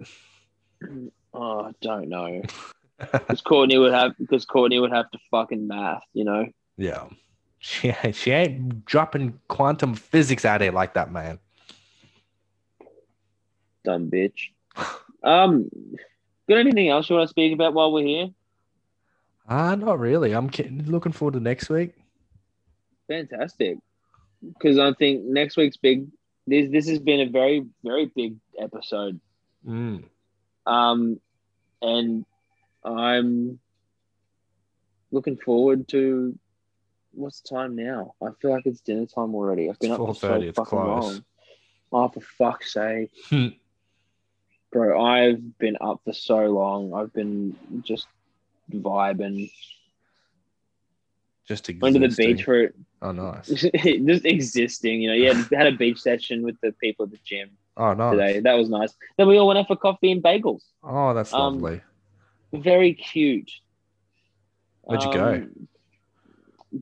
[1.33, 2.43] oh, I don't know
[2.99, 6.47] because Courtney would have because Courtney would have to fucking math, you know.
[6.77, 7.05] yeah.
[7.59, 11.39] She, she ain't dropping quantum physics out here like that, man.
[13.85, 14.51] Dumb bitch.
[15.23, 15.71] Um,
[16.47, 18.29] got anything else you want to speak about while we're here?
[19.49, 20.33] Ah, not really.
[20.33, 21.95] I'm ki- looking forward to next week.
[23.09, 23.79] Fantastic.
[24.47, 26.07] Because I think next week's big.
[26.47, 29.19] This this has been a very very big episode.
[29.67, 30.05] Mm.
[30.67, 31.19] Um,
[31.81, 32.27] and
[32.85, 33.59] I'm
[35.11, 36.39] looking forward to
[37.13, 38.15] what's the time now?
[38.23, 39.71] I feel like it's dinner time already.
[39.71, 41.05] I've been It's up for so fucking close.
[41.05, 41.25] long.
[41.93, 43.49] Oh, for fuck's sake, Hmm.
[44.73, 45.01] bro!
[45.01, 46.93] I've been up for so long.
[46.93, 48.09] I've been just
[48.73, 49.51] vibing.
[51.47, 51.81] Just existing.
[51.81, 53.47] Went to the beach for Oh, nice.
[53.63, 55.03] just existing.
[55.03, 58.13] You know, yeah, had a beach session with the people at the gym Oh, nice.
[58.13, 58.41] today.
[58.41, 58.95] That was nice.
[59.19, 60.63] Then we all went out for coffee and bagels.
[60.83, 61.83] Oh, that's Um, lovely.
[62.55, 63.51] Very cute.
[64.83, 65.35] Where'd you go?
[65.35, 65.69] Um,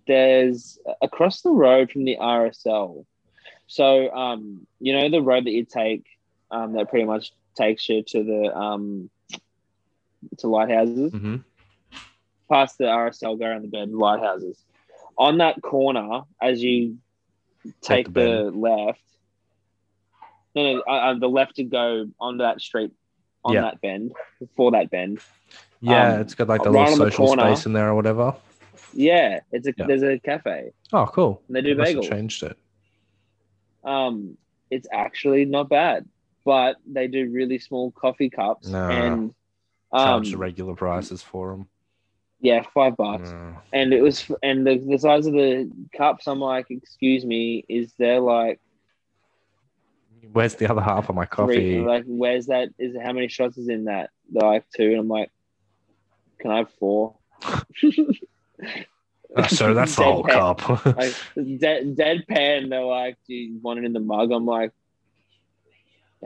[0.07, 3.05] There's across the road from the RSL.
[3.67, 6.05] So, um, you know, the road that you take
[6.51, 9.11] um, that pretty much takes you to the um,
[10.39, 11.13] to lighthouses.
[11.13, 11.37] hmm
[12.51, 14.63] Past the RSL, go around the bend, lighthouses.
[15.17, 16.99] On that corner, as you
[17.81, 19.01] Take take, the the, left,
[20.55, 22.93] no, no, uh, uh, the left to go on that street,
[23.45, 23.63] on Yeah.
[23.63, 24.13] that bend,
[24.57, 25.19] for that bend.
[25.81, 27.95] Yeah, Um, it's got like the right little on the social space in there or
[27.95, 28.35] whatever.
[28.93, 29.87] Yeah, it's a Yeah.
[29.87, 30.73] there's a cafe.
[30.93, 31.43] Oh, cool.
[31.49, 32.09] And they do have bagels.
[32.09, 32.57] changed it.
[33.85, 34.37] Um,
[34.71, 36.09] it's actually not bad,
[36.45, 38.89] but they do really small coffee cups Nah.
[38.91, 39.35] and
[39.93, 41.69] um, Charge the regular prices for them.
[42.41, 43.31] yeah, five bucks.
[43.73, 46.27] And it was, and the, the size of the cups.
[46.27, 48.61] I'm like, excuse me, is there like
[50.31, 51.81] Where's the other half of my coffee?
[51.81, 52.69] Like, where's that?
[52.79, 54.11] Is how many shots is in that?
[54.31, 55.31] They're like two, and I'm like,
[56.39, 57.17] can I have four?
[59.35, 60.69] Oh, so that's the whole cup.
[60.87, 61.15] like
[61.59, 62.69] dead, deadpan.
[62.69, 64.31] They're like, do you want it in the mug?
[64.31, 64.73] I'm like,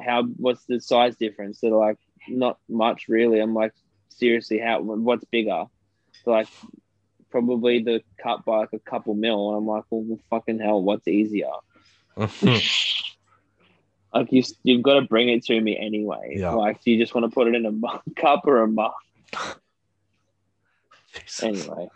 [0.04, 0.24] how?
[0.24, 1.60] What's the size difference?
[1.60, 1.98] They're like,
[2.28, 3.38] not much really.
[3.38, 3.72] I'm like,
[4.08, 4.80] seriously, how?
[4.80, 5.66] What's bigger?
[6.24, 6.48] They're like,
[7.30, 9.50] probably the cup by like a couple mil.
[9.50, 11.50] And I'm like, well, well fucking hell, what's easier?
[14.16, 16.36] Like you, you've got to bring it to me anyway.
[16.38, 16.52] Yeah.
[16.52, 18.92] Like, do you just want to put it in a mug, cup or a mug?
[21.42, 21.88] Anyway,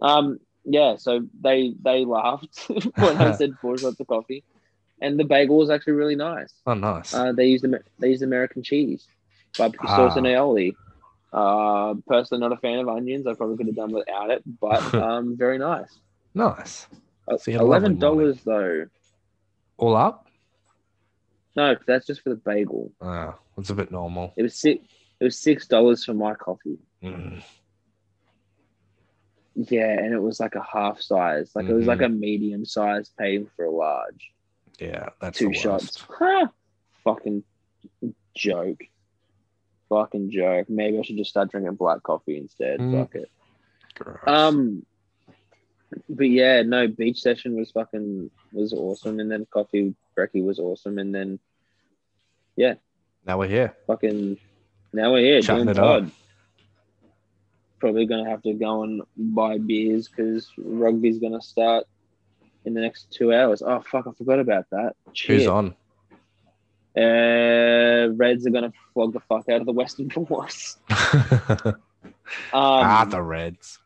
[0.00, 0.96] um, yeah.
[0.96, 4.44] So they they laughed when I said four shots of coffee,
[5.00, 6.52] and the bagel was actually really nice.
[6.66, 7.12] Oh, nice.
[7.14, 7.64] Uh, they used
[7.98, 9.06] they used American cheese,
[9.58, 10.30] barbecue sauce, and Ah.
[10.30, 10.74] aioli.
[11.32, 13.26] Uh, personally, not a fan of onions.
[13.26, 15.98] I probably could have done without it, but um, very nice.
[16.34, 16.86] nice.
[17.28, 18.86] Uh, So you had a lovely Eleven dollars though.
[19.76, 20.26] All up?
[21.56, 22.92] No, that's just for the bagel.
[23.00, 24.32] Oh, it's a bit normal.
[24.36, 24.84] It was six.
[25.18, 26.78] It was six dollars for my coffee.
[27.02, 27.42] Mm.
[29.56, 31.50] Yeah, and it was like a half size.
[31.54, 34.32] Like it was like a medium size paying for a large.
[34.78, 36.02] Yeah, that's Two shots.
[37.04, 37.42] Fucking
[38.34, 38.80] joke.
[39.88, 40.70] Fucking joke.
[40.70, 42.78] Maybe I should just start drinking black coffee instead.
[42.78, 43.00] Mm.
[43.00, 43.30] Fuck it.
[43.96, 44.18] Gross.
[44.26, 44.86] Um
[46.08, 50.98] but yeah, no, beach session was fucking was awesome and then coffee brekkie was awesome
[50.98, 51.38] and then
[52.56, 52.74] yeah,
[53.26, 53.74] now we're here.
[53.86, 54.38] fucking
[54.92, 56.02] now we're here doing it up.
[56.02, 56.10] pod.
[57.78, 61.86] Probably gonna have to go and buy beers because rugby's gonna start
[62.64, 63.62] in the next two hours.
[63.62, 64.96] Oh fuck, I forgot about that.
[65.14, 65.42] Cheers.
[65.42, 65.74] Who's on?
[66.96, 70.76] Uh, Reds are gonna flog the fuck out of the Western Force.
[72.52, 73.80] Um, ah, the Reds.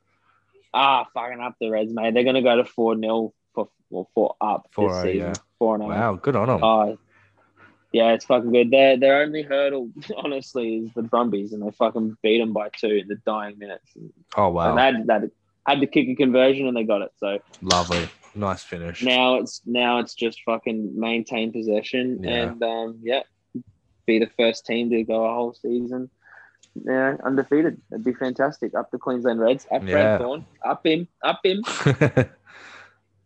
[0.74, 2.12] Ah, fucking up the Reds, mate.
[2.14, 5.18] They're gonna go to four 0 for well, four up Four this oh, season.
[5.28, 5.34] yeah.
[5.58, 6.60] Four and Wow, good on them.
[6.62, 6.98] Oh,
[7.92, 8.70] yeah, it's fucking good.
[8.70, 12.88] Their their only hurdle, honestly, is the Brumbies, and they fucking beat them by two
[12.88, 13.92] in the dying minutes.
[14.36, 14.74] oh, And wow.
[14.74, 15.30] they had, that
[15.66, 17.12] had to kick a conversion, and they got it.
[17.18, 18.08] So Lovely.
[18.36, 19.00] Nice finish.
[19.00, 22.30] now it's now it's just fucking maintain possession Yeah.
[22.50, 23.22] and um, yeah,
[24.06, 26.10] be the first team to go a whole season.
[26.84, 27.80] Yeah, undefeated.
[27.92, 28.74] It'd be fantastic.
[28.74, 29.66] Up the Queensland Reds.
[29.70, 29.92] Up Yeah.
[29.92, 30.46] Brad Thorn.
[30.64, 31.08] Up him.
[31.22, 31.62] Up him.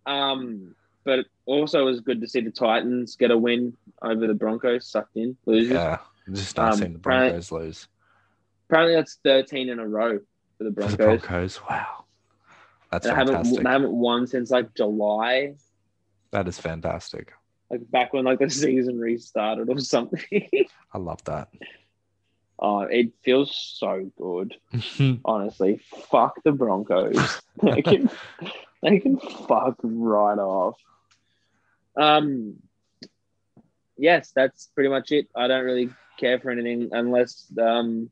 [0.07, 4.35] Um, but also it was good to see the Titans get a win over the
[4.35, 4.89] Broncos.
[4.89, 5.73] Sucked in losers.
[5.73, 5.99] yeah.
[6.33, 6.99] Just not Um, seeing the.
[6.99, 7.89] Broncos lose.
[8.69, 10.19] Apparently that's thirteen in a row
[10.59, 11.27] for the For the Broncos.
[11.27, 11.61] Broncos.
[11.69, 12.05] Wow.
[12.91, 13.67] That's And I haven't fantastic.
[13.67, 15.55] I haven't won since like July,
[16.31, 17.33] That is fantastic.
[17.71, 20.23] like back when like the season restarted or something.
[20.95, 21.49] I love that.
[22.59, 24.57] Oh, it feels so good.
[25.25, 25.81] Honestly,
[26.11, 27.41] fuck the Broncos.
[27.63, 28.11] they can
[28.83, 30.77] they can fuck right off.
[31.97, 32.57] Um.
[33.97, 35.29] Yes, that's pretty much it.
[35.35, 38.11] I don't really care for anything unless um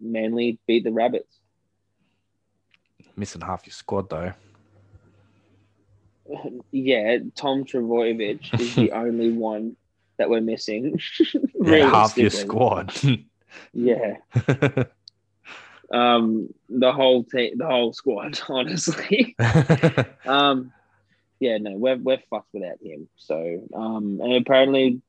[0.00, 1.40] Manly beat the Rabbits.
[3.16, 4.32] Missing half your squad though.
[6.70, 9.76] Yeah, Tom Trbojevic is the only one
[10.16, 10.98] that we're missing.
[11.60, 12.92] Yeah, half your squad.
[13.72, 14.16] Yeah.
[15.90, 19.36] Um, the whole team, the whole squad, honestly.
[20.26, 20.72] um,
[21.40, 23.08] yeah, no, we're we're fucked without him.
[23.16, 25.02] So, um, and apparently,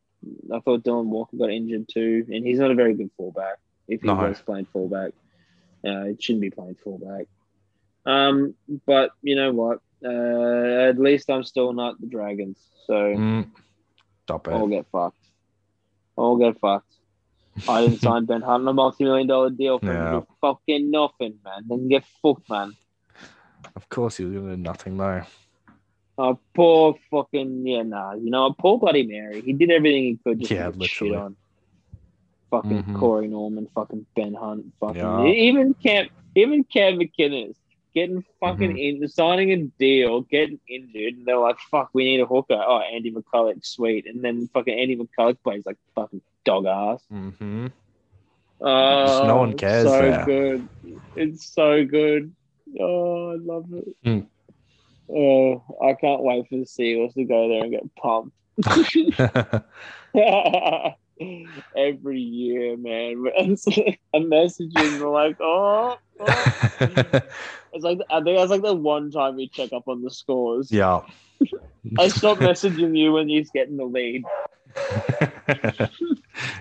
[0.53, 3.57] I thought Dylan Walker got injured too, and he's not a very good fullback.
[3.87, 4.15] If he No.
[4.15, 5.13] was playing fullback,
[5.85, 7.27] uh, it shouldn't be playing fullback.
[8.05, 8.53] Um,
[8.85, 9.79] but you know what?
[10.03, 13.49] Uh, at least I'm still not the Dragons, so Mm,
[14.23, 15.17] Stop I'll get fucked.
[16.17, 16.94] I'll get fucked.
[17.69, 21.63] I didn't sign Ben Hunt on a multi-million dollar deal for fucking nothing, man.
[21.67, 22.73] Then get fucked, man.
[23.75, 25.21] Of course, he was doing nothing though.
[26.17, 28.13] Oh, poor fucking yeah, nah.
[28.13, 29.41] You know, poor bloody Mary.
[29.41, 31.15] He did everything he could just Yeah, to shit literally.
[31.15, 31.35] on.
[32.51, 32.99] Fucking Mhm.
[32.99, 35.25] Corey Norman, fucking Ben Hunt, fucking Yeah.
[35.25, 37.55] even Camp, even Cam McInnes
[37.93, 39.01] getting fucking Mhm.
[39.01, 42.79] in, signing a deal, getting injured, and they're like, "Fuck, we need a hooker." Oh,
[42.79, 47.03] Andy McCullough, sweet, and then fucking Andy McCullough plays like fucking dog ass.
[47.11, 47.67] Mm-hmm.
[48.61, 50.25] Oh, no one cares So there.
[50.25, 50.69] good.
[51.15, 52.33] It's so good.
[52.79, 53.95] Oh, I love it.
[54.05, 54.27] Mm.
[55.09, 58.35] Oh, I can't wait for the Seagulls to go there and get pumped.
[61.75, 63.25] Every year, man.
[63.37, 66.53] I'm messaging we're like, oh, oh.
[67.73, 70.71] It's like I think that's like the one time we check up on the scores.
[70.71, 71.01] yeah.
[71.99, 74.23] I stopped messaging you when he's getting the lead.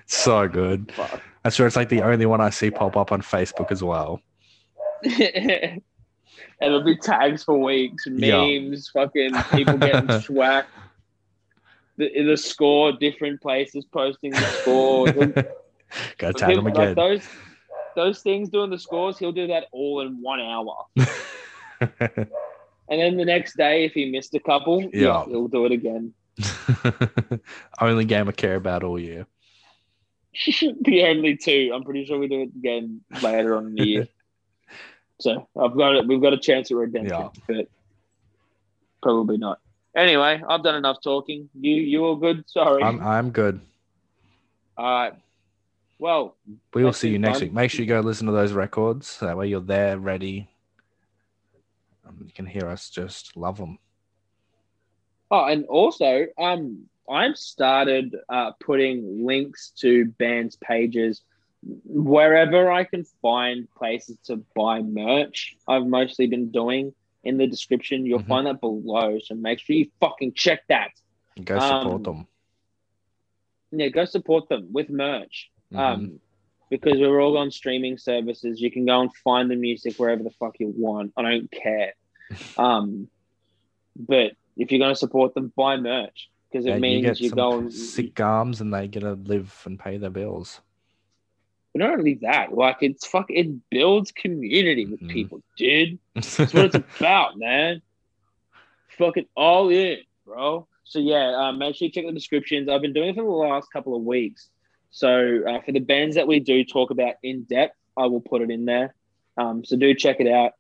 [0.07, 0.93] So good.
[0.97, 1.21] Fuck.
[1.45, 4.21] I swear it's like the only one I see pop up on Facebook as well.
[5.05, 5.81] and
[6.63, 8.41] it'll be tags for weeks, Yeah.
[8.41, 10.71] memes, fucking people getting swacked.
[11.97, 15.07] The, the score, different places posting the score.
[16.19, 16.95] Go tag he'll- him like again.
[16.95, 17.23] those,
[17.95, 20.87] those things doing the scores, he'll do that all in one hour.
[21.81, 25.25] And then the next day, if he missed a couple, yeah, Yeah.
[25.27, 26.13] he'll do it again.
[27.81, 29.27] Only game I care about all year.
[30.83, 31.71] the only two.
[31.75, 34.09] I'm pretty sure we do it again later on in the year.
[35.21, 36.07] so I've got it.
[36.07, 37.29] We've got a chance at redemption, Yeah.
[37.47, 37.69] but
[39.03, 39.61] probably not.
[39.97, 41.49] Anyway, I've done enough talking.
[41.59, 42.45] You, you all good?
[42.49, 42.83] Sorry.
[42.83, 43.61] I'm I'm good.
[44.77, 45.13] all right.
[46.01, 46.37] Well,
[46.75, 47.49] We will see you next fun.
[47.49, 47.53] week.
[47.55, 49.19] Make sure you go listen to those records.
[49.21, 50.49] That way you're there, ready.
[52.07, 53.79] Um, you can hear us just love them.
[55.31, 61.23] oh, and also, um, I've started uh, putting links to bands' pages
[61.85, 65.57] wherever I can find places to buy merch.
[65.67, 68.05] I've mostly been doing in the description.
[68.05, 68.27] You'll Mhm.
[68.29, 69.19] find that below.
[69.21, 70.91] So make sure you fucking check that.
[71.43, 72.29] Go support Um, them.
[73.73, 75.51] Yeah, go support them with merch.
[75.73, 75.79] Mhm.
[75.79, 76.21] Um,
[76.71, 78.61] because we're all on streaming services.
[78.61, 81.13] You can go and find the music wherever the fuck you want.
[81.17, 81.95] I don't care.
[82.59, 83.09] Um,
[83.97, 87.29] but if you're going to support them, buy merch because it Yeah, you means you,
[87.31, 87.73] some go and.
[87.73, 90.61] sick arms and they get to live and pay their bills.
[91.73, 95.09] But not only that, like it's fuck, it builds community with Mhm.
[95.09, 95.99] people, dude.
[96.15, 97.83] That's what it's about, man.
[98.97, 100.69] Fucking all in, bro.
[100.85, 102.69] So yeah, um, make sure you check the descriptions.
[102.69, 104.49] I've been doing it for the last couple of weeks.
[104.91, 108.43] So uh, for the bands that we do talk about in depth, I will put
[108.43, 108.95] it in there.
[109.37, 110.53] Um, so do check it out.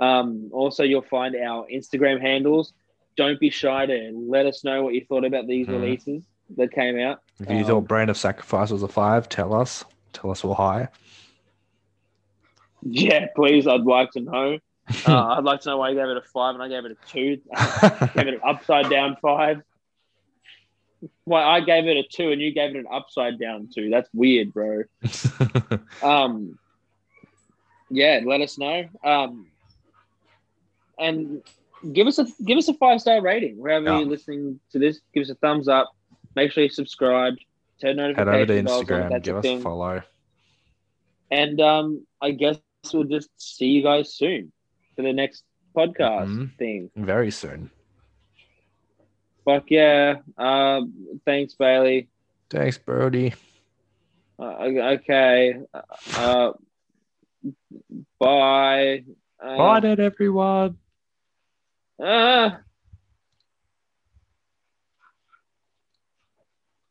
[0.00, 2.72] Um, also, you'll find our Instagram handles.
[3.16, 5.72] Don't be shy to let us know what you thought about these Mhm.
[5.72, 6.24] releases
[6.56, 7.20] that came out.
[7.40, 9.84] if you Um, thought Brand of Sacrifice was a five, tell us.
[10.12, 10.88] Tell us we're high.
[12.88, 14.58] Yeah, please, I'd like to know.
[15.08, 16.92] Uh, I'd like to know why you gave it a five and I gave it
[16.92, 17.40] a two.
[17.52, 19.60] I gave it an upside down five.
[21.24, 23.90] Why I gave it a two and you gave it an upside down two.
[23.90, 24.84] That's weird, bro.
[26.02, 26.56] Um,
[27.90, 28.84] yeah, let us know.
[29.02, 29.48] Um,
[30.98, 31.42] and
[31.92, 33.98] give us a give us a five star rating wherever Yeah.
[34.00, 35.00] you're listening to this.
[35.14, 35.90] Give us a thumbs up.
[36.34, 37.34] Make sure you subscribe.
[37.80, 40.02] Turn Head notifications over to on, Instagram, that's give us a follow.
[41.30, 42.58] And um, I guess
[42.92, 44.52] we'll just see you guys soon
[44.94, 45.44] for the next
[45.76, 46.56] podcast Mhm.
[46.56, 46.90] thing.
[46.96, 47.70] Very soon.
[49.44, 50.16] Fuck yeah.
[50.38, 52.08] Um, thanks, Bailey.
[52.50, 53.34] Thanks, Brody.
[54.38, 54.54] Uh,
[54.98, 55.54] okay.
[56.14, 56.52] Uh,
[58.18, 59.04] bye.
[59.42, 60.78] Uh, Bye, then, everyone.
[61.98, 62.50] Uh,